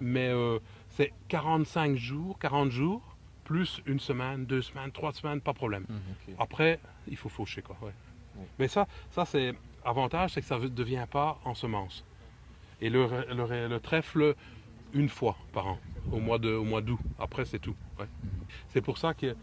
Mais 0.01 0.27
euh, 0.29 0.59
c'est 0.89 1.13
45 1.29 1.95
jours, 1.95 2.37
40 2.39 2.69
jours, 2.71 3.01
plus 3.43 3.81
une 3.85 3.99
semaine, 3.99 4.45
deux 4.45 4.61
semaines, 4.61 4.91
trois 4.91 5.13
semaines, 5.13 5.41
pas 5.41 5.51
de 5.53 5.57
problème. 5.57 5.85
Ok. 5.89 6.35
Après, 6.37 6.79
il 7.07 7.17
faut 7.17 7.29
faucher, 7.29 7.61
quoi. 7.61 7.75
ouais. 7.81 7.93
Oui. 8.37 8.43
Mais 8.59 8.67
ça, 8.67 8.87
ça 9.11 9.25
c'est 9.25 9.53
avantage, 9.83 10.31
c'est 10.33 10.41
que 10.41 10.47
ça 10.47 10.59
ne 10.59 10.67
devient 10.67 11.05
pas 11.09 11.39
en 11.45 11.55
semence. 11.55 12.05
Et 12.81 12.89
le, 12.89 13.07
le- 13.33 13.67
le 13.67 13.79
trèfle, 13.79 14.35
une 14.93 15.09
fois 15.09 15.35
par 15.53 15.67
an, 15.67 15.79
au 16.11 16.19
mois 16.19 16.37
de, 16.39 16.51
au 16.53 16.63
mois 16.63 16.81
d'août. 16.81 16.99
Après, 17.17 17.45
c'est 17.45 17.59
tout. 17.59 17.75
ouais. 17.99 18.05
C'est 18.69 18.81
pour 18.81 18.97
ça 18.97 19.13
que 19.13 19.35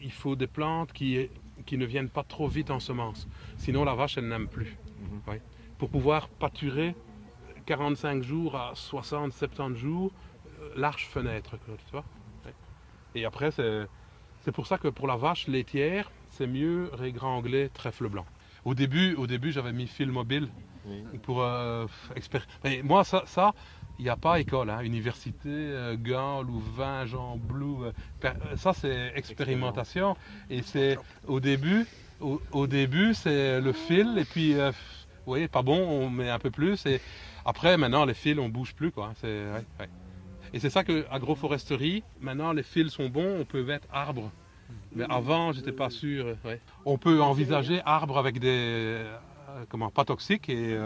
il 0.00 0.12
faut 0.12 0.36
des 0.36 0.46
plantes 0.46 0.92
qui, 0.92 1.28
qui 1.66 1.78
ne 1.78 1.86
viennent 1.86 2.08
pas 2.08 2.24
trop 2.24 2.48
vite 2.48 2.70
en 2.70 2.80
semence. 2.80 3.28
Sinon, 3.56 3.84
la 3.84 3.94
vache, 3.94 4.18
elle 4.18 4.28
n'aime 4.28 4.48
plus. 4.48 4.76
Mhm. 5.00 5.38
Pour 5.78 5.90
pouvoir 5.90 6.28
pâturer 6.28 6.94
45 7.66 8.22
jours 8.22 8.56
à 8.56 8.72
60, 8.74 9.32
70 9.32 9.78
jours, 9.78 10.12
euh, 10.60 10.70
large 10.76 11.06
fenêtre, 11.06 11.56
tu 11.66 11.92
vois. 11.92 12.04
Et 13.14 13.24
après, 13.24 13.50
c'est 13.50 14.52
pour 14.52 14.66
ça 14.66 14.78
que 14.78 14.88
pour 14.88 15.06
la 15.06 15.16
vache 15.16 15.46
laitière, 15.46 16.10
c'est 16.30 16.46
mieux 16.46 16.88
régras 16.94 17.28
anglais, 17.28 17.68
trèfle 17.68 18.08
blanc. 18.08 18.24
Au 18.64 18.74
début, 18.74 19.14
au 19.14 19.26
début 19.26 19.52
j'avais 19.52 19.72
mis 19.72 19.86
fil 19.86 20.10
mobile 20.10 20.48
pour 21.22 21.42
euh, 21.42 21.86
Mais 22.64 22.82
moi, 22.82 23.04
ça, 23.04 23.22
ça, 23.26 23.52
il 23.98 24.04
n'y 24.04 24.08
a 24.10 24.16
pas 24.16 24.40
école, 24.40 24.70
hein, 24.70 24.80
université, 24.80 25.48
euh, 25.48 25.96
Gand, 25.96 26.42
Louvain, 26.42 27.04
Jean 27.06 27.36
Blou. 27.36 27.84
euh, 27.84 27.92
per- 28.20 28.30
euh, 28.50 28.56
ça, 28.56 28.72
c'est 28.72 29.12
expérimentation. 29.14 30.16
Et 30.50 30.62
c'est 30.62 30.98
au 31.26 31.40
début, 31.40 31.86
au, 32.20 32.40
au 32.52 32.66
début, 32.66 33.14
c'est 33.14 33.60
le 33.60 33.72
fil. 33.72 34.16
Et 34.18 34.24
puis, 34.24 34.54
euh, 34.54 34.70
vous 34.70 34.76
voyez, 35.26 35.46
pas 35.48 35.62
bon, 35.62 35.78
on 35.78 36.10
met 36.10 36.30
un 36.30 36.38
peu 36.38 36.50
plus. 36.50 36.84
Et 36.86 37.00
après, 37.44 37.76
maintenant, 37.76 38.04
les 38.04 38.14
fils, 38.14 38.38
on 38.38 38.48
bouge 38.48 38.74
plus, 38.74 38.90
quoi. 38.90 39.12
C'est, 39.20 39.26
ouais, 39.28 39.64
ouais. 39.80 39.88
Et 40.54 40.58
c'est 40.58 40.70
ça 40.70 40.84
que 40.84 41.06
agroforesterie, 41.10 42.02
maintenant, 42.20 42.52
les 42.52 42.62
fils 42.62 42.90
sont 42.90 43.08
bons, 43.08 43.40
on 43.40 43.44
peut 43.44 43.62
mettre 43.62 43.86
arbre. 43.92 44.30
Mais 44.94 45.04
avant, 45.08 45.52
j'étais 45.52 45.72
pas 45.72 45.90
sûr. 45.90 46.36
ouais. 46.44 46.60
On 46.84 46.98
peut 46.98 47.22
envisager 47.22 47.80
arbre 47.84 48.18
avec 48.18 48.38
des, 48.38 48.48
euh, 48.50 49.16
comment, 49.68 49.90
pas 49.90 50.04
toxiques 50.04 50.48
et 50.48 50.76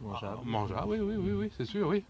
Mangeable. 0.00 0.40
mangeables. 0.44 0.86
Oui, 0.88 0.98
oui, 1.00 1.14
oui, 1.18 1.32
oui, 1.32 1.50
c'est 1.56 1.64
sûr, 1.64 1.86
oui. 1.88 2.04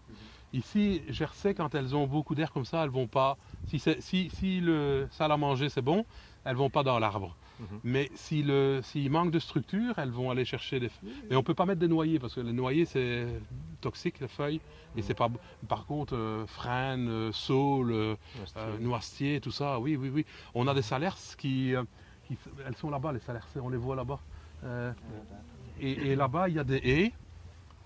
Ici, 0.55 1.01
Jersey, 1.09 1.53
quand 1.53 1.75
elles 1.75 1.93
ont 1.95 2.07
beaucoup 2.07 2.33
d'air 2.33 2.51
comme 2.53 2.63
ça, 2.65 2.83
elles 2.83 2.89
vont 2.89 3.07
pas. 3.07 3.37
Si, 3.67 3.77
si, 3.79 4.29
si 4.29 4.61
le 4.61 5.07
salle 5.11 5.31
à 5.33 5.37
manger 5.37 5.67
c'est 5.69 5.81
bon, 5.81 6.05
elles 6.45 6.55
vont 6.55 6.69
pas 6.69 6.81
dans 6.83 6.97
l'arbre. 6.97 7.35
Mhm. 7.59 7.79
Mais 7.83 8.09
si 8.15 8.45
s'il 8.83 9.09
manque 9.11 9.31
de 9.31 9.39
structure, 9.39 9.93
elles 9.97 10.11
vont 10.11 10.29
aller 10.31 10.45
chercher 10.45 10.79
des. 10.79 10.89
Mais 11.29 11.35
on 11.35 11.43
peut 11.43 11.53
pas 11.53 11.65
mettre 11.65 11.79
des 11.81 11.87
noyers 11.89 12.19
parce 12.19 12.33
que 12.35 12.41
les 12.41 12.53
noyers 12.53 12.85
c'est 12.85 13.27
toxique 13.81 14.19
les 14.21 14.27
feuilles 14.29 14.61
et 14.97 15.01
c'est 15.01 15.13
pas. 15.13 15.29
Par 15.67 15.85
contre, 15.85 16.15
euh, 16.15 16.45
frêne, 16.47 17.07
euh, 17.09 17.31
saule, 17.33 17.91
euh, 17.91 18.15
euh, 18.57 18.77
noisetier, 18.79 19.41
tout 19.41 19.51
ça, 19.51 19.79
oui, 19.79 19.95
oui, 19.97 20.09
oui. 20.13 20.25
On 20.53 20.67
a 20.67 20.73
des 20.73 20.81
salers 20.81 21.17
qui, 21.37 21.75
euh, 21.75 21.83
qui- 22.27 22.37
elles 22.65 22.75
sont 22.77 22.89
là-bas, 22.89 23.11
les 23.13 23.19
salers, 23.19 23.45
on 23.61 23.69
les 23.69 23.77
voit 23.77 23.95
là-bas. 23.97 24.19
Euh, 24.63 24.91
et 25.81 25.91
et 26.11 26.15
là-bas, 26.15 26.47
il 26.49 26.55
y 26.55 26.59
a 26.59 26.63
des 26.63 26.77
haies. 26.77 27.11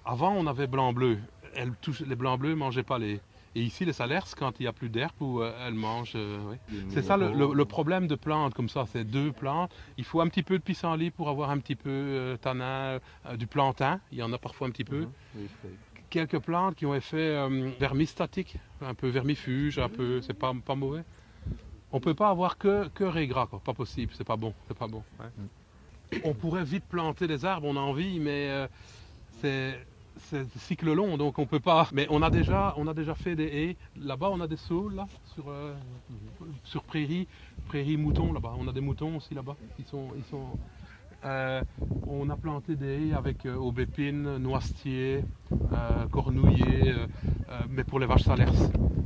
Avant, 0.05 0.33
on 0.33 0.45
avait 0.47 0.67
blanc-bleu. 0.67 1.19
Elles 1.55 1.71
touchent- 1.81 2.01
Les 2.01 2.15
blancs-bleus 2.15 2.49
ne 2.51 2.55
mangeaient 2.55 2.83
pas 2.83 2.99
les. 2.99 3.19
Et 3.55 3.61
ici, 3.63 3.83
les 3.83 3.93
salers, 3.93 4.25
quand 4.37 4.59
il 4.59 4.63
n'y 4.63 4.67
a 4.67 4.73
plus 4.73 4.89
d'herbe, 4.89 5.11
où, 5.21 5.41
euh, 5.41 5.51
elles 5.67 5.73
mangent. 5.73 6.13
euh, 6.15 6.37
oui. 6.51 6.57
C'est 6.89 7.01
ça 7.01 7.17
le, 7.17 7.25
le- 7.33 7.53
le 7.53 7.65
problème 7.65 8.05
de 8.07 8.13
plantes 8.15 8.53
comme 8.53 8.69
ça, 8.69 8.85
c'est 8.85 9.03
deux 9.03 9.31
plantes. 9.31 9.71
Il 9.97 10.03
faut 10.03 10.21
un 10.21 10.27
petit 10.27 10.43
peu 10.43 10.57
de 10.59 10.63
pissenlit 10.63 11.09
pour 11.09 11.29
avoir 11.29 11.49
un 11.49 11.57
petit 11.57 11.75
peu 11.75 11.89
euh, 11.89 12.37
tanin, 12.37 12.99
du 13.37 13.47
plantain, 13.47 13.99
il 14.11 14.19
y 14.19 14.23
en 14.23 14.31
a 14.33 14.37
parfois 14.37 14.67
un 14.67 14.71
petit 14.71 14.83
peu. 14.83 15.07
Quelques 16.11 16.39
plantes 16.39 16.75
qui 16.75 16.85
ont 16.85 16.93
effet 16.95 17.17
euh, 17.17 17.69
vermistatique, 17.79 18.55
un 18.81 18.93
peu 18.93 19.07
vermifuge, 19.09 19.77
un 19.79 19.89
peu, 19.89 20.21
c'est 20.21 20.33
pas, 20.33 20.53
pas 20.65 20.75
mauvais. 20.75 21.03
On 21.91 21.99
peut 21.99 22.13
pas 22.13 22.29
avoir 22.29 22.57
que, 22.59 22.87
que 22.89 23.03
régras, 23.03 23.47
quoi. 23.47 23.59
pas 23.59 23.73
possible, 23.73 24.11
c'est 24.15 24.23
pas 24.23 24.37
bon, 24.37 24.53
c'est 24.67 24.77
pas 24.77 24.87
bon. 24.87 25.03
ouais. 25.19 26.19
On 26.23 26.33
pourrait 26.35 26.63
vite 26.63 26.85
planter 26.89 27.25
des 27.27 27.45
arbres, 27.45 27.67
on 27.67 27.75
a 27.75 27.79
envie, 27.79 28.19
mais 28.19 28.47
euh, 28.49 28.67
c'est 29.41 29.79
c'est 30.19 30.57
cycle 30.57 30.91
long, 30.93 31.17
donc 31.17 31.39
on 31.39 31.45
peut 31.45 31.59
pas. 31.59 31.87
Mais 31.93 32.07
on 32.09 32.21
a 32.21 32.29
déjà, 32.29 32.73
fait 33.15 33.35
des 33.35 33.45
haies. 33.45 33.77
Là-bas, 33.99 34.29
on 34.31 34.41
a 34.41 34.47
des 34.47 34.57
saules 34.57 34.95
là, 34.95 35.07
sur 35.33 35.49
euh, 35.49 35.73
sur 36.63 36.83
prairie, 36.83 37.27
prairie 37.67 37.97
mouton 37.97 38.33
là-bas. 38.33 38.53
On 38.59 38.67
a 38.67 38.71
des 38.71 38.81
moutons 38.81 39.17
aussi 39.17 39.33
là-bas. 39.33 39.55
Euh, 41.25 41.61
on 42.07 42.29
a 42.29 42.37
planté 42.37 42.75
des 42.75 43.09
haies 43.09 43.13
avec 43.13 43.45
euh, 43.45 43.55
aubépine, 43.55 44.37
noisetier, 44.37 45.25
euh, 45.51 46.07
cornouiller, 46.11 46.95
mais 47.69 47.83
pour 47.83 47.99
les 47.99 48.05
vaches 48.05 48.23
salers. 48.23 48.53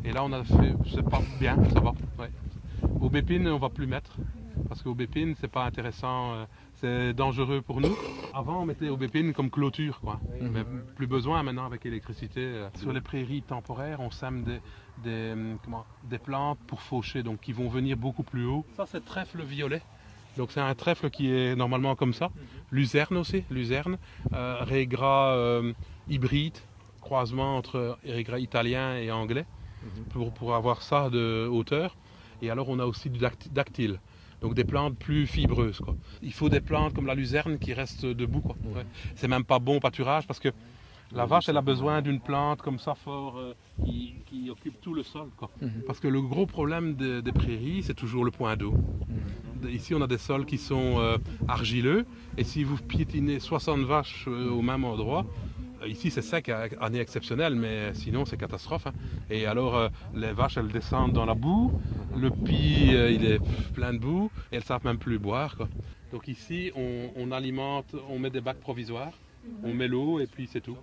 Et 0.06 0.12
là, 0.12 0.24
on 0.24 0.32
a 0.32 0.44
fait, 0.44 0.76
c'est 0.94 1.10
pas 1.10 1.22
bien, 1.40 1.58
ça 1.74 1.80
va. 1.80 1.94
Ouais. 2.20 2.30
Aubépine, 3.02 3.48
on 3.48 3.58
va 3.58 3.70
plus 3.70 3.88
mettre 3.88 4.18
parce 4.70 4.82
qu'aubépine, 4.82 5.36
c'est 5.40 5.48
pas 5.52 5.66
intéressant, 5.66 6.34
euh, 6.34 6.46
c'est 6.76 7.14
dangereux 7.14 7.62
pour 7.62 7.82
nous. 7.82 7.96
Avant, 8.34 8.62
on 8.62 8.66
mettait 8.66 8.90
aubépine 8.90 9.34
comme 9.34 9.50
clôture, 9.50 10.00
quoi. 10.02 10.20
Mais 10.42 10.64
plus 10.96 11.08
besoin 11.08 11.44
maintenant 11.44 11.66
avec 11.66 11.84
l'électricité. 11.84 12.42
euh. 12.42 12.70
Sur 12.76 12.94
les 12.94 13.02
prairies 13.02 13.42
temporaires, 13.44 14.00
on 14.00 14.10
sème 14.12 14.44
des, 14.44 14.60
des, 15.04 15.32
hum, 15.34 15.58
comment, 15.64 15.86
des 16.04 16.18
plantes 16.18 16.60
pour 16.68 16.82
faucher, 16.82 17.24
donc 17.24 17.40
qui 17.42 17.54
vont 17.54 17.68
venir 17.70 17.98
beaucoup 17.98 18.24
plus 18.24 18.46
haut. 18.46 18.66
Ça, 18.76 18.86
c'est 18.86 19.04
trèfle 19.06 19.42
violet. 19.44 19.82
Donc 20.38 20.52
c'est 20.52 20.62
un 20.62 20.74
trèfle 20.74 21.12
qui 21.12 21.32
est 21.32 21.56
normalement 21.56 21.96
comme 21.96 22.14
ça. 22.14 22.32
Luzerne 22.72 23.18
aussi, 23.18 23.44
luzerne. 23.52 23.98
Euh, 24.34 24.58
régras 24.62 25.36
euh, 25.36 25.74
hybride, 26.10 26.58
croisement 27.02 27.56
entre 27.58 28.00
régras 28.04 28.40
italien 28.40 28.96
et 28.98 29.12
anglais, 29.12 29.46
pour, 30.10 30.34
pour 30.34 30.56
avoir 30.56 30.82
ça 30.82 31.12
de 31.12 31.48
hauteur. 31.52 31.96
Et 32.42 32.50
alors 32.50 32.68
on 32.70 32.80
a 32.80 32.86
aussi 32.86 33.12
du 33.12 33.20
dact- 33.20 33.50
dactyle. 33.54 34.00
Donc 34.44 34.54
des 34.54 34.66
plantes 34.66 34.98
plus 34.98 35.26
fibreuses. 35.26 35.80
Quoi. 35.80 35.96
Il 36.22 36.34
faut 36.34 36.50
des 36.50 36.62
plantes 36.62 36.94
comme 36.94 37.08
la 37.08 37.16
luzerne 37.16 37.58
qui 37.58 37.74
restent 37.74 38.06
debout. 38.06 38.42
Quoi. 38.42 38.56
Ouais. 38.76 38.86
C'est 39.16 39.30
même 39.30 39.46
pas 39.46 39.58
bon 39.58 39.78
au 39.78 39.80
pâturage 39.80 40.28
parce 40.28 40.40
que 40.40 40.50
la 41.16 41.26
vache, 41.26 41.48
elle 41.48 41.58
a 41.58 41.62
besoin 41.62 42.02
d'une 42.02 42.20
plante 42.20 42.62
comme 42.62 42.80
ça 42.80 42.94
fort 42.96 43.38
euh, 43.38 43.54
qui, 43.86 44.16
qui 44.26 44.50
occupe 44.50 44.82
tout 44.82 44.94
le 44.94 45.04
sol. 45.04 45.30
Quoi. 45.38 45.50
Parce 45.88 46.00
que 46.00 46.08
le 46.08 46.22
gros 46.22 46.46
problème 46.46 46.96
des, 46.96 47.22
des 47.22 47.32
prairies, 47.32 47.84
c'est 47.84 47.94
toujours 47.94 48.26
le 48.26 48.32
point 48.32 48.58
d'eau. 48.58 48.74
Ici, 49.70 49.96
on 49.96 50.02
a 50.02 50.08
des 50.08 50.18
sols 50.18 50.46
qui 50.46 50.58
sont 50.58 50.96
euh, 50.98 51.18
argileux. 51.48 52.06
Et 52.38 52.44
si 52.44 52.64
vous 52.64 52.76
piétinez 52.78 53.40
60 53.40 53.82
vaches 53.82 54.26
euh, 54.28 54.50
au 54.50 54.62
même 54.62 54.84
endroit, 54.84 55.26
ici 55.88 56.12
c'est 56.12 56.22
sec, 56.22 56.50
euh, 56.50 56.68
année 56.80 57.00
exceptionnelle, 57.00 57.56
mais 57.56 57.94
sinon 57.94 58.26
c'est 58.26 58.38
catastrophe. 58.38 58.88
hein. 58.88 58.94
Et 59.30 59.46
alors, 59.46 59.76
euh, 59.76 59.90
les 60.16 60.32
vaches, 60.34 60.58
elles 60.58 60.68
descendent 60.68 61.14
dans 61.14 61.26
la 61.26 61.34
boue. 61.36 61.72
Le 62.18 62.30
pis, 62.30 62.96
euh, 62.96 63.12
il 63.12 63.26
est 63.26 63.40
plein 63.74 63.94
de 63.94 63.98
boue. 64.00 64.32
Et 64.52 64.58
elles 64.58 64.64
savent 64.64 64.86
même 64.86 64.98
plus 64.98 65.20
boire. 65.20 65.56
Donc 66.12 66.28
ici, 66.28 66.72
on, 66.76 67.32
alimente, 67.32 67.96
on 68.10 68.20
met 68.20 68.30
des 68.30 68.42
bacs 68.42 68.60
provisoires. 68.60 69.14
On 69.64 69.74
met 69.74 69.88
l'eau 69.88 70.20
et 70.20 70.28
puis 70.28 70.48
c'est 70.52 70.62
tout. 70.62 70.78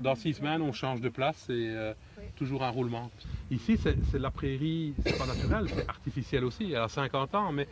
Dans 0.00 0.14
six 0.14 0.34
semaines, 0.34 0.60
on 0.60 0.72
change 0.72 1.00
de 1.00 1.08
place 1.08 1.48
et 1.48 1.92
toujours 2.36 2.64
un 2.64 2.68
roulement. 2.68 3.10
Ici, 3.50 3.78
c'est 3.78 4.18
la 4.18 4.30
prairie, 4.30 4.94
c'est 5.06 5.16
pas 5.16 5.26
naturel, 5.26 5.66
c'est 5.72 5.88
artificiel 5.88 6.44
aussi. 6.44 6.72
Elle 6.72 6.82
a 6.82 6.88
50 6.88 7.34
ans, 7.36 7.52
mais 7.52 7.66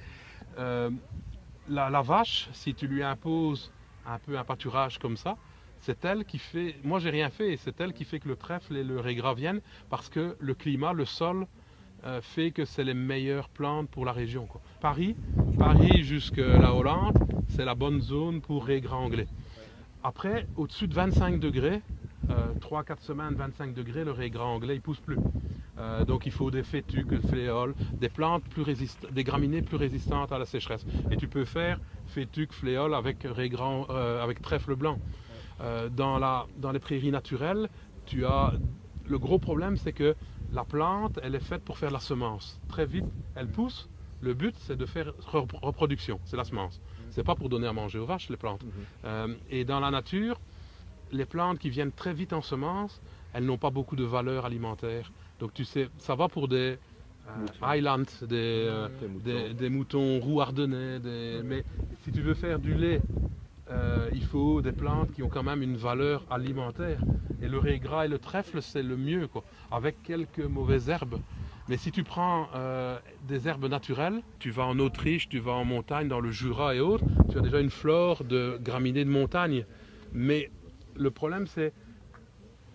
la, 0.57 1.91
la 1.91 2.03
vache, 2.03 2.49
si 2.53 2.73
tu 2.75 2.87
lui 2.87 3.03
imposes 3.03 3.71
un 4.07 4.19
peu 4.19 4.39
un 4.39 4.45
pâturage 4.45 4.99
comme 4.99 5.17
ça, 5.17 5.37
c'est 5.81 6.05
elle 6.05 6.25
qui 6.25 6.39
fait. 6.39 6.77
Moi, 6.85 6.99
j'ai 6.99 7.11
rien 7.11 7.31
fait, 7.31 7.53
et 7.53 7.57
c'est 7.57 7.81
elle 7.81 7.93
qui 7.93 8.05
fait 8.05 8.21
que 8.21 8.29
le 8.29 8.37
trèfle 8.37 8.77
et 8.77 8.85
le 8.85 9.01
régras 9.01 9.35
viennent 9.35 9.61
parce 9.89 10.09
que 10.09 10.37
le 10.39 10.55
climat, 10.55 10.93
le 10.93 11.05
sol 11.05 11.47
euh, 12.05 12.21
fait 12.21 12.51
que 12.51 12.65
c'est 12.65 12.85
les 12.85 12.95
meilleures 12.95 13.49
plantes 13.49 13.89
pour 13.91 14.05
la 14.05 14.13
région. 14.13 14.49
Paris, 14.81 15.17
Paris 15.59 16.03
jusqu'à 16.03 16.59
la 16.59 16.75
Hollande, 16.75 17.19
c'est 17.49 17.65
la 17.65 17.75
bonne 17.75 18.01
zone 18.01 18.41
pour 18.41 18.65
régras 18.65 18.97
anglais. 18.97 19.27
Après, 20.03 20.47
au-dessus 20.57 20.89
de 20.89 20.95
25 20.95 21.39
degrés, 21.39 21.83
3-4 22.61 23.01
semaines, 23.01 23.35
25 23.35 23.75
degrés, 23.75 24.05
le 24.05 24.13
régras 24.13 24.45
anglais, 24.45 24.77
il 24.77 24.81
pousse 24.81 25.01
plus. 25.01 25.19
Euh, 25.79 26.05
donc 26.05 26.27
il 26.27 26.33
faut 26.33 26.51
des 26.51 26.63
fétuques, 26.63 27.09
des 27.09 27.27
fléoles, 27.27 27.75
des 27.95 28.09
plantes 28.09 28.45
plus 28.45 28.63
résistantes, 28.63 29.13
des 29.13 29.25
graminées 29.25 29.63
plus 29.63 29.77
résistantes 29.77 30.31
à 30.33 30.39
la 30.39 30.45
sécheresse. 30.45 30.85
Et 31.11 31.17
tu 31.17 31.27
peux 31.27 31.45
faire 31.45 31.81
fétuques, 32.07 32.53
fléoles 32.53 32.95
avec, 32.95 33.25
euh, 33.25 34.23
avec 34.23 34.43
trèfle 34.43 34.75
blanc. 34.75 34.99
Euh, 35.61 35.89
dans, 35.91 36.19
la, 36.19 36.47
dans 36.57 36.73
les 36.73 36.79
prairies 36.79 37.11
naturelles, 37.11 37.69
tu 38.07 38.25
as 38.25 38.53
le 39.07 39.19
gros 39.19 39.39
problème, 39.39 39.77
c'est 39.77 39.93
que 39.93 40.15
la 40.53 40.65
plante, 40.65 41.19
elle 41.23 41.35
est 41.35 41.41
faite 41.41 41.63
pour 41.63 41.79
faire 41.79 41.91
la 41.91 42.01
semence. 42.01 42.61
Très 42.69 42.87
vite, 42.87 43.05
elle 43.35 43.49
pousse. 43.49 43.89
Le 44.21 44.35
but, 44.35 44.55
c'est 44.59 44.77
de 44.77 44.87
faire 44.87 45.09
re- 45.33 45.47
reproduction, 45.63 46.21
c'est 46.25 46.37
la 46.37 46.45
semence. 46.45 46.81
C'est 47.11 47.25
pas 47.25 47.35
pour 47.35 47.49
donner 47.49 47.67
à 47.67 47.73
manger 47.73 47.99
aux 47.99 48.05
vaches, 48.07 48.29
les 48.29 48.37
plantes. 48.37 48.63
Euh, 49.05 49.35
et 49.49 49.65
dans 49.65 49.81
la 49.81 49.91
nature, 49.91 50.41
les 51.11 51.25
plantes 51.27 51.59
qui 51.59 51.71
viennent 51.71 51.93
très 51.93 52.13
vite 52.13 52.33
en 52.33 52.43
semence, 52.43 53.01
elles 53.33 53.45
n'ont 53.45 53.59
pas 53.59 53.71
beaucoup 53.71 53.97
de 53.97 54.05
valeur 54.05 54.45
alimentaire. 54.45 55.11
Donc 55.39 55.53
tu 55.55 55.65
sais, 55.65 55.89
ça 55.99 56.15
va 56.15 56.29
pour 56.29 56.49
des 56.49 56.79
euh, 57.27 57.47
Highlands, 57.63 58.03
des, 58.23 58.37
euh, 58.69 58.89
Des 59.01 59.09
moutons. 59.09 59.25
des, 59.49 59.55
des 59.55 59.69
moutons 59.71 60.21
roux 60.21 60.41
ardennais, 60.41 61.01
mais 61.45 61.65
si 62.03 62.13
tu 62.13 62.21
veux 62.23 62.35
faire 62.35 62.59
du 62.59 62.75
lait, 62.75 63.01
euh, 63.71 64.09
il 64.13 64.25
faut 64.25 64.61
des 64.63 64.73
plantes 64.73 65.13
qui 65.13 65.23
ont 65.23 65.29
quand 65.29 65.43
même 65.43 65.63
une 65.63 65.77
valeur 65.77 66.25
alimentaire. 66.31 67.01
Et 67.43 67.49
le 67.49 67.59
régras 67.59 68.07
et 68.07 68.09
le 68.09 68.19
trèfle, 68.19 68.61
c'est 68.63 68.83
le 68.83 68.97
mieux, 68.97 69.29
quoi, 69.29 69.45
avec 69.71 70.03
quelques 70.03 70.41
mauvaises 70.41 70.89
herbes. 70.89 71.21
Mais 71.69 71.77
si 71.77 71.93
tu 71.93 72.03
prends 72.03 72.49
euh, 72.55 72.99
des 73.29 73.47
herbes 73.47 73.67
naturelles, 73.67 74.23
tu 74.41 74.51
vas 74.51 74.65
en 74.65 74.79
Autriche, 74.81 75.29
tu 75.29 75.39
vas 75.39 75.53
en 75.53 75.65
montagne, 75.65 76.09
dans 76.09 76.21
le 76.21 76.31
Jura 76.33 76.75
et 76.75 76.81
autres, 76.81 77.05
tu 77.31 77.39
as 77.39 77.41
déjà 77.43 77.61
une 77.61 77.71
flore 77.71 78.25
de 78.25 78.59
graminées 78.61 79.05
de 79.05 79.11
montagne. 79.11 79.65
Mais 80.13 80.51
le 80.97 81.11
problème, 81.11 81.47
c'est 81.47 81.73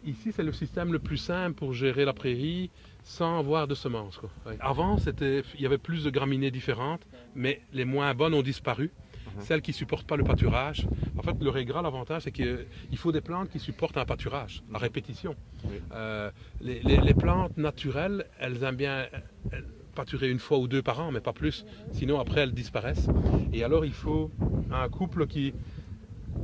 ici, 0.06 0.32
c'est 0.32 0.44
le 0.44 0.54
système 0.54 0.94
le 0.94 1.00
plus 1.00 1.18
simple 1.18 1.56
pour 1.56 1.74
gérer 1.74 2.06
la 2.06 2.14
prairie 2.14 2.70
sans 3.04 3.40
avoir 3.40 3.68
de 3.68 3.76
semences. 3.76 4.18
quoi. 4.18 4.30
Avant, 4.62 4.98
il 4.98 5.44
y 5.60 5.66
avait 5.66 5.78
plus 5.78 6.04
de 6.04 6.10
graminées 6.10 6.52
différentes, 6.52 7.06
mais 7.36 7.62
les 7.74 7.86
moins 7.86 8.14
bonnes 8.14 8.34
ont 8.34 8.42
disparu. 8.42 8.92
Celles 9.40 9.62
qui 9.62 9.74
supportent 9.74 10.08
pas 10.08 10.16
le 10.18 10.24
pâturage, 10.24 10.88
fait, 11.24 11.36
le 11.42 11.50
régras, 11.50 11.82
l'avantage, 11.82 12.24
c'est 12.24 12.32
qu'il 12.32 12.66
faut 12.98 13.12
des 13.12 13.22
plantes 13.22 13.50
qui 13.50 13.60
supportent 13.60 13.98
un 13.98 14.06
pâturage, 14.06 14.64
la 14.72 14.78
répétition. 14.80 15.36
Oui. 15.70 15.80
Euh, 15.94 16.32
les, 16.62 16.82
les- 16.82 16.98
les 17.02 17.14
plantes 17.14 17.58
naturelles, 17.58 18.26
elles 18.40 18.64
aiment 18.64 18.76
bien 18.76 19.08
elles, 19.52 19.66
pâturer 19.94 20.30
une 20.30 20.40
fois 20.40 20.58
ou 20.60 20.68
deux 20.68 20.82
par 20.82 21.00
an, 21.00 21.12
mais 21.12 21.22
pas 21.22 21.34
plus. 21.34 21.66
Sinon, 21.92 22.20
après, 22.20 22.42
elles 22.42 22.54
disparaissent. 22.54 23.08
Et 23.54 23.64
alors, 23.64 23.86
il 23.86 23.94
faut 23.94 24.30
un 24.72 24.90
couple 24.90 25.26
qui, 25.26 25.54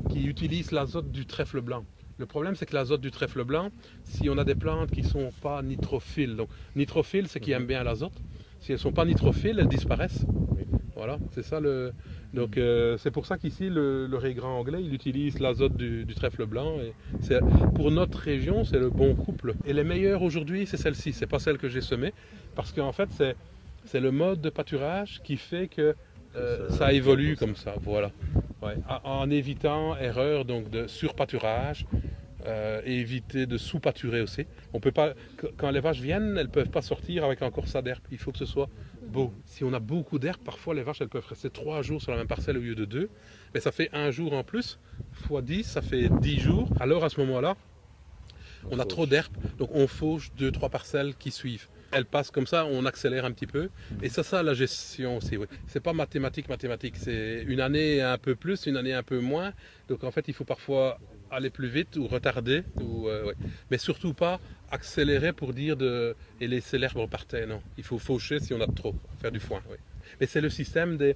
qui 0.10 0.26
utilise 0.26 0.72
l'azote 0.72 1.12
du 1.12 1.26
trèfle 1.26 1.62
blanc. 1.62 1.84
Le 2.18 2.26
problème, 2.26 2.56
c'est 2.56 2.66
que 2.66 2.76
l'azote 2.76 3.02
du 3.02 3.12
trèfle 3.12 3.44
blanc, 3.44 3.70
si 4.04 4.30
on 4.30 4.38
a 4.38 4.44
des 4.44 4.56
plantes 4.56 4.92
qui 4.92 5.02
ne 5.02 5.08
sont 5.08 5.32
pas 5.42 5.62
nitrophiles, 5.64 6.36
donc 6.36 6.50
nitrophiles, 6.76 7.28
c'est 7.28 7.40
qui 7.40 7.52
aiment 7.52 7.66
bien 7.66 7.84
l'azote. 7.84 8.14
Si 8.60 8.72
elles 8.72 8.78
ne 8.78 8.82
sont 8.82 8.92
pas 8.94 9.06
nitrophiles, 9.06 9.58
elles 9.60 9.68
disparaissent. 9.68 10.26
Oui. 10.56 10.66
Voilà, 11.02 11.18
c'est 11.32 11.42
ça 11.44 11.60
le. 11.60 11.94
Donc 12.36 12.58
euh, 12.58 12.96
c'est 13.00 13.10
pour 13.10 13.26
ça 13.26 13.40
qu'ici 13.40 13.70
le, 13.70 14.06
le 14.06 14.18
raigrant 14.18 14.60
anglais, 14.60 14.84
il 14.84 14.94
utilise 14.94 15.40
l'azote 15.40 15.76
du, 15.76 16.06
du 16.06 16.14
trèfle 16.14 16.46
blanc. 16.46 16.76
Et 16.80 16.94
pour 17.74 17.90
notre 17.90 18.20
région, 18.20 18.64
c'est 18.66 18.78
le 18.78 18.90
bon 18.92 19.16
couple. 19.16 19.56
Et 19.66 19.74
les 19.74 19.84
meilleures 19.84 20.22
aujourd'hui, 20.22 20.68
c'est 20.68 20.78
celle-ci. 20.78 21.12
C'est 21.14 21.26
pas 21.26 21.40
celle 21.40 21.58
que 21.58 21.70
j'ai 21.70 21.82
semée, 21.82 22.14
parce 22.56 22.72
qu'en 22.72 22.92
fait, 22.92 23.10
c'est 23.18 23.36
c'est 23.84 24.00
le 24.00 24.12
mode 24.12 24.42
de 24.42 24.52
pâturage 24.52 25.22
qui 25.24 25.38
fait 25.38 25.68
que 25.68 25.96
euh, 26.36 26.70
Ça- 26.70 26.78
ça, 26.78 26.94
évolue 26.94 27.36
comme 27.36 27.56
ça. 27.56 27.74
Voilà. 27.82 28.12
Ouais. 28.62 28.76
En, 28.88 29.22
en 29.22 29.30
évitant 29.32 29.98
erreur 29.98 30.46
donc 30.46 30.70
de 30.70 30.86
surpâturage. 30.86 31.88
euh, 32.48 32.82
et 32.86 32.96
éviter 33.00 33.46
de 33.46 33.56
sous-pâturer 33.58 34.20
aussi. 34.22 34.48
On 34.74 34.80
peut 34.80 34.92
pas, 34.92 35.14
qu- 35.38 35.46
quand 35.58 35.70
les 35.70 35.80
vaches 35.80 36.00
viennent, 36.00 36.38
elles 36.40 36.50
peuvent 36.50 36.72
pas 36.72 36.82
sortir 36.82 37.24
avec 37.24 37.44
encore 37.44 37.68
ça 37.68 37.84
d'herbe. 37.84 38.02
Il 38.12 38.18
faut 38.18 38.32
que 38.32 38.40
ce 38.40 38.46
soit 38.48 38.68
Si 39.46 39.64
on 39.64 39.74
a 39.74 39.80
beaucoup 39.80 40.20
d'herbe, 40.20 40.42
parfois 40.44 40.74
les 40.74 40.84
vaches 40.84 41.02
elles 41.02 41.10
peuvent 41.10 41.28
rester 41.28 41.50
trois 41.50 41.82
jours 41.82 42.02
sur 42.02 42.12
la 42.12 42.18
même 42.18 42.28
parcelle 42.28 42.58
au 42.58 42.62
lieu 42.62 42.76
de 42.76 42.86
deux. 42.86 43.10
Mais 43.54 43.60
ça 43.60 43.72
fait 43.72 43.90
un 43.94 44.12
jour 44.12 44.34
en 44.34 44.44
plus, 44.44 44.80
fois 45.12 45.42
10, 45.42 45.64
ça 45.64 45.82
fait 45.82 46.10
10 46.10 46.40
jours. 46.40 46.70
Alors 46.80 47.04
à 47.04 47.10
ce 47.10 47.20
moment-là, 47.22 47.56
on 48.70 48.80
a 48.80 48.86
trop 48.86 49.06
d'herbe, 49.06 49.34
donc 49.58 49.70
on 49.74 49.88
fauche 49.88 50.32
deux, 50.38 50.52
trois 50.52 50.70
parcelles 50.70 51.16
qui 51.16 51.32
suivent. 51.32 51.68
Elles 51.92 52.06
passent 52.06 52.32
comme 52.32 52.48
ça, 52.48 52.66
on 52.66 52.86
accélère 52.86 53.26
un 53.26 53.32
petit 53.32 53.48
peu. 53.48 53.70
Et 54.02 54.08
c'est 54.08 54.24
ça 54.24 54.44
la 54.44 54.54
gestion 54.54 55.18
aussi. 55.18 55.36
Oui. 55.36 55.48
C'est 55.68 55.82
pas 55.82 55.92
mathématique, 55.92 56.48
mathématique. 56.48 56.96
C'est 56.96 57.44
une 57.46 57.60
année 57.60 58.02
un 58.02 58.18
peu 58.18 58.36
plus, 58.36 58.66
une 58.66 58.78
année 58.78 58.94
un 58.94 59.04
peu 59.04 59.20
moins. 59.20 59.52
Donc 59.90 60.06
en 60.06 60.12
fait, 60.12 60.30
il 60.30 60.34
faut 60.34 60.46
parfois 60.46 61.00
aller 61.30 61.50
plus 61.50 61.68
vite 61.68 61.98
ou 61.98 62.08
retarder. 62.08 62.64
Ou, 62.82 63.10
euh. 63.10 63.34
Mais 63.72 63.78
surtout 63.78 64.14
pas 64.14 64.40
accélérer 64.72 65.34
pour 65.34 65.54
dire 65.54 65.76
de 65.78 66.16
et 66.40 66.48
laisser 66.48 66.78
l'herbe 66.78 67.10
par 67.10 67.26
terre. 67.26 67.48
Non, 67.48 67.62
il 67.78 67.84
faut 67.84 68.00
faucher 68.00 68.40
si 68.40 68.54
on 68.54 68.62
a 68.62 68.68
trop, 68.68 68.96
faire 69.22 69.32
du 69.32 69.40
foin. 69.40 69.62
Mais 70.20 70.26
c'est 70.28 70.42
le 70.42 70.50
système 70.50 70.98
des. 70.98 71.16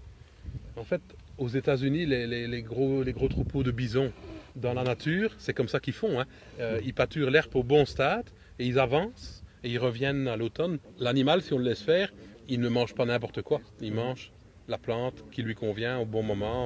En 0.78 0.84
fait, 0.84 1.02
aux 1.38 1.48
États-Unis, 1.50 2.06
les, 2.06 2.28
les- 2.28 2.48
les 2.48 2.62
gros, 2.62 3.04
les 3.04 3.14
gros 3.14 3.28
troupeaux 3.28 3.64
de 3.64 3.72
bisons 3.72 4.12
dans 4.56 4.74
la 4.74 4.84
nature, 4.84 5.32
c'est 5.38 5.54
comme 5.54 5.68
ça 5.68 5.80
qu'ils 5.80 5.94
font. 5.94 6.20
hein. 6.20 6.26
Euh, 6.60 6.80
ils 6.86 6.94
pâturent 6.94 7.30
l'herbe 7.32 7.56
au 7.56 7.64
bon 7.64 7.86
stade 7.86 8.26
et 8.60 8.66
ils 8.66 8.80
avancent 8.80 9.44
et 9.64 9.70
ils 9.70 9.80
reviennent 9.80 10.28
à 10.28 10.38
l'automne. 10.38 10.78
L'animal, 11.00 11.42
si 11.42 11.52
on 11.54 11.58
le 11.58 11.66
laisse 11.66 11.82
faire, 11.82 12.14
il 12.48 12.60
ne 12.62 12.70
mange 12.70 12.94
pas 12.94 13.06
n'importe 13.06 13.42
quoi. 13.42 13.60
Il 13.82 13.94
mange 13.94 14.32
la 14.68 14.78
plante 14.78 15.24
qui 15.32 15.42
lui 15.44 15.56
convient 15.56 15.98
au 16.00 16.06
bon 16.06 16.24
moment. 16.24 16.64